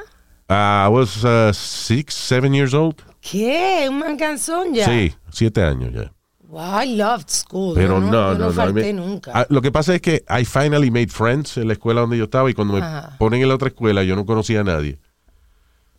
I 0.50 0.88
was 0.92 1.24
uh, 1.24 1.54
six, 1.54 2.14
seven 2.14 2.54
years 2.54 2.74
old. 2.74 2.96
¿Qué? 3.22 3.86
¿Un 3.90 4.00
mancanzón 4.00 4.74
ya? 4.74 4.86
Sí, 4.86 5.14
siete 5.32 5.64
años 5.64 5.94
ya. 5.94 6.12
Wow, 6.48 6.82
I 6.82 6.96
loved 6.96 7.30
school. 7.30 7.76
Pero 7.76 8.00
no, 8.00 8.10
no, 8.10 8.34
no, 8.34 8.46
no. 8.48 8.52
falté 8.52 8.92
me- 8.92 8.94
nunca. 8.94 9.32
Ah, 9.36 9.46
lo 9.50 9.62
que 9.62 9.72
pasa 9.72 9.94
es 9.94 10.02
que 10.02 10.24
I 10.28 10.46
finally 10.46 10.90
made 10.90 11.10
friends 11.10 11.58
en 11.58 11.68
la 11.68 11.74
escuela 11.74 12.02
donde 12.02 12.18
yo 12.18 12.24
estaba 12.24 12.50
y 12.50 12.56
cuando 12.56 12.74
me 12.74 12.80
Ajá. 12.82 13.16
ponen 13.20 13.42
en 13.44 13.48
la 13.50 13.54
otra 13.56 13.68
escuela 13.68 14.04
yo 14.04 14.16
no 14.16 14.26
conocía 14.26 14.62
a 14.62 14.64
nadie. 14.64 14.98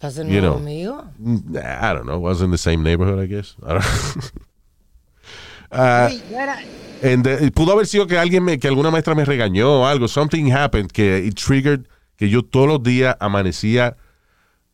¿Para 0.00 0.10
ser 0.12 0.26
you 0.26 0.40
know. 0.40 0.56
amigo? 0.56 1.04
Mm, 1.18 1.56
I 1.56 1.92
don't 1.94 2.04
know, 2.06 2.18
was 2.18 2.40
in 2.40 2.50
the 2.50 2.58
same 2.58 2.82
neighborhood, 2.82 3.20
I 3.22 3.26
guess. 3.26 3.54
I 3.62 3.74
don't 3.74 3.84
era- 6.32 6.58
and, 7.02 7.26
eh, 7.26 7.50
pudo 7.52 7.72
haber 7.72 7.86
sido 7.86 8.06
que 8.06 8.18
alguien 8.18 8.44
me, 8.44 8.58
que 8.58 8.68
alguna 8.68 8.90
maestra 8.90 9.14
me 9.14 9.24
regañó 9.24 9.80
o 9.82 9.86
algo, 9.86 10.08
something 10.08 10.50
happened 10.52 10.90
que 10.90 11.18
it 11.24 11.34
triggered 11.34 11.86
que 12.16 12.28
yo 12.28 12.42
todos 12.42 12.66
los 12.66 12.82
días 12.82 13.16
amanecía, 13.20 13.96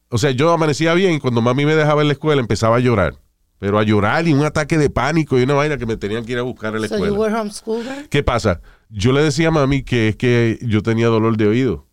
o 0.09 0.19
sea, 0.19 0.31
yo 0.31 0.51
amanecía 0.53 0.95
bien 0.95 1.13
y 1.15 1.21
cuando 1.21 1.41
mami 1.43 1.67
me 1.67 1.75
dejaba 1.75 2.03
en 2.03 2.09
la 2.09 2.13
escuela 2.15 2.41
empezaba 2.41 2.77
a 2.77 2.81
llorar, 2.81 3.15
pero 3.59 3.79
a 3.79 3.83
llorar 3.85 4.27
y 4.27 4.33
un 4.33 4.45
ataque 4.45 4.79
de 4.79 4.91
pánico 4.91 5.39
y 5.39 5.43
una 5.43 5.55
vaina 5.55 5.77
que 5.77 5.87
me 5.87 5.97
tenían 5.97 6.25
que 6.25 6.33
ir 6.33 6.39
a 6.39 6.43
buscar 6.43 6.75
a 6.75 6.79
la 6.79 6.89
So 6.89 6.99
you 6.99 7.05
escuela. 7.05 7.43
were? 7.43 8.09
¿Qué 8.09 8.23
pasa? 8.23 8.61
Yo 8.89 9.13
le 9.13 9.23
decía 9.23 9.49
a 9.49 9.51
mami 9.53 9.83
que 9.83 10.09
es 10.09 10.17
que 10.17 10.59
yo 10.63 10.83
tenía 10.83 11.07
dolor 11.09 11.37
de 11.37 11.47
oído, 11.49 11.87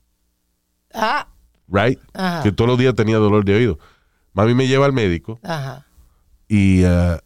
Ah, 0.96 1.28
right? 1.68 2.00
Ajá. 2.14 2.44
Que 2.44 2.52
todos 2.52 2.70
los 2.70 2.78
días 2.78 2.96
tenía 2.96 3.18
dolor 3.18 3.46
de 3.46 3.56
oído. 3.56 3.80
Mami 4.34 4.54
me 4.54 4.68
lleva 4.68 4.86
al 4.86 4.94
médico 4.94 5.40
ajá. 5.44 5.86
y, 6.48 6.84
uh, 6.86 7.18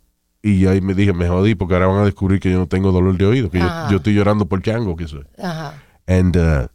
y 0.42 0.66
ahí 0.68 0.82
me 0.82 0.94
dije, 0.94 1.14
me 1.14 1.28
jodí 1.28 1.56
porque 1.56 1.74
ahora 1.74 1.88
van 1.88 2.02
a 2.02 2.06
descubrir 2.06 2.40
que 2.40 2.52
yo 2.52 2.58
no 2.58 2.68
tengo 2.68 2.92
dolor 2.92 3.18
de 3.18 3.26
oído, 3.26 3.50
que 3.50 3.60
yo, 3.60 3.98
estoy 3.98 4.14
llorando 4.14 4.46
por 4.46 4.62
chango 4.62 4.96
que 4.96 5.08
soy. 5.08 5.26
Ajá. 5.42 5.82
And, 6.06 6.36
uh, 6.38 6.68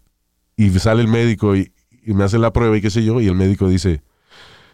y 0.56 0.70
sale 0.78 1.02
el 1.02 1.08
médico 1.08 1.56
y, 1.56 1.72
y 2.04 2.14
me 2.14 2.24
hace 2.24 2.38
la 2.38 2.52
prueba 2.52 2.76
y 2.76 2.80
qué 2.80 2.90
sé 2.90 3.04
yo, 3.04 3.20
y 3.20 3.26
el 3.26 3.34
médico 3.34 3.68
dice, 3.68 4.02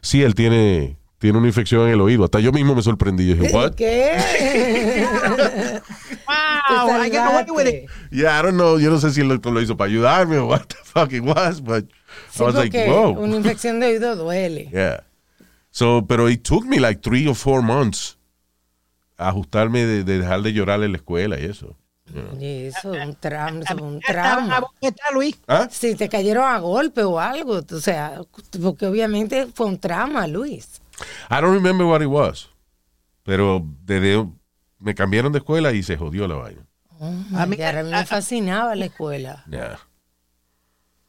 sí, 0.01 0.22
él 0.22 0.34
tiene, 0.34 0.97
tiene 1.18 1.39
una 1.39 1.47
infección 1.49 1.86
en 1.86 1.95
el 1.95 2.01
oído. 2.01 2.24
Hasta 2.24 2.41
yo 2.41 2.53
mismo 2.53 2.74
me 2.74 2.82
sorprendí. 2.82 3.28
Yo 3.28 3.34
dije, 3.34 3.55
what? 3.55 3.74
¿Qué? 3.74 4.16
wow, 6.70 7.00
I 7.00 7.08
get 7.10 7.26
away 7.26 7.44
with 7.50 7.66
it. 7.66 7.90
Yeah, 8.10 8.38
I 8.38 8.42
don't 8.42 8.56
know. 8.56 8.78
Yo 8.78 8.90
no 8.90 8.98
sé 8.98 9.10
si 9.10 9.20
el 9.20 9.28
doctor 9.28 9.52
lo 9.52 9.60
hizo 9.60 9.76
para 9.76 9.90
ayudarme 9.90 10.38
o 10.38 10.46
what 10.46 10.66
the 10.68 10.76
fuck 10.84 11.12
it 11.12 11.22
was, 11.22 11.60
but 11.60 11.84
Sí, 12.30 12.40
I 12.40 12.44
was 12.44 12.54
like, 12.54 12.74
whoa. 12.74 13.10
una 13.18 13.36
infección 13.36 13.80
de 13.80 13.86
oído 13.86 14.16
duele. 14.16 14.70
Yeah. 14.72 15.00
So, 15.70 16.02
pero 16.02 16.28
it 16.28 16.42
took 16.44 16.64
me 16.64 16.78
like 16.80 17.02
three 17.02 17.28
or 17.28 17.34
four 17.34 17.62
months 17.62 18.16
ajustarme 19.18 19.84
de, 19.84 20.04
de 20.04 20.18
dejar 20.18 20.42
de 20.42 20.52
llorar 20.52 20.82
en 20.82 20.92
la 20.92 20.98
escuela 20.98 21.38
y 21.38 21.44
eso. 21.44 21.76
Y 22.40 22.64
eso 22.66 22.94
es 22.94 23.06
un 23.06 23.14
trauma, 23.16 23.60
eso 23.60 23.74
es 23.74 23.80
un 23.82 24.00
trauma. 24.00 24.62
Luis. 25.12 25.36
¿Ah? 25.46 25.68
Si 25.70 25.94
te 25.94 26.08
cayeron 26.08 26.44
a 26.44 26.58
golpe 26.58 27.02
o 27.02 27.20
algo, 27.20 27.60
o 27.70 27.80
sea, 27.80 28.22
porque 28.62 28.86
obviamente 28.86 29.46
fue 29.52 29.66
un 29.66 29.78
trauma, 29.78 30.26
Luis. 30.26 30.80
I 31.30 31.40
don't 31.40 31.52
remember 31.52 31.86
what 31.86 32.00
it 32.00 32.08
was. 32.08 32.48
Pero 33.24 33.62
desde 33.84 34.26
me 34.79 34.95
cambiaron 34.95 35.33
de 35.33 35.39
escuela 35.39 35.72
y 35.72 35.83
se 35.83 35.97
jodió 35.97 36.26
la 36.29 36.37
vaina. 36.37 36.62
A 37.37 37.47
mí- 37.47 37.61
a 37.62 37.83
me 37.83 38.07
fascinaba 38.07 38.74
la 38.74 38.87
escuela. 38.87 39.45
Yeah. 39.51 39.79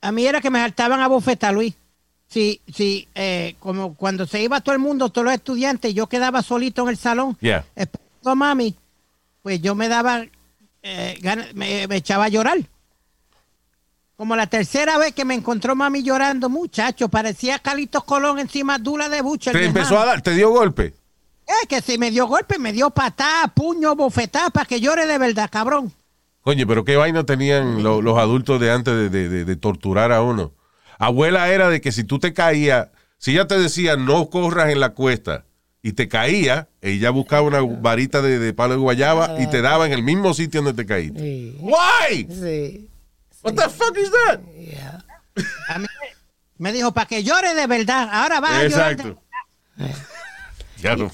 A 0.01 0.11
mí 0.11 0.25
era 0.25 0.39
que 0.41 0.49
me 0.49 0.59
saltaban 0.59 1.01
a 1.01 1.07
bofetar, 1.07 1.53
Luis. 1.53 1.73
Sí, 2.27 2.61
sí, 2.71 3.07
eh, 3.15 3.55
como 3.59 3.95
cuando 3.95 4.27
se 4.27 4.41
iba 4.41 4.61
todo 4.61 4.73
el 4.75 4.79
mundo, 4.81 5.09
todos 5.09 5.25
los 5.25 5.33
estudiantes, 5.33 5.93
yo 5.95 6.07
quedaba 6.07 6.43
solito 6.43 6.83
en 6.83 6.89
el 6.89 6.97
salón. 6.97 7.35
Yeah. 7.41 7.65
Esperando 7.75 8.29
a 8.29 8.35
mami, 8.35 8.75
pues 9.41 9.61
yo 9.61 9.73
me 9.73 9.87
daba, 9.87 10.25
eh, 10.83 11.17
gana- 11.21 11.47
me, 11.55 11.87
me 11.87 11.95
echaba 11.95 12.25
a 12.25 12.29
llorar. 12.29 12.59
Como 14.15 14.35
la 14.35 14.47
tercera 14.47 14.97
vez 14.97 15.13
que 15.13 15.23
me 15.25 15.33
encontró 15.33 15.75
mami 15.75 16.03
llorando, 16.03 16.49
muchacho, 16.49 17.07
parecía 17.09 17.57
Carlitos 17.57 18.03
Colón 18.03 18.37
encima 18.37 18.77
dura 18.77 19.07
de 19.09 19.21
bucha. 19.21 19.51
Te 19.51 19.65
empezó 19.65 19.97
a 19.97 20.05
dar, 20.05 20.21
te 20.21 20.35
dio 20.35 20.49
golpe. 20.51 20.93
Es 21.61 21.67
que 21.67 21.81
si 21.81 21.97
me 21.97 22.11
dio 22.11 22.27
golpe, 22.27 22.59
me 22.59 22.71
dio 22.71 22.89
patada, 22.91 23.47
puño, 23.47 23.95
bofetada, 23.95 24.49
para 24.51 24.65
que 24.65 24.79
llore 24.79 25.05
de 25.07 25.17
verdad, 25.17 25.49
cabrón. 25.51 25.91
Coño, 26.41 26.65
pero 26.67 26.85
qué 26.85 26.95
vaina 26.95 27.25
tenían 27.25 27.83
lo- 27.83 28.01
los 28.01 28.17
adultos 28.17 28.59
de 28.61 28.71
antes 28.71 28.93
de, 28.93 29.09
de- 29.09 29.29
de- 29.29 29.45
de 29.45 29.55
torturar 29.55 30.11
a 30.11 30.21
uno. 30.21 30.53
Abuela 30.99 31.49
era 31.49 31.69
de 31.69 31.81
que 31.81 31.91
si 31.91 32.03
tú 32.03 32.19
te 32.19 32.33
caías, 32.33 32.89
si 33.17 33.31
ella 33.31 33.47
te 33.47 33.57
decía 33.59 33.95
no 33.97 34.29
corras 34.29 34.69
en 34.69 34.79
la 34.79 34.89
cuesta 34.89 35.45
y 35.81 35.93
te 35.93 36.07
caía, 36.07 36.69
ella 36.81 37.09
buscaba 37.09 37.41
una 37.41 37.61
varita 37.61 38.21
de, 38.21 38.37
de 38.39 38.53
palo 38.53 38.73
de 38.75 38.79
guayaba 38.79 39.35
y 39.41 39.47
te 39.47 39.61
daba 39.61 39.85
en 39.85 39.93
el 39.93 40.03
mismo 40.03 40.33
sitio 40.33 40.61
donde 40.61 40.81
te 40.83 40.87
caíste. 40.87 41.19
Sí. 41.19 41.57
Why? 41.59 42.27
Sí. 42.29 42.89
What 43.43 43.53
the 43.55 43.69
fuck 43.69 43.97
is 43.97 44.11
that? 44.11 44.39
yeah. 44.57 45.05
A 45.69 45.79
mí 45.79 45.87
me 46.57 46.71
dijo, 46.73 46.91
para 46.93 47.07
que 47.07 47.23
llore 47.23 47.53
de 47.55 47.65
verdad. 47.67 48.09
Ahora 48.11 48.39
va 48.39 48.59
a 48.59 48.63
llorar. 48.63 48.91
Exacto. 48.91 49.21
No, 50.83 51.11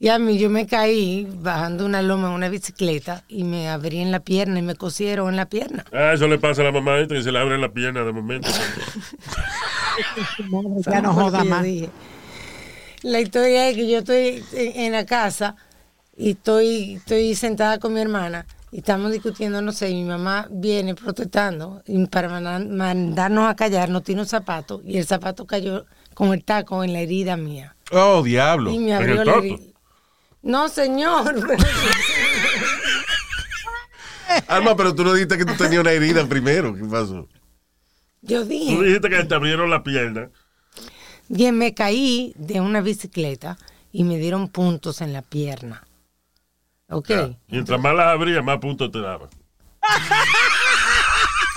Y 0.00 0.08
a 0.08 0.18
mí 0.18 0.38
yo 0.38 0.48
me 0.48 0.66
caí 0.66 1.26
bajando 1.40 1.84
una 1.84 2.02
loma 2.02 2.28
en 2.28 2.34
una 2.34 2.48
bicicleta 2.48 3.24
y 3.28 3.42
me 3.44 3.68
abrí 3.68 3.98
en 3.98 4.12
la 4.12 4.20
pierna 4.20 4.60
y 4.60 4.62
me 4.62 4.76
cosieron 4.76 5.28
en 5.30 5.36
la 5.36 5.48
pierna. 5.48 5.84
Ah, 5.92 6.12
eso 6.14 6.28
le 6.28 6.38
pasa 6.38 6.62
a 6.62 6.66
la 6.66 6.72
mamá 6.72 7.06
que 7.08 7.20
se 7.22 7.32
le 7.32 7.38
abre 7.38 7.58
la 7.58 7.72
pierna 7.72 8.04
de 8.04 8.12
momento. 8.12 8.48
Ya 10.86 11.00
no 11.02 11.12
joda 11.14 11.44
más. 11.44 11.66
La 13.02 13.20
historia 13.20 13.68
es 13.68 13.76
que 13.76 13.88
yo 13.88 13.98
estoy 13.98 14.44
en, 14.52 14.80
en 14.80 14.92
la 14.92 15.04
casa 15.06 15.56
y 16.16 16.30
estoy, 16.30 16.94
estoy 16.94 17.34
sentada 17.34 17.78
con 17.78 17.92
mi 17.94 18.00
hermana 18.00 18.46
y 18.72 18.78
estamos 18.78 19.12
discutiendo, 19.12 19.62
no 19.62 19.72
sé, 19.72 19.90
y 19.90 19.94
mi 19.94 20.04
mamá 20.04 20.46
viene 20.50 20.94
protestando 20.94 21.82
y 21.86 22.04
para 22.06 22.28
manda- 22.28 22.58
mandarnos 22.58 23.48
a 23.48 23.54
callar, 23.56 23.88
nos 23.88 24.02
tiene 24.02 24.20
un 24.22 24.26
zapato 24.26 24.82
y 24.84 24.98
el 24.98 25.06
zapato 25.06 25.46
cayó 25.46 25.86
con 26.14 26.32
el 26.32 26.44
taco 26.44 26.82
en 26.84 26.92
la 26.92 27.00
herida 27.00 27.36
mía. 27.36 27.76
Oh, 27.90 28.22
diablo. 28.22 28.70
Y 28.70 28.78
me 28.78 28.90
¿En 28.90 28.96
abrió 28.96 29.22
el. 29.42 29.74
No, 30.42 30.68
señor. 30.68 31.34
Alma, 34.46 34.76
pero 34.76 34.94
tú 34.94 35.04
no 35.04 35.12
dijiste 35.14 35.38
que 35.38 35.44
tú 35.44 35.54
tenías 35.54 35.80
una 35.80 35.92
herida 35.92 36.26
primero. 36.26 36.74
¿Qué 36.74 36.84
pasó? 36.84 37.26
Yo 38.20 38.42
Tú 38.42 38.48
dije, 38.48 38.82
dijiste 38.82 39.08
que 39.08 39.24
te 39.24 39.34
abrieron 39.34 39.70
la 39.70 39.82
pierna. 39.82 40.28
y 41.28 41.50
me 41.52 41.72
caí 41.74 42.34
de 42.36 42.60
una 42.60 42.80
bicicleta 42.80 43.56
y 43.90 44.04
me 44.04 44.18
dieron 44.18 44.48
puntos 44.48 45.00
en 45.00 45.12
la 45.12 45.22
pierna. 45.22 45.86
¿Ok? 46.90 47.10
Mientras 47.48 47.80
más 47.80 47.94
las 47.94 48.08
abría, 48.08 48.42
más 48.42 48.58
puntos 48.58 48.90
te 48.90 49.00
daban. 49.00 49.28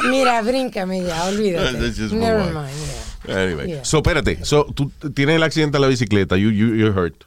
Mira, 0.09 0.41
bríncame 0.41 1.03
ya, 1.03 1.25
olvídate. 1.25 1.73
Never 2.15 2.53
mind, 2.53 2.69
yeah. 2.69 3.00
Anyway. 3.27 3.67
Yeah. 3.67 3.85
So, 3.85 3.97
espérate. 3.97 4.43
So, 4.45 4.65
tú 4.73 4.91
tienes 5.13 5.35
el 5.35 5.43
accidente 5.43 5.77
en 5.77 5.81
la 5.81 5.87
bicicleta. 5.87 6.37
You, 6.37 6.49
you, 6.51 6.75
you're 6.75 6.91
hurt. 6.99 7.23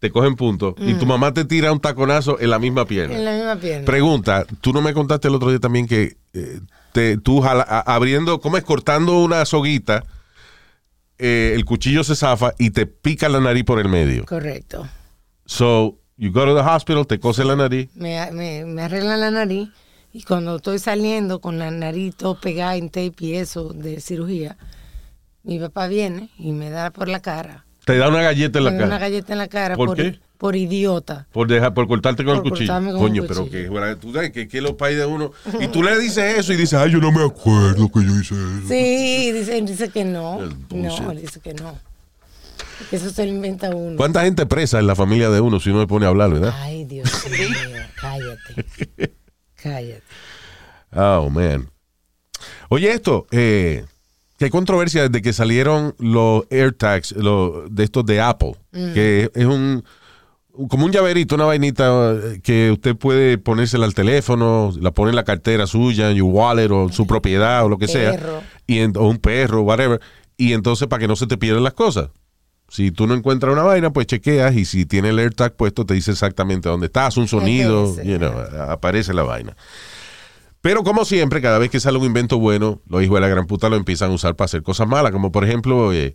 Te 0.00 0.10
cogen 0.10 0.34
puntos. 0.36 0.74
Y 0.78 0.94
tu 0.94 1.06
mamá 1.06 1.32
te 1.32 1.44
tira 1.44 1.72
un 1.72 1.80
taconazo 1.80 2.38
en 2.38 2.50
la 2.50 2.58
misma 2.58 2.84
pierna. 2.84 3.14
Mm. 3.14 3.18
En 3.18 3.24
la 3.24 3.32
misma 3.32 3.56
pierna. 3.56 3.84
Pregunta, 3.86 4.46
tú 4.60 4.72
no 4.72 4.82
me 4.82 4.92
contaste 4.92 5.28
el 5.28 5.34
otro 5.34 5.48
día 5.50 5.60
también 5.60 5.86
que 5.86 6.16
eh, 6.34 6.60
te, 6.92 7.16
tú 7.16 7.40
jala- 7.40 7.64
a- 7.66 7.94
abriendo, 7.94 8.40
¿cómo 8.40 8.56
es? 8.58 8.64
Cortando 8.64 9.18
una 9.22 9.44
soguita, 9.46 10.04
eh, 11.18 11.52
el 11.54 11.64
cuchillo 11.64 12.04
se 12.04 12.16
zafa 12.16 12.52
y 12.58 12.70
te 12.70 12.86
pica 12.86 13.28
la 13.28 13.40
nariz 13.40 13.64
por 13.64 13.78
el 13.80 13.88
medio. 13.88 14.24
Correcto. 14.26 14.86
So, 15.46 15.96
you 16.16 16.32
go 16.32 16.44
to 16.44 16.54
the 16.54 16.60
hospital, 16.60 17.06
te 17.06 17.18
cose 17.18 17.44
la 17.44 17.56
nariz. 17.56 17.88
Me, 17.94 18.30
me, 18.32 18.64
me 18.64 18.82
arreglan 18.82 19.20
la 19.20 19.30
nariz 19.30 19.70
y 20.12 20.22
cuando 20.24 20.56
estoy 20.56 20.78
saliendo 20.78 21.40
con 21.40 21.58
la 21.58 21.70
nariz 21.70 22.14
todo 22.16 22.38
pegada 22.40 22.76
en 22.76 22.88
tape 22.90 23.14
y 23.20 23.34
eso 23.36 23.72
de 23.72 24.00
cirugía, 24.00 24.56
mi 25.44 25.58
papá 25.58 25.86
viene 25.86 26.30
y 26.38 26.52
me 26.52 26.70
da 26.70 26.90
por 26.90 27.08
la 27.08 27.20
cara. 27.20 27.64
Te 27.84 27.96
da 27.98 28.08
una 28.08 28.22
galleta 28.22 28.58
en 28.58 28.64
la 28.64 28.70
me 28.70 28.78
da 28.78 28.84
una 28.86 28.94
cara. 28.96 29.08
galleta 29.08 29.32
en 29.34 29.38
la 29.38 29.48
cara 29.48 29.76
¿Por 29.76 29.88
por, 29.88 29.96
qué? 29.96 30.18
por 30.38 30.56
idiota. 30.56 31.26
Por, 31.32 31.48
dejar, 31.48 31.74
por 31.74 31.86
cortarte 31.86 32.24
con 32.24 32.36
Por 32.38 32.44
el 32.46 32.50
cuchillo. 32.50 32.72
con 32.72 32.98
Coño, 32.98 33.22
un 33.22 33.28
pero 33.28 33.42
cuchillo. 33.42 33.62
que 33.64 33.68
bueno, 33.68 33.96
tú 33.98 34.12
sabes 34.12 34.32
que, 34.32 34.48
que 34.48 34.60
los 34.62 34.72
pais 34.72 34.96
de 34.96 35.04
uno. 35.06 35.32
Y 35.60 35.68
tú 35.68 35.82
le 35.84 35.98
dices 35.98 36.38
eso 36.38 36.52
y 36.52 36.56
dices, 36.56 36.74
ay, 36.78 36.90
yo 36.92 36.98
no 36.98 37.12
me 37.12 37.22
acuerdo 37.24 37.88
que 37.92 38.00
yo 38.02 38.10
hice 38.18 38.34
eso. 38.34 38.68
Sí, 38.68 39.32
dice, 39.32 39.60
dice 39.62 39.88
que 39.90 40.04
no. 40.04 40.40
No, 40.70 41.10
dice 41.14 41.40
que 41.40 41.52
no. 41.54 41.78
Eso 42.90 43.10
se 43.10 43.24
lo 43.26 43.30
inventa 43.32 43.68
uno. 43.74 43.96
¿Cuánta 43.96 44.22
gente 44.24 44.46
presa 44.46 44.78
en 44.78 44.86
la 44.86 44.96
familia 44.96 45.28
de 45.30 45.40
uno 45.40 45.60
si 45.60 45.70
uno 45.70 45.80
se 45.82 45.86
pone 45.86 46.06
a 46.06 46.08
hablar, 46.08 46.30
verdad? 46.30 46.54
Ay, 46.56 46.84
Dios 46.84 47.08
mío, 47.30 47.80
cállate. 48.00 49.14
Cállate. 49.56 50.02
Oh, 50.92 51.28
man. 51.30 51.70
Oye, 52.70 52.92
esto, 52.92 53.26
eh, 53.30 53.84
que 54.38 54.46
hay 54.46 54.50
controversia 54.50 55.02
desde 55.08 55.22
que 55.22 55.32
salieron 55.32 55.94
los 55.98 56.44
AirTags 56.50 57.12
los, 57.12 57.74
de 57.74 57.84
estos 57.84 58.04
de 58.06 58.20
Apple, 58.20 58.54
que 58.94 59.30
es 59.34 59.44
un 59.46 59.84
como 60.68 60.84
un 60.86 60.92
llaverito, 60.92 61.34
una 61.34 61.46
vainita 61.46 62.12
eh, 62.12 62.40
que 62.40 62.70
usted 62.70 62.94
puede 62.94 63.38
ponérsela 63.38 63.86
al 63.86 63.94
teléfono, 63.94 64.72
la 64.80 64.92
pone 64.92 65.10
en 65.10 65.16
la 65.16 65.24
cartera 65.24 65.66
suya, 65.66 66.10
en 66.12 66.16
your 66.16 66.30
wallet 66.32 66.70
o 66.70 66.92
su 66.92 67.08
propiedad 67.08 67.64
o 67.64 67.68
lo 67.68 67.76
que 67.76 67.88
sea, 67.88 68.12
y 68.66 68.78
en- 68.78 68.96
o 68.96 69.08
un 69.08 69.18
perro, 69.18 69.62
whatever, 69.62 70.00
y 70.36 70.52
entonces 70.52 70.86
para 70.86 71.00
que 71.00 71.08
no 71.08 71.16
se 71.16 71.26
te 71.26 71.36
pierdan 71.36 71.64
las 71.64 71.72
cosas. 71.74 72.10
Si 72.68 72.92
tú 72.92 73.06
no 73.08 73.14
encuentras 73.14 73.52
una 73.52 73.62
vaina, 73.64 73.92
pues 73.92 74.06
chequeas 74.06 74.54
y 74.56 74.64
si 74.64 74.86
tiene 74.86 75.08
el 75.10 75.18
AirTag 75.18 75.54
puesto 75.56 75.84
te 75.86 75.94
dice 75.94 76.12
exactamente 76.12 76.68
dónde 76.68 76.86
estás, 76.86 77.16
un 77.16 77.26
sonido, 77.28 77.86
Entonces, 77.88 78.06
you 78.06 78.18
know, 78.18 78.32
aparece 78.70 79.12
la 79.12 79.22
vaina. 79.24 79.56
Pero 80.64 80.82
como 80.82 81.04
siempre, 81.04 81.42
cada 81.42 81.58
vez 81.58 81.70
que 81.70 81.78
sale 81.78 81.98
un 81.98 82.06
invento 82.06 82.38
bueno, 82.38 82.80
los 82.88 83.02
hijos 83.02 83.16
de 83.16 83.20
la 83.20 83.28
gran 83.28 83.46
puta 83.46 83.68
lo 83.68 83.76
empiezan 83.76 84.10
a 84.10 84.14
usar 84.14 84.34
para 84.34 84.46
hacer 84.46 84.62
cosas 84.62 84.88
malas, 84.88 85.12
como 85.12 85.30
por 85.30 85.44
ejemplo, 85.44 85.92
eh, 85.92 86.14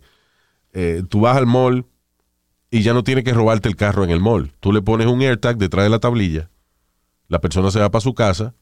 eh, 0.72 1.04
tú 1.08 1.20
vas 1.20 1.36
al 1.36 1.46
mall 1.46 1.86
y 2.68 2.82
ya 2.82 2.92
no 2.92 3.04
tienes 3.04 3.22
que 3.22 3.32
robarte 3.32 3.68
el 3.68 3.76
carro 3.76 4.02
en 4.02 4.10
el 4.10 4.18
mall. 4.18 4.52
Tú 4.58 4.72
le 4.72 4.82
pones 4.82 5.06
un 5.06 5.20
AirTag 5.20 5.56
detrás 5.56 5.84
de 5.84 5.90
la 5.90 6.00
tablilla, 6.00 6.50
la 7.28 7.40
persona 7.40 7.70
se 7.70 7.78
va 7.78 7.92
para 7.92 8.00
su 8.00 8.12
casa 8.12 8.56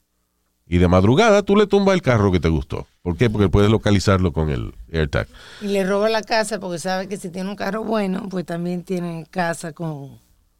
y 0.66 0.76
de 0.76 0.88
madrugada 0.88 1.42
tú 1.42 1.56
le 1.56 1.66
tumbas 1.66 1.94
el 1.94 2.02
carro 2.02 2.30
que 2.30 2.38
te 2.38 2.50
gustó. 2.50 2.86
¿Por 3.00 3.16
qué? 3.16 3.30
Porque 3.30 3.48
puedes 3.48 3.70
localizarlo 3.70 4.34
con 4.34 4.50
el 4.50 4.74
AirTag. 4.92 5.26
Y 5.62 5.68
le 5.68 5.86
roba 5.86 6.10
la 6.10 6.20
casa 6.20 6.60
porque 6.60 6.80
sabe 6.80 7.08
que 7.08 7.16
si 7.16 7.30
tiene 7.30 7.48
un 7.48 7.56
carro 7.56 7.82
bueno, 7.82 8.28
pues 8.28 8.44
también 8.44 8.82
tiene 8.84 9.26
casa 9.30 9.72
con, 9.72 10.18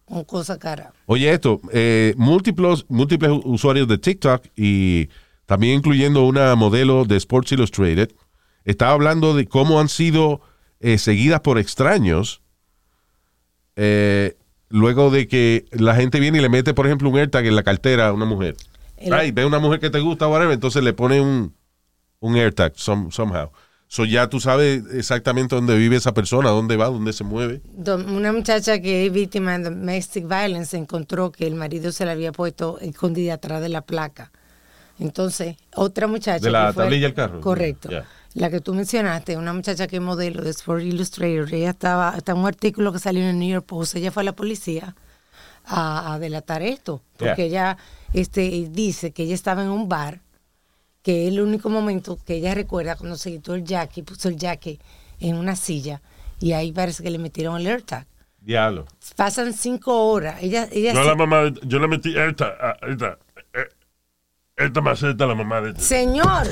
con. 0.08 0.22
Oye, 1.06 1.30
esto, 1.32 1.60
eh, 1.72 2.14
múltiples, 2.16 2.84
múltiples 2.88 3.30
usuarios 3.44 3.86
de 3.88 3.98
TikTok 3.98 4.44
y 4.56 5.08
también 5.46 5.74
incluyendo 5.78 6.24
una 6.26 6.54
modelo 6.54 7.04
de 7.04 7.16
Sports 7.16 7.52
Illustrated, 7.52 8.10
estaba 8.64 8.92
hablando 8.92 9.34
de 9.34 9.46
cómo 9.46 9.80
han 9.80 9.88
sido 9.88 10.40
eh, 10.80 10.98
seguidas 10.98 11.40
por 11.40 11.58
extraños 11.58 12.42
eh, 13.76 14.36
luego 14.68 15.10
de 15.10 15.28
que 15.28 15.64
la 15.72 15.94
gente 15.94 16.20
viene 16.20 16.38
y 16.38 16.42
le 16.42 16.48
mete, 16.48 16.74
por 16.74 16.86
ejemplo, 16.86 17.08
un 17.08 17.16
AirTag 17.16 17.46
en 17.46 17.56
la 17.56 17.62
cartera 17.62 18.08
a 18.08 18.12
una 18.12 18.24
mujer. 18.26 18.56
El- 18.96 19.12
Ay, 19.12 19.30
ve 19.30 19.44
una 19.46 19.58
mujer 19.58 19.80
que 19.80 19.90
te 19.90 20.00
gusta, 20.00 20.26
whatever, 20.28 20.52
entonces 20.52 20.82
le 20.82 20.92
pone 20.92 21.20
un, 21.20 21.54
un 22.20 22.36
AirTag 22.36 22.72
some- 22.76 23.10
somehow. 23.10 23.50
So 23.90 24.04
ya 24.04 24.28
tú 24.28 24.38
sabes 24.38 24.82
exactamente 24.92 25.54
dónde 25.54 25.74
vive 25.76 25.96
esa 25.96 26.12
persona, 26.12 26.50
dónde 26.50 26.76
va, 26.76 26.86
dónde 26.86 27.12
se 27.14 27.24
mueve. 27.24 27.62
Una 27.86 28.32
muchacha 28.34 28.80
que 28.80 29.06
es 29.06 29.12
víctima 29.12 29.56
de 29.56 29.64
domestic 29.64 30.28
violence 30.28 30.76
encontró 30.76 31.32
que 31.32 31.46
el 31.46 31.54
marido 31.54 31.90
se 31.90 32.04
la 32.04 32.12
había 32.12 32.30
puesto 32.32 32.78
escondida 32.80 33.34
atrás 33.34 33.62
de 33.62 33.70
la 33.70 33.80
placa. 33.80 34.30
Entonces, 34.98 35.56
otra 35.74 36.06
muchacha. 36.06 36.44
De 36.44 36.50
la 36.50 36.66
que 36.68 36.72
fue- 36.74 36.84
tablilla 36.84 37.06
del 37.06 37.14
carro. 37.14 37.40
Correcto. 37.40 37.88
La 38.34 38.50
que 38.50 38.60
tú 38.60 38.74
mencionaste, 38.74 39.36
una 39.38 39.52
muchacha 39.54 39.86
que 39.86 39.96
es 39.96 40.02
modelo 40.02 40.42
de 40.42 40.50
Sport 40.50 40.82
Illustrator, 40.82 41.52
ella 41.54 41.70
estaba, 41.70 42.14
está 42.16 42.34
un 42.34 42.46
artículo 42.46 42.92
que 42.92 42.98
salió 42.98 43.22
en 43.22 43.28
el 43.30 43.38
New 43.38 43.48
York 43.48 43.64
Post, 43.66 43.96
ella 43.96 44.12
fue 44.12 44.20
a 44.22 44.24
la 44.24 44.32
policía 44.36 44.94
a, 45.64 46.12
a 46.14 46.18
delatar 46.18 46.62
esto, 46.62 47.02
porque 47.16 47.48
Yeah. 47.48 47.72
ella 47.72 47.78
este, 48.12 48.68
dice 48.70 49.12
que 49.12 49.22
ella 49.22 49.34
estaba 49.34 49.62
en 49.62 49.70
un 49.70 49.88
bar, 49.88 50.20
que 51.08 51.22
es 51.26 51.32
el 51.32 51.40
único 51.40 51.70
momento 51.70 52.18
que 52.22 52.34
ella 52.34 52.52
recuerda 52.52 52.94
cuando 52.94 53.16
se 53.16 53.30
quitó 53.30 53.54
el 53.54 53.64
jacket, 53.64 54.04
puso 54.04 54.28
el 54.28 54.36
jacket 54.36 54.78
en 55.20 55.36
una 55.36 55.56
silla, 55.56 56.02
y 56.38 56.52
ahí 56.52 56.70
parece 56.70 57.02
que 57.02 57.08
le 57.08 57.16
metieron 57.16 57.58
el 57.58 57.66
AirTag. 57.66 58.06
Diablo. 58.42 58.84
Pasan 59.16 59.54
cinco 59.54 60.10
horas. 60.10 60.36
Ella, 60.42 60.68
ella 60.70 60.92
Yo 60.92 61.00
se- 61.00 61.08
la 61.08 61.14
mamá, 61.14 61.44
de- 61.44 61.60
yo 61.62 61.78
le 61.78 61.88
metí 61.88 62.14
esta, 62.14 62.48
a- 62.60 62.76
esta, 62.86 63.16
esta 64.54 64.80
maceta 64.82 65.26
la 65.26 65.34
mamá 65.34 65.62
de 65.62 65.80
Señor. 65.80 66.46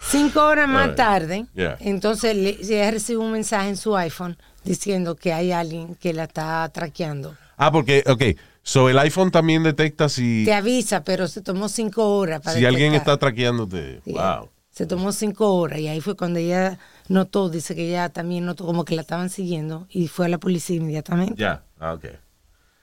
Cinco 0.00 0.46
horas 0.46 0.68
más 0.70 0.94
tarde, 0.94 1.44
Yeah. 1.54 1.76
entonces 1.80 2.34
le- 2.34 2.56
ella 2.62 2.90
recibe 2.90 3.18
un 3.18 3.32
mensaje 3.32 3.68
en 3.68 3.76
su 3.76 3.94
iPhone 3.98 4.38
diciendo 4.64 5.14
que 5.14 5.34
hay 5.34 5.52
alguien 5.52 5.94
que 5.96 6.14
la 6.14 6.24
está 6.24 6.66
traqueando. 6.70 7.36
Ah, 7.58 7.70
porque, 7.70 8.02
ok, 8.06 8.22
so 8.66 8.90
el 8.90 8.98
iPhone 8.98 9.30
también 9.30 9.62
detecta 9.62 10.08
si, 10.08 10.44
Te 10.44 10.52
avisa, 10.52 11.04
pero 11.04 11.28
se 11.28 11.40
tomó 11.40 11.68
cinco 11.68 12.16
horas 12.16 12.40
para 12.40 12.58
si 12.58 12.66
alguien 12.66 12.94
está 12.94 13.16
traqueándote. 13.16 14.00
Sí. 14.04 14.12
Wow. 14.12 14.50
Se 14.70 14.86
tomó 14.86 15.12
cinco 15.12 15.54
horas 15.54 15.78
y 15.78 15.86
ahí 15.86 16.00
fue 16.00 16.16
cuando 16.16 16.40
ella 16.40 16.78
notó, 17.08 17.48
dice 17.48 17.76
que 17.76 17.88
ella 17.88 18.08
también 18.08 18.44
notó 18.44 18.66
como 18.66 18.84
que 18.84 18.96
la 18.96 19.02
estaban 19.02 19.30
siguiendo 19.30 19.86
y 19.88 20.08
fue 20.08 20.26
a 20.26 20.28
la 20.28 20.38
policía 20.38 20.76
inmediatamente. 20.76 21.36
Ya, 21.40 21.62
ah, 21.78 21.92
ok. 21.94 22.06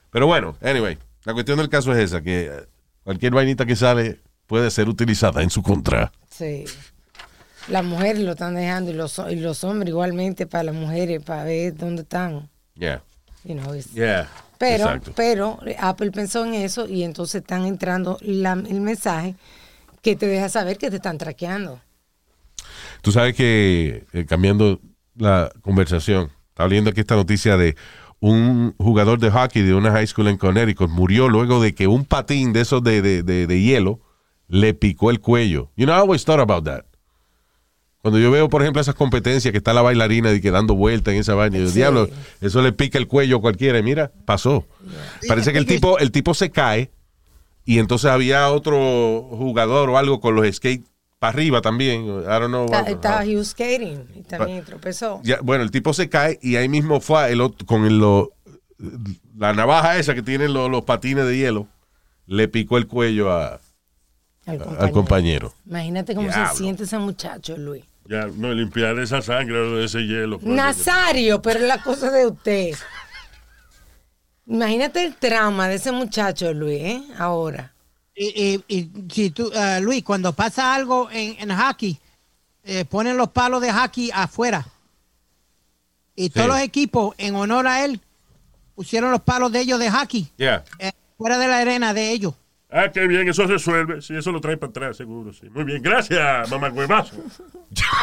Pero 0.10 0.26
bueno, 0.26 0.56
anyway, 0.62 0.98
la 1.26 1.34
cuestión 1.34 1.58
del 1.58 1.68
caso 1.68 1.92
es 1.92 2.00
esa, 2.00 2.22
que 2.22 2.46
eh, 2.46 2.68
cualquier 3.04 3.34
vainita 3.34 3.66
que 3.66 3.76
sale 3.76 4.22
puede 4.48 4.72
ser 4.72 4.88
utilizada 4.88 5.44
en 5.44 5.50
su 5.50 5.62
contra. 5.62 6.14
Sí. 6.32 6.64
Las 7.68 7.84
mujeres 7.84 8.22
lo 8.24 8.32
están 8.32 8.56
dejando 8.56 8.90
y 8.92 8.94
los, 8.94 9.22
y 9.30 9.36
los 9.36 9.64
hombres 9.66 9.90
igualmente 9.90 10.48
para 10.48 10.64
las 10.64 10.76
mujeres, 10.76 11.22
para 11.24 11.44
ver 11.44 11.76
dónde 11.76 12.04
están. 12.04 12.50
Yeah, 12.76 13.04
You 13.44 13.56
know, 13.56 13.76
it's- 13.76 13.92
yeah. 13.94 14.30
Pero, 14.66 14.86
Exacto. 14.86 15.12
pero 15.16 15.60
Apple 15.80 16.12
pensó 16.12 16.46
en 16.46 16.54
eso 16.54 16.88
y 16.88 17.04
entonces 17.04 17.42
están 17.42 17.66
entrando 17.66 18.18
la- 18.22 18.54
el 18.54 18.80
mensaje 18.82 19.36
que 20.02 20.16
te 20.16 20.26
deja 20.28 20.48
saber 20.48 20.78
que 20.78 20.90
te 20.90 20.96
están 20.98 21.18
traqueando. 21.18 21.80
Tú 23.02 23.12
sabes 23.12 23.36
que, 23.36 24.06
eh, 24.14 24.26
cambiando 24.26 24.80
la 25.16 25.52
conversación, 25.62 26.30
estaba 26.50 26.70
leyendo 26.70 26.92
aquí 26.92 27.02
esta 27.02 27.16
noticia 27.16 27.58
de 27.58 27.76
un 28.22 28.74
jugador 28.78 29.20
de 29.20 29.30
hockey 29.30 29.64
de 29.64 29.74
una 29.74 29.92
high 29.92 30.08
school 30.08 30.30
en 30.30 30.38
Connecticut 30.38 30.90
murió 30.90 31.28
luego 31.28 31.62
de 31.62 31.76
que 31.76 31.88
un 31.88 32.06
patín 32.06 32.54
de 32.54 32.62
esos 32.62 32.82
de, 32.82 33.02
de, 33.02 33.22
de- 33.22 33.48
de 33.48 33.62
hielo 33.62 34.00
le 34.48 34.74
picó 34.74 35.10
el 35.12 35.20
cuello. 35.20 35.72
You 35.76 35.86
know, 35.86 35.96
I 35.96 36.00
always 36.00 36.24
thought 36.24 36.40
about 36.40 36.64
that. 36.66 36.86
Cuando 38.04 38.20
yo 38.20 38.32
veo, 38.32 38.50
por 38.50 38.62
ejemplo, 38.62 38.82
esas 38.82 38.96
competencias 38.96 39.54
que 39.54 39.60
está 39.60 39.72
la 39.74 39.82
bailarina 39.82 40.30
y 40.34 40.42
que 40.42 40.52
dando 40.52 40.76
vueltas 40.76 41.14
en 41.14 41.22
esa 41.22 41.36
vaina, 41.36 41.58
yo, 41.58 41.68
Sí. 41.70 41.76
diablo, 41.76 42.10
eso 42.42 42.62
le 42.62 42.74
pica 42.74 42.98
el 42.98 43.08
cuello 43.08 43.38
a 43.38 43.42
cualquiera. 43.42 43.80
Y 43.80 43.84
mira, 43.84 44.12
pasó. 44.26 44.68
Parece 45.26 45.54
que 45.54 45.58
el 45.58 45.66
tipo, 45.66 45.98
el 46.00 46.12
tipo 46.12 46.34
se 46.34 46.52
cae 46.52 46.92
y 47.64 47.80
entonces 47.80 48.12
había 48.12 48.50
otro 48.50 49.22
jugador 49.32 49.90
o 49.90 49.98
algo 49.98 50.20
con 50.20 50.36
los 50.36 50.46
skates 50.54 50.82
para 51.18 51.32
arriba 51.32 51.62
también. 51.62 52.04
I 52.04 52.24
don't 52.26 52.48
know. 52.50 52.66
What- 52.70 52.90
Estaba 52.90 53.24
Hugh 53.24 53.46
skating 53.46 54.06
y 54.16 54.24
también 54.24 54.66
tropezó. 54.66 55.22
Ya, 55.24 55.40
bueno, 55.42 55.64
el 55.64 55.72
tipo 55.72 55.94
se 55.94 56.10
cae 56.10 56.38
y 56.42 56.58
ahí 56.58 56.68
mismo 56.68 57.00
fue 57.00 57.32
el 57.32 57.40
otro- 57.40 57.66
con 57.66 57.86
el, 57.86 58.00
lo- 58.00 58.34
la 59.38 59.54
navaja 59.54 59.98
esa 59.98 60.14
que 60.14 60.22
tienen 60.24 60.52
los, 60.52 60.70
los 60.70 60.84
patines 60.84 61.26
de 61.26 61.38
hielo, 61.38 61.68
le 62.28 62.50
picó 62.50 62.78
el 62.78 62.86
cuello 62.86 63.32
a- 63.32 63.62
al 64.46 64.62
al 64.78 64.92
compañero. 64.92 65.54
Imagínate 65.66 66.14
cómo 66.16 66.28
Diablo. 66.28 66.52
se 66.52 66.58
siente 66.58 66.84
ese 66.84 66.98
muchacho, 66.98 67.56
Luis. 67.56 67.86
Ya, 68.06 68.28
no, 68.28 68.54
limpiar 68.54 69.00
esa 69.00 69.22
sangre 69.22 69.58
de 69.60 69.86
ese 69.86 70.00
hielo. 70.02 70.40
coño. 70.40 70.54
Nazario, 70.54 71.42
pero 71.42 71.60
es 71.60 71.66
la 71.68 71.82
cosa 71.82 72.12
de 72.12 72.28
usted. 72.28 72.76
Imagínate 74.46 75.06
el 75.06 75.16
trauma 75.16 75.68
de 75.70 75.76
ese 75.76 75.92
muchacho, 75.92 76.54
Luis, 76.54 76.82
¿eh? 76.82 77.02
Ahora. 77.18 77.72
Y, 78.16 78.26
y- 78.28 78.64
y 78.68 78.92
si 79.12 79.30
tú, 79.32 79.50
eh, 79.54 79.80
Luis, 79.82 80.04
cuando 80.04 80.34
pasa 80.34 80.76
algo 80.76 81.10
en, 81.12 81.36
en 81.40 81.58
hockey, 81.58 81.98
eh, 82.64 82.86
ponen 82.86 83.16
los 83.18 83.30
palos 83.30 83.62
de 83.62 83.72
hockey 83.72 84.12
afuera. 84.14 84.68
Y 86.16 86.30
todos 86.30 86.46
Sí. 86.46 86.52
los 86.52 86.60
equipos, 86.62 87.16
en 87.18 87.36
honor 87.36 87.68
a 87.68 87.86
él, 87.86 88.00
pusieron 88.76 89.12
los 89.12 89.22
palos 89.22 89.52
de 89.52 89.62
ellos 89.62 89.80
de 89.80 89.90
hockey 89.90 90.30
Yeah. 90.38 90.64
eh, 90.78 90.92
fuera 91.18 91.38
de 91.38 91.48
la 91.48 91.60
arena 91.60 91.94
de 91.94 92.12
ellos. 92.12 92.34
Ah, 92.76 92.90
qué 92.92 93.06
bien, 93.08 93.28
eso 93.30 93.46
resuelve. 93.46 94.02
Sí, 94.02 94.16
eso 94.16 94.32
lo 94.32 94.42
trae 94.42 94.58
para 94.58 94.72
atrás, 94.72 94.98
seguro, 94.98 95.32
sí. 95.32 95.48
Muy 95.52 95.64
bien, 95.64 95.82
gracias, 95.84 96.50
mamá 96.50 96.70
huevazo. 96.70 97.16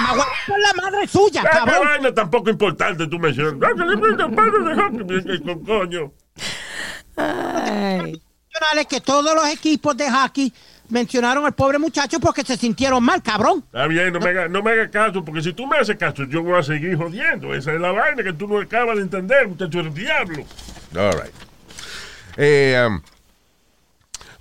Mamá, 0.01 0.25
Con 0.47 0.63
la 0.63 0.73
madre 0.75 1.09
suya, 1.09 1.43
Ah, 1.45 1.49
qué 1.51 1.59
cabrón. 1.59 1.89
vaina 1.89 2.15
tampoco 2.15 2.51
importante 2.51 3.07
tú 3.09 3.19
mencionas. 3.19 3.55
Ah, 3.69 3.75
que 3.77 3.85
le 3.85 3.97
brinda 3.97 4.29
padre 4.29 4.65
de 4.65 4.75
hockey, 4.77 5.25
que 5.25 5.43
con 5.43 5.65
coño. 5.65 6.13
Ay. 7.17 8.23
Que 8.89 9.01
todos 9.01 9.35
los 9.35 9.47
equipos 9.53 9.97
de 9.97 10.11
hockey 10.11 10.53
mencionaron 10.89 11.45
al 11.47 11.53
pobre 11.55 11.79
muchacho 11.79 12.19
porque 12.21 12.43
se 12.43 12.57
sintieron 12.57 13.03
mal, 13.03 13.23
cabrón. 13.23 13.65
Está 13.67 13.87
bien, 13.87 14.13
no 14.13 14.21
me, 14.21 14.29
haga, 14.31 14.49
no 14.49 14.63
me 14.63 14.71
haga 14.73 14.91
caso, 14.91 15.25
porque 15.25 15.43
si 15.43 15.53
tú 15.53 15.67
me 15.67 15.79
haces 15.79 15.97
caso, 15.97 16.25
yo 16.25 16.43
voy 16.43 16.59
a 16.59 16.63
seguir 16.63 16.97
jodiendo. 16.97 17.55
Esa 17.55 17.73
es 17.73 17.81
la 17.81 17.93
vaina 17.93 18.23
que 18.23 18.33
tú 18.33 18.47
no 18.49 18.59
acabas 18.61 18.97
de 18.97 19.03
entender, 19.03 19.49
muchacho, 19.49 19.81
el 19.81 19.93
diablo. 19.95 20.45
All 20.97 21.13
right. 21.13 21.35
Eh, 22.37 22.87
um, 22.87 23.01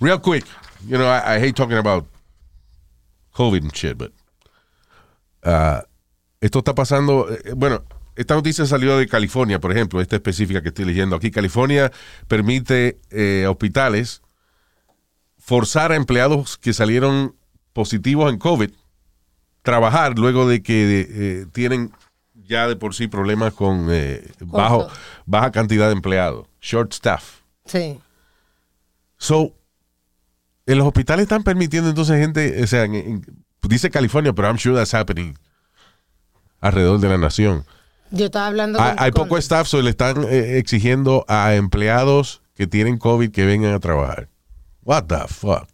real 0.00 0.18
quick, 0.18 0.44
you 0.86 0.96
know, 0.96 1.06
I, 1.06 1.36
I 1.36 1.40
hate 1.40 1.54
talking 1.54 1.78
about 1.78 2.06
COVID 3.34 3.62
and 3.62 3.74
shit, 3.74 3.96
but 3.98 4.12
uh, 5.44 5.82
esto 6.40 6.60
está 6.60 6.74
pasando. 6.74 7.28
eh, 7.30 7.52
bueno, 7.54 7.82
esta 8.16 8.34
noticia 8.34 8.66
salió 8.66 8.98
de 8.98 9.06
California, 9.06 9.60
por 9.60 9.72
ejemplo, 9.72 10.00
esta 10.00 10.16
específica 10.16 10.62
que 10.62 10.68
estoy 10.68 10.84
leyendo 10.84 11.16
aquí. 11.16 11.30
California 11.30 11.90
permite 12.28 12.98
eh, 13.10 13.46
hospitales 13.48 14.22
forzar 15.38 15.92
a 15.92 15.96
empleados 15.96 16.58
que 16.58 16.72
salieron 16.72 17.36
positivos 17.72 18.30
en 18.30 18.38
COVID 18.38 18.70
trabajar 19.62 20.18
luego 20.18 20.48
de 20.48 20.62
que 20.62 21.06
eh, 21.08 21.46
tienen 21.52 21.92
ya 22.34 22.66
de 22.66 22.76
por 22.76 22.94
sí 22.94 23.06
problemas 23.06 23.54
con 23.54 23.86
eh, 23.90 24.26
bajo, 24.40 24.88
baja 25.26 25.50
cantidad 25.52 25.86
de 25.86 25.92
empleados, 25.92 26.46
short 26.60 26.92
staff. 26.92 27.40
Sí. 27.64 28.00
So, 29.18 29.54
en 30.72 30.78
los 30.78 30.86
hospitales 30.86 31.24
están 31.24 31.42
permitiendo 31.42 31.88
entonces 31.88 32.18
gente, 32.18 32.62
o 32.62 32.66
sea, 32.66 32.84
en- 32.84 32.94
en- 32.94 33.26
dice 33.68 33.90
California, 33.90 34.32
pero 34.32 34.48
I'm 34.48 34.58
sure 34.58 34.74
that's 34.76 34.94
happening 34.94 35.34
alrededor 36.60 37.00
de 37.00 37.08
la 37.08 37.18
nación. 37.18 37.64
Yo 38.10 38.26
estaba 38.26 38.46
hablando 38.48 38.80
Hay, 38.80 38.94
con, 38.96 39.04
hay 39.04 39.10
con- 39.12 39.22
poco 39.24 39.38
staff, 39.38 39.66
so 39.68 39.80
le 39.82 39.90
están 39.90 40.24
eh, 40.24 40.58
exigiendo 40.58 41.24
a 41.28 41.54
empleados 41.54 42.42
que 42.54 42.66
tienen 42.66 42.98
COVID 42.98 43.30
que 43.30 43.44
vengan 43.46 43.72
a 43.72 43.80
trabajar. 43.80 44.28
What 44.82 45.04
the 45.04 45.28
fuck? 45.28 45.68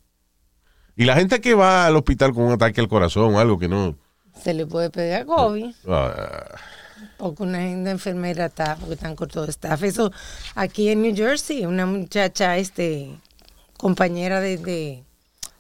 Y 0.97 1.05
la 1.05 1.15
gente 1.17 1.41
que 1.41 1.55
va 1.55 1.87
al 1.87 1.97
hospital 1.97 2.33
con 2.35 2.45
un 2.45 2.53
ataque 2.53 2.81
al 2.81 2.89
corazón 2.89 3.35
o 3.35 3.41
algo 3.41 3.59
que 3.59 3.69
no... 3.69 3.97
Se 4.43 4.53
le 4.55 4.67
puede 4.67 4.91
pegar 4.91 5.27
COVID. 5.27 5.75
ah, 5.89 6.45
Porque 7.19 7.43
una 7.43 7.59
gente 7.61 7.91
enfermera 7.91 8.47
está, 8.47 8.77
porque 8.77 8.95
están 8.95 9.17
con 9.17 9.29
todo 9.29 9.47
staff. 9.47 9.83
Eso 9.83 10.13
aquí 10.55 10.89
en 10.91 11.03
New 11.03 11.15
Jersey, 11.17 11.65
una 11.67 11.87
muchacha, 11.87 12.57
este, 12.59 13.19
compañera 13.79 14.41
de, 14.41 14.57
de- 14.59 15.05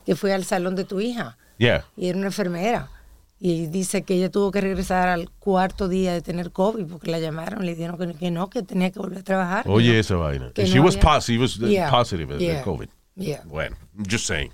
que 0.05 0.17
fue 0.17 0.33
al 0.33 0.45
salón 0.45 0.75
de 0.77 0.85
tu 0.85 1.01
hija, 1.01 1.37
yeah. 1.59 1.85
y 1.97 2.09
era 2.09 2.19
una 2.19 2.29
enfermera. 2.29 2.91
Y 3.39 3.67
dice 3.67 4.03
que 4.03 4.15
ella 4.15 4.31
tuvo 4.31 4.51
que 4.51 4.63
regresar 4.63 5.09
al 5.09 5.29
cuarto 5.31 5.89
día 5.89 6.15
de 6.15 6.23
tener 6.23 6.53
COVID 6.53 6.87
porque 6.87 7.11
la 7.11 7.19
llamaron, 7.19 7.67
le 7.67 7.75
dijeron 7.75 7.99
que, 7.99 8.15
que 8.19 8.31
no, 8.31 8.49
que 8.49 8.63
tenía 8.63 8.91
que 8.91 8.99
volver 8.99 9.19
a 9.19 9.23
trabajar. 9.23 9.65
Oye, 9.69 9.93
no. 9.93 9.99
esa 10.01 10.15
vaina. 10.17 10.53
que 10.55 10.65
She 10.65 10.77
no 10.79 10.85
was 10.85 10.97
había- 10.97 11.03
positive, 11.13 11.37
she 11.37 11.43
was, 11.43 11.59
uh, 11.59 11.67
Yeah, 11.73 11.91
positive 11.91 12.39
de 12.39 12.45
yeah, 12.45 12.63
COVID. 12.63 12.89
yeah. 13.17 13.43
Bueno, 13.45 13.77
just 14.09 14.27
saying. 14.27 14.51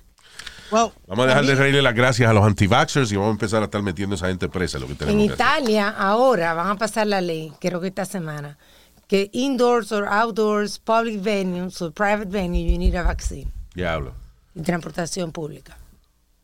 Well, 0.72 0.90
Vamos 1.06 1.26
a 1.26 1.28
dejar 1.28 1.44
de 1.44 1.54
reírle 1.54 1.82
las 1.82 1.94
gracias 1.94 2.28
a 2.28 2.32
los 2.32 2.44
anti-vaxxers 2.44 3.12
y 3.12 3.16
vamos 3.16 3.28
a 3.28 3.32
empezar 3.32 3.60
a 3.62 3.66
estar 3.66 3.82
metiendo 3.82 4.14
a 4.14 4.16
esa 4.16 4.28
gente 4.28 4.48
presa, 4.48 4.78
lo 4.78 4.86
que 4.86 4.92
En 4.92 4.98
tenemos 4.98 5.24
hacer. 5.24 5.34
Italia 5.34 5.88
ahora 5.90 6.54
van 6.54 6.68
a 6.70 6.76
pasar 6.76 7.06
la 7.06 7.20
ley, 7.20 7.52
creo 7.60 7.78
que 7.80 7.88
esta 7.88 8.04
semana, 8.06 8.56
que 9.12 9.28
indoors 9.34 9.92
or 9.92 10.06
outdoors, 10.06 10.78
public 10.78 11.20
venues 11.20 11.82
or 11.82 11.92
private 11.92 12.30
venues, 12.30 12.64
you 12.72 12.78
need 12.78 12.94
a 12.96 13.02
vaccine. 13.02 13.52
Diablo. 13.74 14.14
Y 14.54 14.62
transportación 14.62 15.30
pública. 15.32 15.76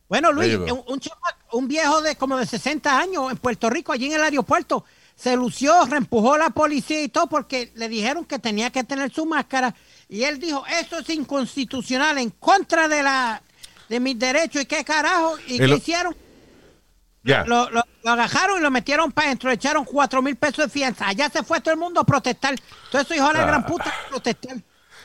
Bueno, 0.06 0.32
Luis, 0.32 0.54
un, 0.54 0.82
un 0.86 1.00
un 1.52 1.66
viejo 1.66 2.02
de 2.02 2.14
como 2.16 2.36
de 2.36 2.44
60 2.44 2.98
años 2.98 3.30
en 3.30 3.38
Puerto 3.38 3.70
Rico, 3.70 3.92
allí 3.92 4.04
en 4.08 4.12
el 4.12 4.22
aeropuerto, 4.22 4.84
se 5.16 5.34
lució, 5.34 5.86
reempujó 5.86 6.34
a 6.34 6.38
la 6.38 6.50
policía 6.50 7.02
y 7.02 7.08
todo 7.08 7.26
porque 7.26 7.72
le 7.74 7.88
dijeron 7.88 8.26
que 8.26 8.38
tenía 8.38 8.68
que 8.68 8.84
tener 8.84 9.10
su 9.10 9.24
máscara 9.24 9.74
y 10.06 10.24
él 10.24 10.38
dijo, 10.38 10.62
eso 10.78 10.98
es 10.98 11.08
inconstitucional, 11.08 12.18
en 12.18 12.28
contra 12.38 12.86
de 12.86 13.02
la 13.02 13.42
de 13.88 13.98
mis 13.98 14.18
derechos 14.18 14.60
y 14.60 14.66
qué 14.66 14.84
carajo, 14.84 15.38
y 15.46 15.58
El- 15.62 15.70
qué 15.70 15.76
hicieron, 15.76 16.14
Lo, 17.22 17.68
lo- 17.70 17.82
lo 18.04 18.10
agajaron 18.10 18.58
y 18.58 18.62
lo 18.62 18.70
metieron 18.70 19.12
para 19.12 19.26
adentro, 19.28 19.48
le 19.50 19.56
echaron 19.56 19.84
cuatro 19.84 20.22
mil 20.22 20.36
pesos 20.36 20.64
de 20.66 20.70
fianza, 20.70 21.08
allá 21.08 21.28
se 21.28 21.42
fue 21.42 21.60
todo 21.60 21.74
el 21.74 21.80
mundo 21.80 22.00
a 22.00 22.04
protestar, 22.04 22.54
todo 22.90 23.02
eso 23.02 23.14
hijo 23.14 23.26
de 23.28 23.34
la 23.34 23.42
Ah. 23.42 23.46
gran 23.46 23.66
puta 23.66 23.84
a 23.90 24.08
protestar. 24.08 24.56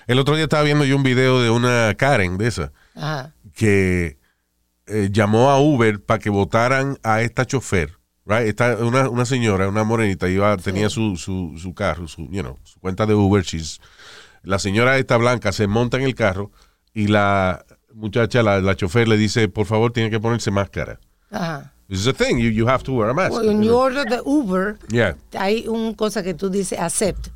El 0.08 0.20
otro 0.20 0.36
día 0.36 0.44
estaba 0.46 0.64
viendo 0.64 0.86
yo 0.86 0.96
un 0.96 1.04
video 1.04 1.42
de 1.42 1.50
una 1.50 1.94
Karen 1.96 2.38
de 2.38 2.48
esa 2.48 2.72
Ajá. 2.96 3.34
que 3.56 4.18
eh, 4.86 5.10
llamó 5.12 5.50
a 5.50 5.60
Uber 5.60 6.02
para 6.04 6.20
que 6.20 6.30
votaran 6.30 6.98
a 7.04 7.22
esta 7.22 7.46
chofer. 7.46 7.98
Right? 8.26 8.48
Esta, 8.48 8.76
una, 8.78 9.10
una 9.10 9.26
señora, 9.26 9.68
una 9.68 9.84
morenita, 9.84 10.30
iba, 10.30 10.56
tenía 10.58 10.90
su, 10.90 11.18
su, 11.18 11.58
su 11.58 11.74
carro, 11.74 12.08
su, 12.08 12.30
you 12.30 12.42
know, 12.42 12.58
su 12.64 12.80
cuenta 12.80 13.06
de 13.06 13.14
Uber. 13.14 13.44
she's- 13.44 13.80
la 14.44 14.60
señora 14.60 14.98
esta 14.98 15.18
blanca 15.18 15.52
se 15.52 15.68
monta 15.68 15.98
en 15.98 16.04
el 16.04 16.16
carro 16.16 16.52
y 16.94 17.08
la 17.08 17.66
muchacha, 17.94 18.42
la, 18.44 18.60
la 18.62 18.76
chofer, 18.76 19.08
le 19.10 19.18
dice, 19.18 19.48
por 19.50 19.66
favor, 19.66 19.92
tiene 19.92 20.10
que 20.10 20.20
ponerse 20.22 20.52
máscara. 20.52 21.00
Ajá. 21.32 21.73
This 21.90 22.00
is 22.00 22.08
a 22.08 22.14
thing, 22.14 22.40
you, 22.40 22.50
you 22.50 22.68
have 22.68 22.84
to 22.84 22.94
wear 22.94 23.10
a 23.10 23.14
mask. 23.14 23.34
When 23.34 23.62
you 23.62 23.76
order 23.76 24.06
the 24.06 24.22
Uber, 24.26 24.78
Yeah, 24.90 25.16
hay 25.38 25.68
una 25.68 25.96
cosa 25.96 26.24
que 26.24 26.34
tú 26.34 26.50
dices 26.50 26.80
accept, 26.80 27.28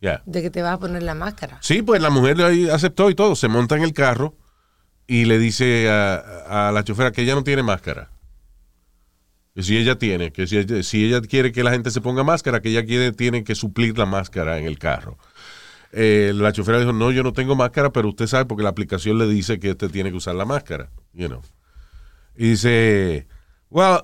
yeah. 0.00 0.22
de 0.24 0.40
que 0.40 0.50
te 0.50 0.62
vas 0.62 0.74
a 0.74 0.78
poner 0.78 1.02
la 1.02 1.14
máscara. 1.14 1.58
Sí, 1.60 1.82
pues 1.82 2.00
la 2.00 2.10
mujer 2.10 2.40
aceptó 2.70 3.10
y 3.10 3.14
todo. 3.14 3.34
Se 3.34 3.48
monta 3.48 3.76
en 3.76 3.82
el 3.82 3.92
carro 3.92 4.34
y 5.06 5.24
le 5.24 5.38
dice 5.38 5.90
a, 5.90 6.68
a 6.68 6.72
la 6.72 6.84
chofera 6.84 7.10
que 7.12 7.22
ella 7.22 7.34
no 7.34 7.44
tiene 7.44 7.62
máscara. 7.62 8.10
Que 9.54 9.62
si 9.62 9.76
ella 9.76 9.98
tiene, 9.98 10.32
que 10.32 10.46
si 10.46 10.56
ella, 10.56 10.82
si 10.82 11.04
ella 11.04 11.20
quiere 11.20 11.52
que 11.52 11.62
la 11.62 11.72
gente 11.72 11.90
se 11.90 12.00
ponga 12.00 12.24
máscara, 12.24 12.62
que 12.62 12.70
ella 12.70 12.86
quiere, 12.86 13.12
tiene 13.12 13.44
que 13.44 13.54
suplir 13.54 13.98
la 13.98 14.06
máscara 14.06 14.58
en 14.58 14.64
el 14.64 14.78
carro. 14.78 15.18
Eh, 15.92 16.32
la 16.34 16.52
chofera 16.52 16.78
dijo, 16.78 16.94
no, 16.94 17.10
yo 17.10 17.22
no 17.22 17.34
tengo 17.34 17.54
máscara, 17.54 17.92
pero 17.92 18.08
usted 18.08 18.26
sabe 18.26 18.46
porque 18.46 18.62
la 18.62 18.70
aplicación 18.70 19.18
le 19.18 19.26
dice 19.26 19.60
que 19.60 19.72
usted 19.72 19.90
tiene 19.90 20.10
que 20.10 20.16
usar 20.16 20.34
la 20.34 20.46
máscara. 20.46 20.88
You 21.12 21.28
know. 21.28 21.42
Y 22.34 22.50
dice, 22.50 23.26
well, 23.72 24.00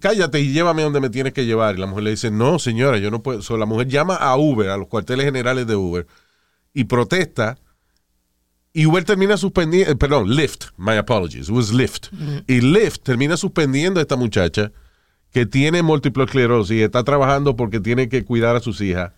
cállate 0.00 0.40
y 0.40 0.52
llévame 0.52 0.82
donde 0.82 1.00
me 1.00 1.10
tienes 1.10 1.32
que 1.32 1.46
llevar. 1.46 1.76
Y 1.76 1.78
la 1.78 1.86
mujer 1.86 2.04
le 2.04 2.10
dice, 2.10 2.30
no, 2.30 2.58
señora, 2.58 2.98
yo 2.98 3.10
no 3.10 3.22
puedo. 3.22 3.42
So, 3.42 3.56
la 3.56 3.66
mujer 3.66 3.88
llama 3.88 4.16
a 4.16 4.36
Uber, 4.36 4.68
a 4.70 4.76
los 4.76 4.88
cuarteles 4.88 5.24
generales 5.24 5.66
de 5.66 5.76
Uber, 5.76 6.06
y 6.74 6.84
protesta. 6.84 7.58
Y 8.72 8.86
Uber 8.86 9.02
termina 9.04 9.36
suspendiendo, 9.36 9.90
eh, 9.92 9.96
perdón, 9.96 10.34
Lyft, 10.36 10.66
my 10.76 10.96
apologies, 10.98 11.48
it 11.48 11.54
was 11.54 11.72
Lyft. 11.72 12.08
Y 12.46 12.60
Lyft 12.60 13.02
termina 13.02 13.36
suspendiendo 13.36 13.98
a 13.98 14.02
esta 14.02 14.14
muchacha 14.16 14.70
que 15.32 15.46
tiene 15.46 15.82
múltiple 15.82 16.24
esclerosis 16.24 16.76
y 16.76 16.82
está 16.82 17.02
trabajando 17.02 17.56
porque 17.56 17.80
tiene 17.80 18.08
que 18.08 18.24
cuidar 18.24 18.56
a 18.56 18.60
sus 18.60 18.80
hijas. 18.80 19.12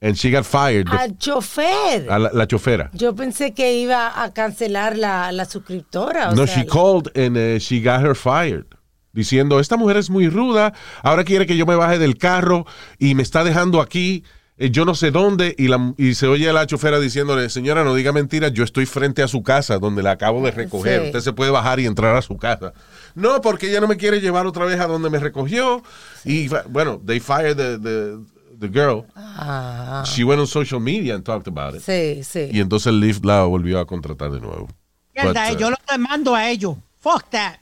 And 0.00 0.16
she 0.16 0.30
got 0.32 0.44
fired. 0.44 0.88
Al 0.88 1.16
chofer. 1.16 2.10
a 2.10 2.18
la, 2.18 2.30
la 2.32 2.46
chofera. 2.48 2.90
Yo 2.92 3.14
pensé 3.14 3.52
que 3.54 3.74
iba 3.78 4.20
a 4.22 4.32
cancelar 4.32 4.96
la, 4.98 5.30
la 5.30 5.44
suscriptora. 5.44 6.30
o 6.30 6.34
No, 6.34 6.44
sea, 6.46 6.56
she 6.56 6.66
called 6.66 7.08
and 7.16 7.36
uh, 7.36 7.58
she 7.60 7.80
got 7.80 8.00
her 8.02 8.16
fired. 8.16 8.66
Diciendo, 9.12 9.60
esta 9.60 9.76
mujer 9.76 9.98
es 9.98 10.08
muy 10.10 10.28
ruda, 10.28 10.72
ahora 11.02 11.24
quiere 11.24 11.46
que 11.46 11.56
yo 11.56 11.66
me 11.66 11.74
baje 11.76 11.98
del 11.98 12.16
carro 12.16 12.66
y 12.98 13.14
me 13.14 13.22
está 13.22 13.44
dejando 13.44 13.80
aquí 13.80 14.24
eh, 14.58 14.70
yo 14.70 14.84
no 14.84 14.94
sé 14.94 15.10
dónde 15.10 15.54
y, 15.58 15.68
la, 15.68 15.94
y 15.96 16.14
se 16.14 16.26
oye 16.26 16.48
a 16.48 16.52
la 16.52 16.66
chofera 16.66 17.00
diciéndole, 17.00 17.48
señora, 17.48 17.84
no 17.84 17.94
diga 17.94 18.12
mentiras, 18.12 18.52
yo 18.52 18.64
estoy 18.64 18.86
frente 18.86 19.22
a 19.22 19.28
su 19.28 19.42
casa 19.42 19.78
donde 19.78 20.02
la 20.02 20.12
acabo 20.12 20.40
de 20.44 20.50
recoger. 20.50 21.00
Sí. 21.00 21.06
Usted 21.06 21.20
se 21.20 21.32
puede 21.32 21.50
bajar 21.50 21.80
y 21.80 21.86
entrar 21.86 22.14
a 22.14 22.22
su 22.22 22.36
casa. 22.36 22.72
No, 23.14 23.40
porque 23.40 23.70
ella 23.70 23.80
no 23.80 23.88
me 23.88 23.96
quiere 23.96 24.20
llevar 24.20 24.46
otra 24.46 24.64
vez 24.64 24.78
a 24.78 24.86
donde 24.86 25.08
me 25.08 25.18
recogió. 25.18 25.82
Y 26.24 26.48
bueno, 26.68 27.00
they 27.04 27.18
fired 27.18 27.56
the, 27.56 27.78
the, 27.78 28.18
the 28.60 28.68
girl. 28.68 29.04
Ah, 29.16 30.04
She 30.06 30.22
went 30.22 30.40
on 30.40 30.46
social 30.46 30.80
media 30.80 31.14
and 31.14 31.24
talked 31.24 31.48
about 31.48 31.74
it. 31.74 31.80
sí, 31.80 32.22
sí. 32.22 32.50
Y 32.52 32.60
entonces 32.60 32.92
Lyft 32.92 33.24
la 33.24 33.44
volvió 33.44 33.80
a 33.80 33.86
contratar 33.86 34.30
de 34.30 34.40
nuevo. 34.40 34.68
But, 35.14 35.36
uh, 35.36 35.58
yo 35.58 35.70
lo 35.70 35.76
demando 35.90 36.34
a 36.34 36.48
ellos. 36.50 36.76
Fuck 37.00 37.30
that. 37.30 37.61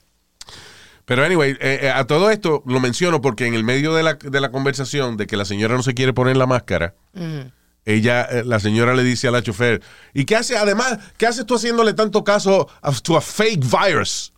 Pero 1.11 1.25
anyway, 1.25 1.57
eh, 1.59 1.81
eh, 1.83 1.91
a 1.91 2.07
todo 2.07 2.31
esto 2.31 2.63
lo 2.67 2.79
menciono 2.79 3.21
porque 3.21 3.45
en 3.45 3.55
el 3.55 3.65
medio 3.65 3.93
de 3.95 4.05
la, 4.05 4.15
de 4.15 4.41
la 4.41 4.53
conversación 4.53 5.17
de 5.17 5.27
que 5.27 5.37
la 5.37 5.45
señora 5.45 5.75
no 5.75 5.83
se 5.83 5.93
quiere 5.93 6.13
poner 6.13 6.37
la 6.37 6.47
máscara, 6.47 6.95
ella, 7.85 8.23
eh, 8.27 8.45
la 8.47 8.61
señora 8.61 8.95
le 8.95 9.03
dice 9.03 9.27
a 9.27 9.33
la 9.33 9.43
chofer, 9.43 9.83
¿y 10.15 10.25
qué 10.25 10.37
hace? 10.37 10.57
Además, 10.57 11.01
¿qué 11.17 11.27
haces 11.27 11.45
tú 11.47 11.57
haciéndole 11.57 11.95
tanto 11.95 12.23
caso 12.23 12.69
a, 12.81 12.93
to 12.93 13.17
a 13.17 13.21
fake 13.21 13.65
virus? 13.65 14.33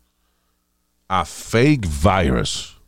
A 1.09 1.27
fake 1.27 1.87
virus. 2.03 2.81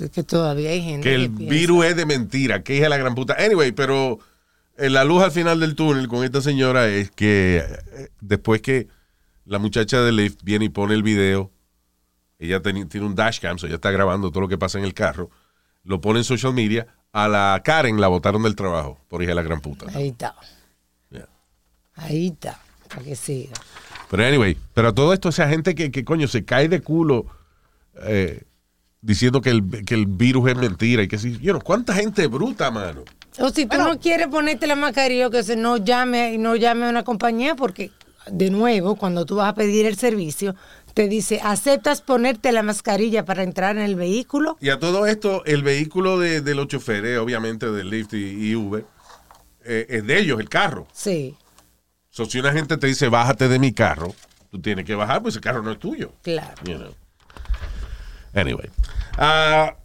Es 0.00 0.10
que 0.10 0.24
todavía 0.24 0.70
hay 0.70 0.82
gente 0.82 1.08
Que 1.08 1.14
el 1.14 1.28
virus 1.28 1.84
es 1.84 1.94
de 1.94 2.06
mentira, 2.06 2.64
que 2.64 2.74
hija 2.74 2.86
de 2.86 2.90
la 2.90 2.96
gran 2.96 3.14
puta. 3.14 3.36
Anyway, 3.38 3.70
pero 3.70 4.18
la 4.76 5.04
luz 5.04 5.22
al 5.22 5.30
final 5.30 5.60
del 5.60 5.76
túnel 5.76 6.08
con 6.08 6.24
esta 6.24 6.40
señora 6.40 6.88
es 6.88 7.12
que 7.12 7.64
después 8.20 8.60
que 8.60 8.88
la 9.44 9.60
muchacha 9.60 10.00
de 10.00 10.10
Lyft 10.10 10.42
viene 10.42 10.64
y 10.64 10.68
pone 10.68 10.94
el 10.94 11.04
video, 11.04 11.52
ella 12.40 12.60
teni- 12.60 12.88
tiene 12.88 13.06
un 13.06 13.14
dashcam, 13.14 13.58
so 13.58 13.66
ella 13.66 13.76
está 13.76 13.90
grabando 13.92 14.30
todo 14.30 14.40
lo 14.40 14.48
que 14.48 14.58
pasa 14.58 14.78
en 14.78 14.84
el 14.84 14.94
carro, 14.94 15.30
lo 15.84 16.00
pone 16.00 16.18
en 16.20 16.24
social 16.24 16.52
media, 16.52 16.86
a 17.12 17.28
la 17.28 17.60
Karen 17.64 18.00
la 18.00 18.08
botaron 18.08 18.42
del 18.42 18.56
trabajo 18.56 18.98
por 19.08 19.22
hija 19.22 19.30
de 19.30 19.34
la 19.36 19.42
gran 19.42 19.60
puta. 19.60 19.86
Ahí 19.94 20.08
está. 20.08 20.34
Yeah. 21.10 21.28
Ahí 21.94 22.28
está. 22.28 22.60
Para 22.88 23.02
que 23.02 23.14
siga. 23.14 23.52
Pero 24.10 24.24
anyway, 24.26 24.56
pero 24.74 24.92
todo 24.92 25.12
esto, 25.12 25.28
esa 25.28 25.48
gente 25.48 25.74
que, 25.76 25.90
que 25.92 26.04
coño 26.04 26.26
se 26.26 26.44
cae 26.44 26.68
de 26.68 26.80
culo 26.80 27.26
eh, 28.02 28.42
diciendo 29.00 29.40
que 29.40 29.50
el, 29.50 29.84
que 29.84 29.94
el 29.94 30.06
virus 30.06 30.50
es 30.50 30.56
mentira 30.56 31.02
y 31.02 31.08
que 31.08 31.18
si, 31.18 31.38
you 31.38 31.52
know, 31.52 31.60
¿cuánta 31.60 31.94
gente 31.94 32.26
bruta, 32.26 32.70
mano? 32.70 33.04
O 33.38 33.50
si 33.50 33.66
tú 33.66 33.78
no 33.78 33.98
quieres 33.98 34.26
ponerte 34.26 34.66
la 34.66 34.74
mascarilla, 34.74 35.30
que 35.30 35.42
se 35.44 35.54
no 35.56 35.76
llame, 35.76 36.36
no 36.38 36.56
llame 36.56 36.86
a 36.86 36.90
una 36.90 37.04
compañía, 37.04 37.54
porque 37.54 37.92
de 38.30 38.50
nuevo, 38.50 38.96
cuando 38.96 39.24
tú 39.24 39.36
vas 39.36 39.48
a 39.48 39.54
pedir 39.54 39.86
el 39.86 39.96
servicio, 39.96 40.54
te 40.94 41.08
dice, 41.08 41.40
¿aceptas 41.42 42.00
ponerte 42.02 42.52
la 42.52 42.62
mascarilla 42.62 43.24
para 43.24 43.42
entrar 43.42 43.76
en 43.76 43.82
el 43.82 43.94
vehículo? 43.94 44.56
Y 44.60 44.70
a 44.70 44.78
todo 44.78 45.06
esto, 45.06 45.44
el 45.44 45.62
vehículo 45.62 46.18
de, 46.18 46.40
de 46.40 46.54
los 46.54 46.68
choferes, 46.68 47.18
obviamente 47.18 47.70
de 47.70 47.84
Lyft 47.84 48.14
y, 48.14 48.50
y 48.50 48.56
Uber, 48.56 48.84
eh, 49.64 49.86
es 49.88 50.06
de 50.06 50.18
ellos, 50.18 50.40
el 50.40 50.48
carro. 50.48 50.86
Sí, 50.92 51.36
So, 52.12 52.26
si 52.26 52.40
una 52.40 52.52
gente 52.52 52.76
te 52.76 52.88
dice, 52.88 53.08
bájate 53.08 53.46
de 53.46 53.60
mi 53.60 53.72
carro, 53.72 54.12
tú 54.50 54.60
tienes 54.60 54.84
que 54.84 54.96
bajar, 54.96 55.22
pues 55.22 55.36
el 55.36 55.40
carro 55.40 55.62
no 55.62 55.70
es 55.70 55.78
tuyo. 55.78 56.12
claro. 56.22 56.54
You 56.64 56.74
know. 56.76 56.94
Anyway. 58.34 58.68
Ah, 59.16 59.76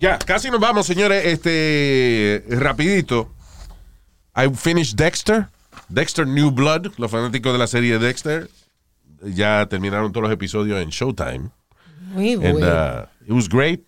ya, 0.00 0.18
casi 0.18 0.50
nos 0.50 0.58
vamos, 0.60 0.86
señores. 0.86 1.24
Este, 1.26 2.44
rapidito. 2.48 3.30
I 4.34 4.48
finished 4.54 4.96
Dexter. 4.96 5.48
Dexter 5.88 6.26
New 6.26 6.50
Blood. 6.50 6.92
Los 6.96 7.10
fanáticos 7.10 7.52
de 7.52 7.58
la 7.58 7.66
serie 7.66 7.98
Dexter. 7.98 8.48
Ya 9.24 9.66
terminaron 9.66 10.12
todos 10.12 10.24
los 10.24 10.32
episodios 10.32 10.80
en 10.82 10.90
Showtime. 10.90 11.50
Muy 12.00 12.36
bueno. 12.36 12.66
uh, 12.66 13.06
it 13.26 13.32
was 13.32 13.48
great. 13.48 13.80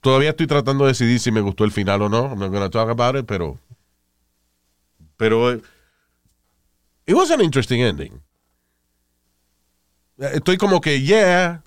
Todavía 0.00 0.30
estoy 0.30 0.46
tratando 0.46 0.84
de 0.84 0.92
decidir 0.92 1.18
si 1.20 1.30
me 1.30 1.40
gustó 1.40 1.64
el 1.64 1.72
final 1.72 2.02
o 2.02 2.08
no. 2.08 2.26
I'm 2.30 2.38
not 2.38 2.50
gonna 2.50 2.70
talk 2.70 2.88
about 2.88 3.16
it, 3.16 3.26
pero. 3.26 3.58
Pero. 5.16 5.60
It 7.06 7.14
was 7.14 7.30
an 7.30 7.40
interesting 7.40 7.80
ending. 7.80 8.20
Estoy 10.18 10.56
como 10.56 10.80
que, 10.80 11.00
yeah, 11.00 11.62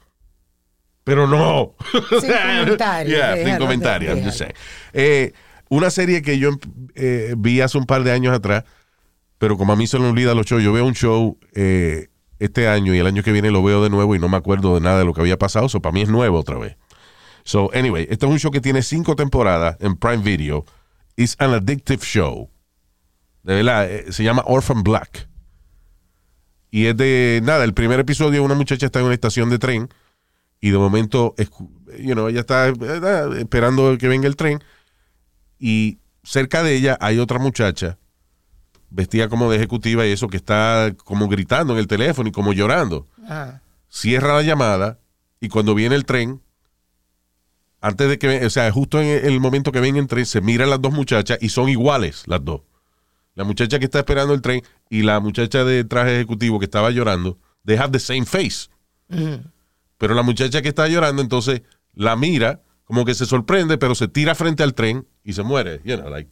pero 1.03 1.25
no. 1.25 1.75
Sin 2.19 2.31
comentarios, 2.65 3.17
Yeah, 3.17 3.35
sin 3.35 3.57
comentarios. 3.57 4.15
I'm 4.15 4.23
just 4.23 4.37
saying. 4.37 4.53
Eh, 4.93 5.33
una 5.69 5.89
serie 5.89 6.21
que 6.21 6.37
yo 6.37 6.51
eh, 6.95 7.33
vi 7.37 7.61
hace 7.61 7.77
un 7.77 7.85
par 7.85 8.03
de 8.03 8.11
años 8.11 8.35
atrás, 8.35 8.65
pero 9.37 9.57
como 9.57 9.73
a 9.73 9.75
mí 9.75 9.87
se 9.87 9.97
me 9.99 10.07
olvida 10.07 10.35
los 10.35 10.45
shows, 10.45 10.61
yo 10.61 10.73
veo 10.73 10.85
un 10.85 10.93
show 10.93 11.37
eh, 11.55 12.09
este 12.41 12.67
año 12.67 12.95
y 12.95 12.97
el 12.97 13.05
año 13.05 13.21
que 13.21 13.31
viene 13.31 13.51
lo 13.51 13.61
veo 13.61 13.83
de 13.83 13.91
nuevo 13.91 14.15
y 14.15 14.19
no 14.19 14.27
me 14.27 14.35
acuerdo 14.35 14.73
de 14.73 14.81
nada 14.81 14.97
de 14.97 15.05
lo 15.05 15.13
que 15.13 15.21
había 15.21 15.37
pasado. 15.37 15.69
So, 15.69 15.79
para 15.79 15.93
mí 15.93 16.01
es 16.01 16.09
nuevo 16.09 16.39
otra 16.39 16.57
vez. 16.57 16.75
So, 17.43 17.69
anyway, 17.73 18.07
este 18.09 18.25
es 18.25 18.31
un 18.31 18.39
show 18.39 18.51
que 18.51 18.61
tiene 18.61 18.81
cinco 18.81 19.15
temporadas 19.15 19.77
en 19.79 19.95
Prime 19.95 20.23
Video. 20.23 20.65
It's 21.15 21.35
an 21.39 21.53
addictive 21.53 22.03
show. 22.03 22.49
De 23.43 23.55
verdad, 23.55 23.89
eh, 23.89 24.11
se 24.11 24.23
llama 24.23 24.43
Orphan 24.47 24.81
Black. 24.81 25.29
Y 26.71 26.87
es 26.87 26.97
de, 26.97 27.41
nada, 27.43 27.63
el 27.63 27.75
primer 27.75 27.99
episodio, 27.99 28.43
una 28.43 28.55
muchacha 28.55 28.87
está 28.87 28.99
en 28.99 29.05
una 29.05 29.13
estación 29.13 29.51
de 29.51 29.59
tren 29.59 29.89
y 30.59 30.71
de 30.71 30.77
momento, 30.79 31.35
you 31.99 32.13
know, 32.13 32.27
ella 32.27 32.39
está 32.39 32.69
eh, 32.69 33.39
esperando 33.39 33.97
que 33.99 34.07
venga 34.07 34.27
el 34.27 34.35
tren 34.35 34.63
y 35.59 35.99
cerca 36.23 36.63
de 36.63 36.75
ella 36.75 36.97
hay 37.01 37.19
otra 37.19 37.37
muchacha 37.37 37.99
vestida 38.91 39.29
como 39.29 39.49
de 39.49 39.57
ejecutiva 39.57 40.05
y 40.05 40.11
eso 40.11 40.27
que 40.27 40.37
está 40.37 40.93
como 41.05 41.27
gritando 41.27 41.73
en 41.73 41.79
el 41.79 41.87
teléfono 41.87 42.29
y 42.29 42.31
como 42.31 42.53
llorando. 42.53 43.07
Cierra 43.89 44.35
la 44.35 44.43
llamada 44.43 44.99
y 45.39 45.49
cuando 45.49 45.73
viene 45.73 45.95
el 45.95 46.05
tren, 46.05 46.41
antes 47.79 48.07
de 48.07 48.19
que, 48.19 48.45
o 48.45 48.49
sea, 48.49 48.71
justo 48.71 49.01
en 49.01 49.25
el 49.25 49.39
momento 49.39 49.71
que 49.71 49.79
ven 49.79 49.95
el 49.95 50.07
tren, 50.07 50.25
se 50.25 50.41
miran 50.41 50.69
las 50.69 50.81
dos 50.81 50.93
muchachas 50.93 51.39
y 51.41 51.49
son 51.49 51.67
iguales 51.67 52.23
las 52.27 52.45
dos. 52.45 52.61
La 53.33 53.43
muchacha 53.43 53.79
que 53.79 53.85
está 53.85 53.99
esperando 53.99 54.33
el 54.33 54.41
tren 54.41 54.61
y 54.89 55.01
la 55.01 55.19
muchacha 55.19 55.63
de 55.63 55.83
traje 55.83 56.17
ejecutivo 56.17 56.59
que 56.59 56.65
estaba 56.65 56.91
llorando, 56.91 57.39
they 57.65 57.77
have 57.77 57.91
the 57.91 57.99
same 57.99 58.25
face. 58.25 58.69
Pero 59.97 60.13
la 60.13 60.21
muchacha 60.21 60.61
que 60.61 60.69
está 60.69 60.87
llorando, 60.87 61.21
entonces 61.21 61.61
la 61.93 62.15
mira, 62.15 62.61
como 62.83 63.05
que 63.05 63.13
se 63.13 63.25
sorprende, 63.25 63.77
pero 63.77 63.95
se 63.95 64.07
tira 64.09 64.35
frente 64.35 64.63
al 64.63 64.73
tren 64.73 65.07
y 65.23 65.33
se 65.33 65.43
muere. 65.43 65.81
You 65.85 65.97
know, 65.97 66.09
like, 66.09 66.29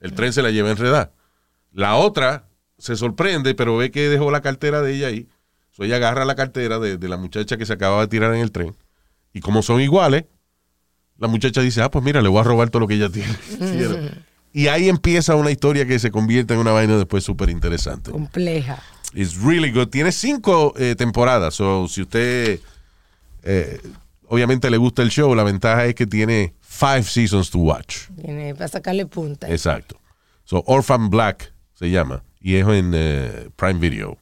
el 0.00 0.12
tren 0.14 0.32
se 0.32 0.42
la 0.42 0.50
lleva 0.50 0.70
enredada. 0.70 1.12
La 1.72 1.96
otra 1.96 2.48
se 2.78 2.96
sorprende, 2.96 3.54
pero 3.54 3.76
ve 3.76 3.90
que 3.90 4.08
dejó 4.08 4.30
la 4.30 4.40
cartera 4.40 4.82
de 4.82 4.94
ella 4.94 5.06
ahí. 5.08 5.28
So 5.70 5.84
ella 5.84 5.96
agarra 5.96 6.24
la 6.24 6.34
cartera 6.34 6.78
de, 6.78 6.98
de 6.98 7.08
la 7.08 7.16
muchacha 7.16 7.56
que 7.56 7.64
se 7.66 7.72
acaba 7.72 8.00
de 8.02 8.08
tirar 8.08 8.34
en 8.34 8.40
el 8.40 8.52
tren. 8.52 8.74
Y 9.32 9.40
como 9.40 9.62
son 9.62 9.80
iguales, 9.80 10.24
la 11.18 11.28
muchacha 11.28 11.60
dice, 11.62 11.80
ah, 11.82 11.90
pues 11.90 12.04
mira, 12.04 12.20
le 12.20 12.28
voy 12.28 12.40
a 12.40 12.44
robar 12.44 12.68
todo 12.70 12.80
lo 12.80 12.88
que 12.88 12.94
ella 12.94 13.08
tiene. 13.08 13.32
Y 14.54 14.68
ahí 14.68 14.90
empieza 14.90 15.34
una 15.34 15.50
historia 15.50 15.86
que 15.86 15.98
se 15.98 16.10
convierte 16.10 16.52
en 16.52 16.60
una 16.60 16.72
vaina 16.72 16.98
después 16.98 17.24
súper 17.24 17.48
interesante. 17.48 18.10
compleja. 18.10 18.82
It's 19.14 19.40
really 19.42 19.70
good. 19.70 19.88
Tiene 19.88 20.12
cinco 20.12 20.74
eh, 20.76 20.94
temporadas. 20.94 21.54
So, 21.54 21.88
si 21.88 22.02
usted 22.02 22.60
eh, 23.44 23.80
obviamente 24.28 24.68
le 24.70 24.76
gusta 24.76 25.00
el 25.00 25.08
show, 25.08 25.34
la 25.34 25.42
ventaja 25.42 25.86
es 25.86 25.94
que 25.94 26.06
tiene 26.06 26.54
five 26.60 27.02
seasons 27.04 27.50
to 27.50 27.60
watch. 27.60 28.08
Tiene 28.20 28.54
para 28.54 28.68
sacarle 28.68 29.06
punta. 29.06 29.48
Exacto. 29.50 29.98
So, 30.44 30.62
Orphan 30.66 31.08
Black 31.08 31.52
se 31.82 31.90
llama. 31.90 32.22
Y 32.40 32.54
es 32.54 32.68
en 32.68 32.92
eh, 32.94 33.48
Prime 33.56 33.80
Video. 33.80 34.16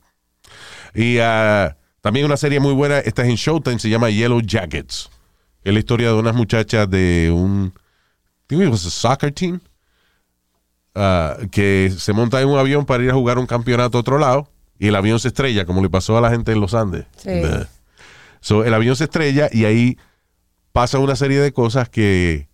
Y 0.95 1.19
ah, 1.19 1.77
también 2.01 2.25
una 2.25 2.39
serie 2.39 2.59
muy 2.59 2.73
buena, 2.73 3.01
esta 3.01 3.23
es 3.23 3.29
en 3.29 3.37
Showtime, 3.37 3.79
se 3.79 3.91
llama 3.91 4.09
Yellow 4.09 4.41
Jackets. 4.41 5.11
Es 5.63 5.73
la 5.75 5.79
historia 5.79 6.09
de 6.09 6.15
unas 6.15 6.35
muchachas 6.35 6.89
de 6.89 7.31
un. 7.31 7.75
I 7.75 8.47
think 8.49 8.63
it 8.63 8.69
was 8.69 8.87
a 8.87 8.91
soccer 8.91 9.31
team. 9.31 9.61
ah, 10.95 11.37
que 11.53 11.93
se 11.97 12.15
monta 12.15 12.41
en 12.41 12.49
un 12.49 12.59
avión 12.59 12.87
para 12.87 13.05
ir 13.05 13.11
a 13.11 13.15
jugar 13.15 13.39
un 13.39 13.47
campeonato 13.47 13.99
a 13.99 14.01
otro 14.01 14.19
lado. 14.19 14.49
Y 14.79 14.89
el 14.89 14.97
avión 14.97 15.21
se 15.21 15.29
estrella, 15.29 15.67
como 15.67 15.83
le 15.83 15.91
pasó 15.91 16.17
a 16.17 16.23
la 16.23 16.31
gente 16.31 16.53
en 16.53 16.61
los 16.63 16.73
Andes. 16.73 17.05
Sí. 17.19 17.43
So, 18.41 18.65
el 18.65 18.73
avión 18.73 18.97
se 18.97 19.05
estrella 19.05 19.51
y 19.53 19.67
ahí 19.67 19.99
pasa 20.73 20.99
una 20.99 21.15
serie 21.15 21.39
de 21.41 21.53
cosas 21.53 21.91
que 21.91 22.49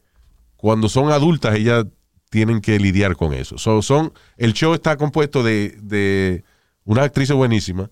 cuando 0.56 0.88
son 0.88 1.12
adultas 1.12 1.54
ellas 1.54 1.86
tienen 2.30 2.60
que 2.60 2.78
lidiar 2.78 3.16
con 3.16 3.32
eso. 3.32 3.58
So, 3.58 3.82
son, 3.82 4.12
el 4.36 4.52
show 4.52 4.74
está 4.74 4.96
compuesto 4.96 5.42
de, 5.42 5.76
de 5.82 6.44
unas 6.84 7.04
actrices 7.04 7.36
buenísimas 7.36 7.90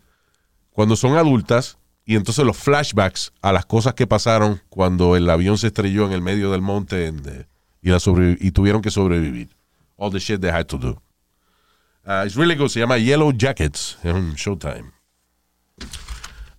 cuando 0.70 0.96
son 0.96 1.16
adultas 1.16 1.78
y 2.04 2.16
entonces 2.16 2.44
los 2.44 2.56
flashbacks 2.56 3.32
a 3.40 3.52
las 3.52 3.64
cosas 3.64 3.94
que 3.94 4.06
pasaron 4.06 4.60
cuando 4.68 5.16
el 5.16 5.28
avión 5.30 5.56
se 5.56 5.68
estrelló 5.68 6.06
en 6.06 6.12
el 6.12 6.20
medio 6.20 6.50
del 6.50 6.60
monte 6.60 7.06
en, 7.06 7.22
eh, 7.26 7.46
y, 7.80 7.90
la 7.90 7.98
y 8.40 8.50
tuvieron 8.50 8.82
que 8.82 8.90
sobrevivir. 8.90 9.48
All 9.96 10.10
the 10.10 10.18
shit 10.18 10.40
they 10.40 10.50
had 10.50 10.66
to 10.66 10.78
do. 10.78 11.00
Uh, 12.06 12.24
it's 12.26 12.36
really 12.36 12.54
good. 12.54 12.68
Se 12.68 12.80
llama 12.80 12.98
Yellow 12.98 13.32
Jackets. 13.32 13.96
Es 14.02 14.12
un 14.12 14.34
Showtime. 14.34 14.92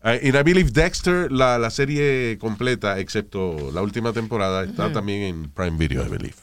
Uh, 0.04 0.20
and 0.24 0.36
I 0.36 0.44
believe 0.44 0.72
Dexter, 0.72 1.32
la, 1.32 1.58
la 1.58 1.70
serie 1.70 2.38
completa, 2.40 3.00
excepto 3.00 3.72
la 3.72 3.82
última 3.82 4.14
temporada, 4.14 4.64
está 4.64 4.92
también 4.92 5.24
en 5.24 5.50
Prime 5.50 5.78
Video, 5.78 6.06
I 6.06 6.10
believe. 6.10 6.36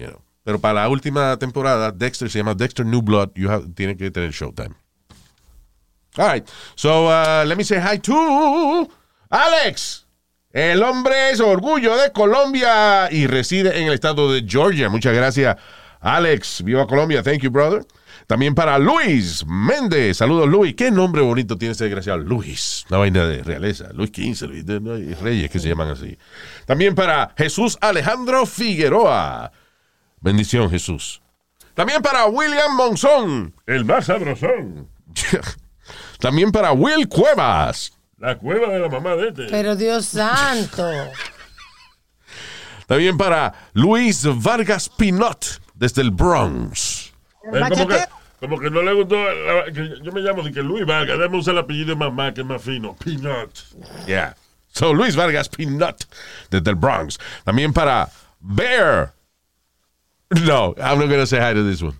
You. 0.00 0.22
Pero 0.44 0.58
para 0.58 0.82
la 0.82 0.88
última 0.88 1.36
temporada, 1.38 1.92
Dexter 1.92 2.30
se 2.30 2.38
llama 2.38 2.54
Dexter 2.54 2.86
New 2.86 3.02
Blood. 3.02 3.30
You 3.34 3.50
have, 3.50 3.66
tiene 3.74 3.96
que 3.96 4.10
tener 4.10 4.32
Showtime. 4.32 4.74
All 6.16 6.32
right. 6.32 6.48
So, 6.74 7.06
uh, 7.06 7.44
let 7.46 7.56
me 7.56 7.64
say 7.64 7.78
hi 7.78 7.98
to 7.98 8.88
Alex. 9.30 10.06
El 10.52 10.82
hombre 10.82 11.30
es 11.30 11.40
orgullo 11.40 11.96
de 11.96 12.10
Colombia 12.10 13.08
y 13.12 13.28
reside 13.28 13.78
en 13.78 13.86
el 13.86 13.94
estado 13.94 14.32
de 14.32 14.44
Georgia. 14.44 14.88
Muchas 14.88 15.14
gracias, 15.14 15.56
Alex. 16.00 16.64
Viva 16.64 16.86
Colombia. 16.86 17.22
Thank 17.22 17.42
you, 17.42 17.50
brother. 17.50 17.86
También 18.26 18.54
para 18.54 18.78
Luis 18.78 19.44
Méndez. 19.46 20.16
Saludos, 20.16 20.48
Luis. 20.48 20.74
Qué 20.74 20.90
nombre 20.90 21.22
bonito 21.22 21.56
tiene 21.56 21.72
ese 21.72 21.84
desgraciado. 21.84 22.18
Luis. 22.18 22.84
Una 22.88 22.98
vaina 22.98 23.26
de 23.26 23.44
realeza. 23.44 23.90
Luis 23.92 24.10
XV, 24.10 24.80
Luis 24.80 25.20
Reyes 25.20 25.50
que 25.50 25.58
se 25.60 25.68
llaman 25.68 25.90
así. 25.90 26.16
También 26.66 26.96
para 26.96 27.32
Jesús 27.36 27.78
Alejandro 27.80 28.46
Figueroa. 28.46 29.52
Bendición, 30.20 30.70
Jesús. 30.70 31.20
También 31.74 32.02
para 32.02 32.26
William 32.26 32.76
Monzón. 32.76 33.54
El 33.66 33.84
más 33.84 34.06
sabrosón. 34.06 34.88
También 36.20 36.52
para 36.52 36.72
Will 36.72 37.08
Cuevas. 37.08 37.92
La 38.18 38.36
cueva 38.36 38.72
de 38.72 38.78
la 38.80 38.88
mamá 38.88 39.16
de 39.16 39.28
este. 39.28 39.46
Pero 39.50 39.76
Dios 39.76 40.06
santo. 40.06 40.86
También 42.86 43.16
para 43.16 43.54
Luis 43.72 44.24
Vargas 44.42 44.88
Pinot, 44.88 45.60
desde 45.74 46.02
el 46.02 46.10
Bronx. 46.10 47.12
Eh, 47.52 47.60
como, 47.70 47.88
que, 47.88 47.98
como 48.40 48.58
que 48.58 48.70
no 48.70 48.82
le 48.82 48.92
gustó. 48.92 49.16
la- 49.16 49.72
que 49.72 49.88
yo 50.02 50.12
me 50.12 50.20
llamo 50.20 50.42
de 50.42 50.52
que 50.52 50.62
Luis 50.62 50.84
Vargas. 50.84 51.16
Déjame 51.18 51.38
usar 51.38 51.54
el 51.54 51.60
apellido 51.60 51.88
de 51.90 51.96
mamá, 51.96 52.34
que 52.34 52.40
es 52.42 52.46
más 52.46 52.60
fino. 52.60 52.94
Peanut. 52.96 53.50
Yeah. 54.06 54.36
So, 54.72 54.92
Luis 54.92 55.16
Vargas 55.16 55.48
Pinot, 55.48 56.04
desde 56.50 56.70
el 56.70 56.76
Bronx. 56.76 57.18
También 57.44 57.72
para 57.72 58.08
Bear. 58.40 59.12
No, 60.30 60.74
I'm 60.78 60.98
not 60.98 61.08
going 61.08 61.20
to 61.20 61.26
say 61.26 61.38
hi 61.40 61.52
to 61.52 61.62
this 61.62 61.82
one. 61.82 61.94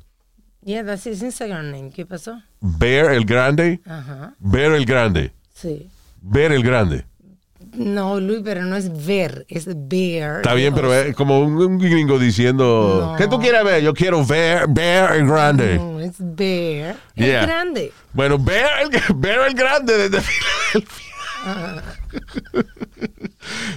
Yeah, 0.63 0.83
that's 0.83 1.05
his 1.05 1.23
Instagram 1.23 1.71
name. 1.73 1.91
¿Qué 1.91 2.07
pasó? 2.07 2.43
Bear 2.61 3.11
el 3.13 3.25
Grande. 3.25 3.81
Ajá. 3.87 4.35
Bear 4.39 4.73
el 4.75 4.85
Grande. 4.85 5.33
Sí. 5.55 5.89
Bear 6.23 6.53
el 6.53 6.63
Grande. 6.63 7.05
No, 7.73 8.19
Luis, 8.21 8.41
pero 8.45 8.65
no 8.65 8.77
es 8.77 9.07
ver, 9.07 9.47
es 9.49 9.67
bear. 9.89 10.39
Está 10.39 10.55
bien, 10.55 10.75
pero 10.75 10.93
es 10.93 11.15
como 11.15 11.41
un, 11.41 11.57
un 11.57 11.79
gringo 11.79 12.19
diciendo, 12.19 13.11
No. 13.13 13.17
¿qué 13.17 13.29
tú 13.29 13.39
quieres 13.39 13.63
ver? 13.65 13.83
Yo 13.83 13.95
quiero 13.95 14.25
ver 14.25 14.67
Bear 14.69 15.15
el 15.17 15.27
Grande. 15.27 15.77
No, 15.77 16.01
es 16.01 16.15
bear. 16.19 16.97
Yeah. 17.15 17.41
Es 17.43 17.47
grande. 17.47 17.93
Bueno, 18.13 18.39
Bear 18.39 18.83
el, 18.83 18.91
Bear 19.17 19.47
el 19.49 19.55
Grande 19.55 20.09
desde 20.09 20.21
Filadelfia. 20.21 21.07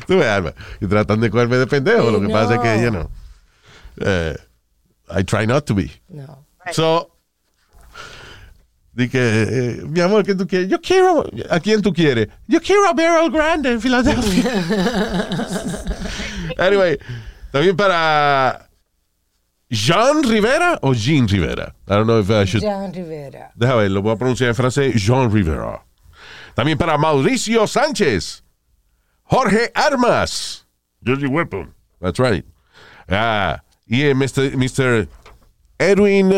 Tú 0.07 0.17
ves, 0.17 0.27
Alma, 0.27 0.53
y 0.81 0.87
tratan 0.87 1.21
de 1.21 1.29
cogerme 1.29 1.57
de 1.57 1.67
pendejo. 1.67 2.11
Lo 2.11 2.19
que 2.21 2.29
pasa 2.29 2.55
es 2.55 2.61
que, 2.61 2.75
no. 2.77 2.83
you 2.83 2.89
know, 2.89 3.09
eh, 4.01 4.35
I 5.09 5.23
try 5.23 5.45
not 5.45 5.65
to 5.67 5.75
be. 5.75 5.91
No. 6.09 6.45
So, 6.71 7.11
di 8.93 9.09
que, 9.09 9.19
eh, 9.19 9.81
mi 9.83 9.99
amor, 10.01 10.23
¿qué 10.23 10.35
tú 10.35 10.47
quieres? 10.47 10.69
Yo 10.69 10.79
quiero, 10.79 11.25
¿a 11.49 11.59
quién 11.59 11.81
tú 11.81 11.91
quieres? 11.93 12.27
Yo 12.47 12.59
quiero 12.61 12.87
a 12.87 12.93
Bear 12.93 13.23
el 13.23 13.31
Grande 13.31 13.71
en 13.71 13.81
Filadelfia. 13.81 14.51
anyway, 16.57 16.97
también 17.51 17.75
para 17.75 18.69
Jean 19.69 20.23
Rivera 20.23 20.79
o 20.81 20.93
Jean 20.93 21.27
Rivera. 21.27 21.75
I 21.87 21.95
don't 21.95 22.05
know 22.05 22.19
if 22.19 22.29
I 22.29 22.45
should. 22.45 22.63
Jan 22.63 22.93
Rivera. 22.93 23.51
Déjame 23.55 23.83
ver, 23.83 23.91
lo 23.91 24.01
voy 24.01 24.13
a 24.13 24.15
pronunciar 24.15 24.49
en 24.49 24.55
francés. 24.55 24.93
Jean 24.95 25.31
Rivera. 25.31 25.83
También 26.55 26.77
para 26.77 26.97
Mauricio 26.97 27.65
Sánchez. 27.67 28.43
Jorge 29.23 29.71
Armas. 29.73 30.67
Georgie 31.03 31.27
Weapon. 31.27 31.73
That's 31.99 32.19
right. 32.19 32.45
Ah, 33.09 33.63
y 33.93 34.01
eh, 34.01 34.15
Mr. 34.15 34.57
Mr. 34.57 35.07
Edwin 35.77 36.31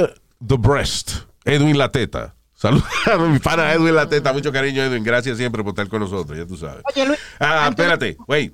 The 0.45 0.58
Breast. 0.58 1.12
Edwin 1.45 1.78
La 1.78 1.89
Teta. 1.89 2.36
Saludos 2.53 2.86
a 3.06 3.18
mi 3.18 3.39
pana 3.39 3.72
Edwin 3.72 3.95
La 3.95 4.10
Teta. 4.10 4.34
Mucho 4.34 4.51
cariño, 4.51 4.84
Edwin. 4.84 5.06
Gracias 5.06 5.38
siempre 5.38 5.64
por 5.64 5.72
estar 5.72 5.88
con 5.88 6.01
nosotros, 6.01 6.38
ya 6.38 6.45
tú 6.45 6.58
sabes. 6.58 6.84
Oye, 6.93 7.06
Luis. 7.06 7.20
Ah, 7.39 7.68
espérate. 7.70 8.18
Wait. 8.28 8.53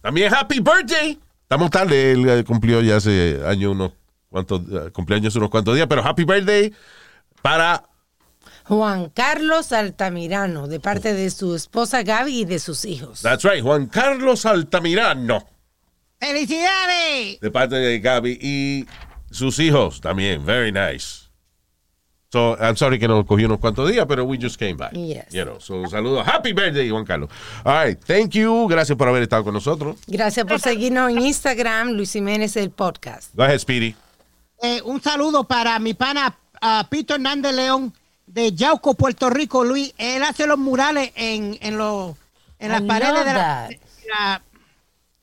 También 0.00 0.34
Happy 0.34 0.58
Birthday. 0.58 1.20
Estamos 1.42 1.70
tarde. 1.70 2.12
Él 2.12 2.28
eh, 2.28 2.44
cumplió 2.44 2.80
ya 2.80 2.96
hace 2.96 3.40
años 3.46 3.70
unos 3.72 3.92
cuantos, 4.28 4.62
eh, 4.72 4.90
cumpleaños 4.90 5.36
unos 5.36 5.48
cuantos 5.48 5.76
días, 5.76 5.86
pero 5.86 6.04
Happy 6.04 6.24
Birthday 6.24 6.72
para 7.42 7.84
Juan 8.64 9.08
Carlos 9.10 9.70
Altamirano, 9.70 10.66
de 10.66 10.80
parte 10.80 11.14
de 11.14 11.30
su 11.30 11.54
esposa 11.54 12.02
Gaby 12.02 12.40
y 12.40 12.44
de 12.44 12.58
sus 12.58 12.84
hijos. 12.84 13.22
That's 13.22 13.44
right, 13.44 13.62
Juan 13.62 13.86
Carlos 13.86 14.46
Altamirano, 14.46 15.46
¡Felicidades! 16.22 17.40
de 17.40 17.50
parte 17.50 17.74
de 17.74 17.98
Gaby 17.98 18.38
y 18.40 18.86
sus 19.32 19.58
hijos 19.58 20.00
también. 20.00 20.44
Very 20.46 20.70
nice. 20.70 21.22
So, 22.30 22.56
I'm 22.60 22.76
sorry 22.76 22.98
que 23.00 23.08
nos 23.08 23.26
cogió 23.26 23.46
unos 23.46 23.58
cuantos 23.58 23.90
días, 23.90 24.06
pero 24.08 24.24
we 24.24 24.38
just 24.40 24.56
came 24.56 24.74
back. 24.74 24.92
Yes. 24.92 25.26
You 25.32 25.44
know, 25.44 25.60
so, 25.60 25.86
saludos. 25.88 26.24
Happy 26.26 26.52
birthday, 26.52 26.88
Juan 26.88 27.04
Carlos. 27.04 27.28
All 27.64 27.86
right, 27.86 27.98
thank 28.06 28.30
you. 28.30 28.68
Gracias 28.68 28.96
por 28.96 29.08
haber 29.08 29.24
estado 29.24 29.42
con 29.42 29.52
nosotros. 29.52 29.96
Gracias 30.06 30.46
por 30.46 30.60
seguirnos 30.60 31.10
en 31.10 31.20
Instagram, 31.20 31.90
Luis 31.90 32.12
Jiménez, 32.12 32.56
el 32.56 32.70
podcast. 32.70 33.34
Go 33.34 33.42
ahead, 33.42 33.58
Speedy. 33.58 33.94
Eh, 34.62 34.80
un 34.84 35.02
saludo 35.02 35.42
para 35.44 35.78
mi 35.80 35.92
pana 35.92 36.38
ah, 36.60 36.86
Pito 36.88 37.16
Hernández 37.16 37.52
León 37.52 37.92
de 38.26 38.52
Yauco, 38.52 38.94
Puerto 38.94 39.28
Rico, 39.28 39.64
Luis. 39.64 39.92
Él 39.98 40.22
hace 40.22 40.46
los 40.46 40.56
murales 40.56 41.10
en, 41.16 41.58
en, 41.60 41.76
los, 41.76 42.14
en 42.60 42.70
las 42.70 42.80
I 42.80 42.86
paredes 42.86 43.12
la, 43.12 43.68
de 43.68 43.80
la, 44.08 44.42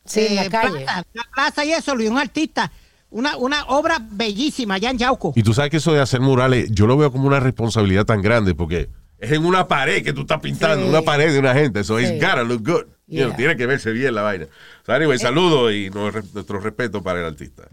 Sí, 0.10 0.26
en 0.26 0.32
eh, 0.34 0.36
la 0.36 0.50
calle. 0.50 0.84
Plaza, 0.84 1.04
la 1.14 1.24
plaza 1.34 1.66
y 1.66 1.72
eso, 1.72 1.96
Luis, 1.96 2.10
un 2.10 2.18
artista. 2.18 2.72
Una, 3.12 3.38
una 3.38 3.66
obra 3.66 3.98
bellísima 4.02 4.76
allá 4.76 4.92
en 4.92 4.98
Yauco. 5.00 5.34
Y 5.36 5.42
tú 5.44 5.54
sabes 5.54 5.72
que 5.72 5.78
eso 5.78 5.94
de 5.94 6.00
hacer 6.02 6.20
murales, 6.22 6.70
yo 6.72 6.86
lo 6.86 6.96
veo 6.98 7.12
como 7.12 7.28
una 7.28 7.40
responsabilidad 7.40 8.06
tan 8.06 8.22
grande 8.22 8.54
porque 8.54 8.90
es 9.18 9.32
en 9.32 9.46
una 9.46 9.68
pared 9.68 10.04
que 10.04 10.14
tú 10.14 10.22
estás 10.22 10.40
pintando, 10.40 10.84
Sí. 10.84 10.90
una 10.90 11.02
pared 11.02 11.32
de 11.34 11.40
una 11.40 11.54
gente. 11.54 11.84
So 11.84 12.00
it's 12.00 12.10
Sí. 12.10 12.16
gotta 12.20 12.44
look 12.44 12.62
good. 12.64 12.86
You 13.08 13.22
know, 13.22 13.28
Yeah. 13.30 13.36
tiene 13.36 13.58
que 13.58 13.66
verse 13.66 13.92
bien 13.92 14.14
la 14.14 14.22
vaina. 14.22 14.46
So 14.86 14.94
anyway, 14.94 15.18
saludos 15.18 15.74
y 15.74 15.90
nuestro 15.90 16.22
nuestro 16.34 16.60
respeto 16.60 17.02
para 17.02 17.20
el 17.20 17.26
artista. 17.26 17.64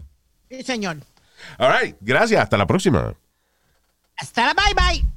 Sí, 0.49 0.63
señor. 0.63 0.97
All 1.59 1.71
right, 1.79 1.95
gracias. 2.01 2.41
Hasta 2.41 2.57
la 2.57 2.65
próxima. 2.65 3.13
Hasta 4.17 4.47
la 4.47 4.53
bye 4.55 4.73
bye. 4.73 5.16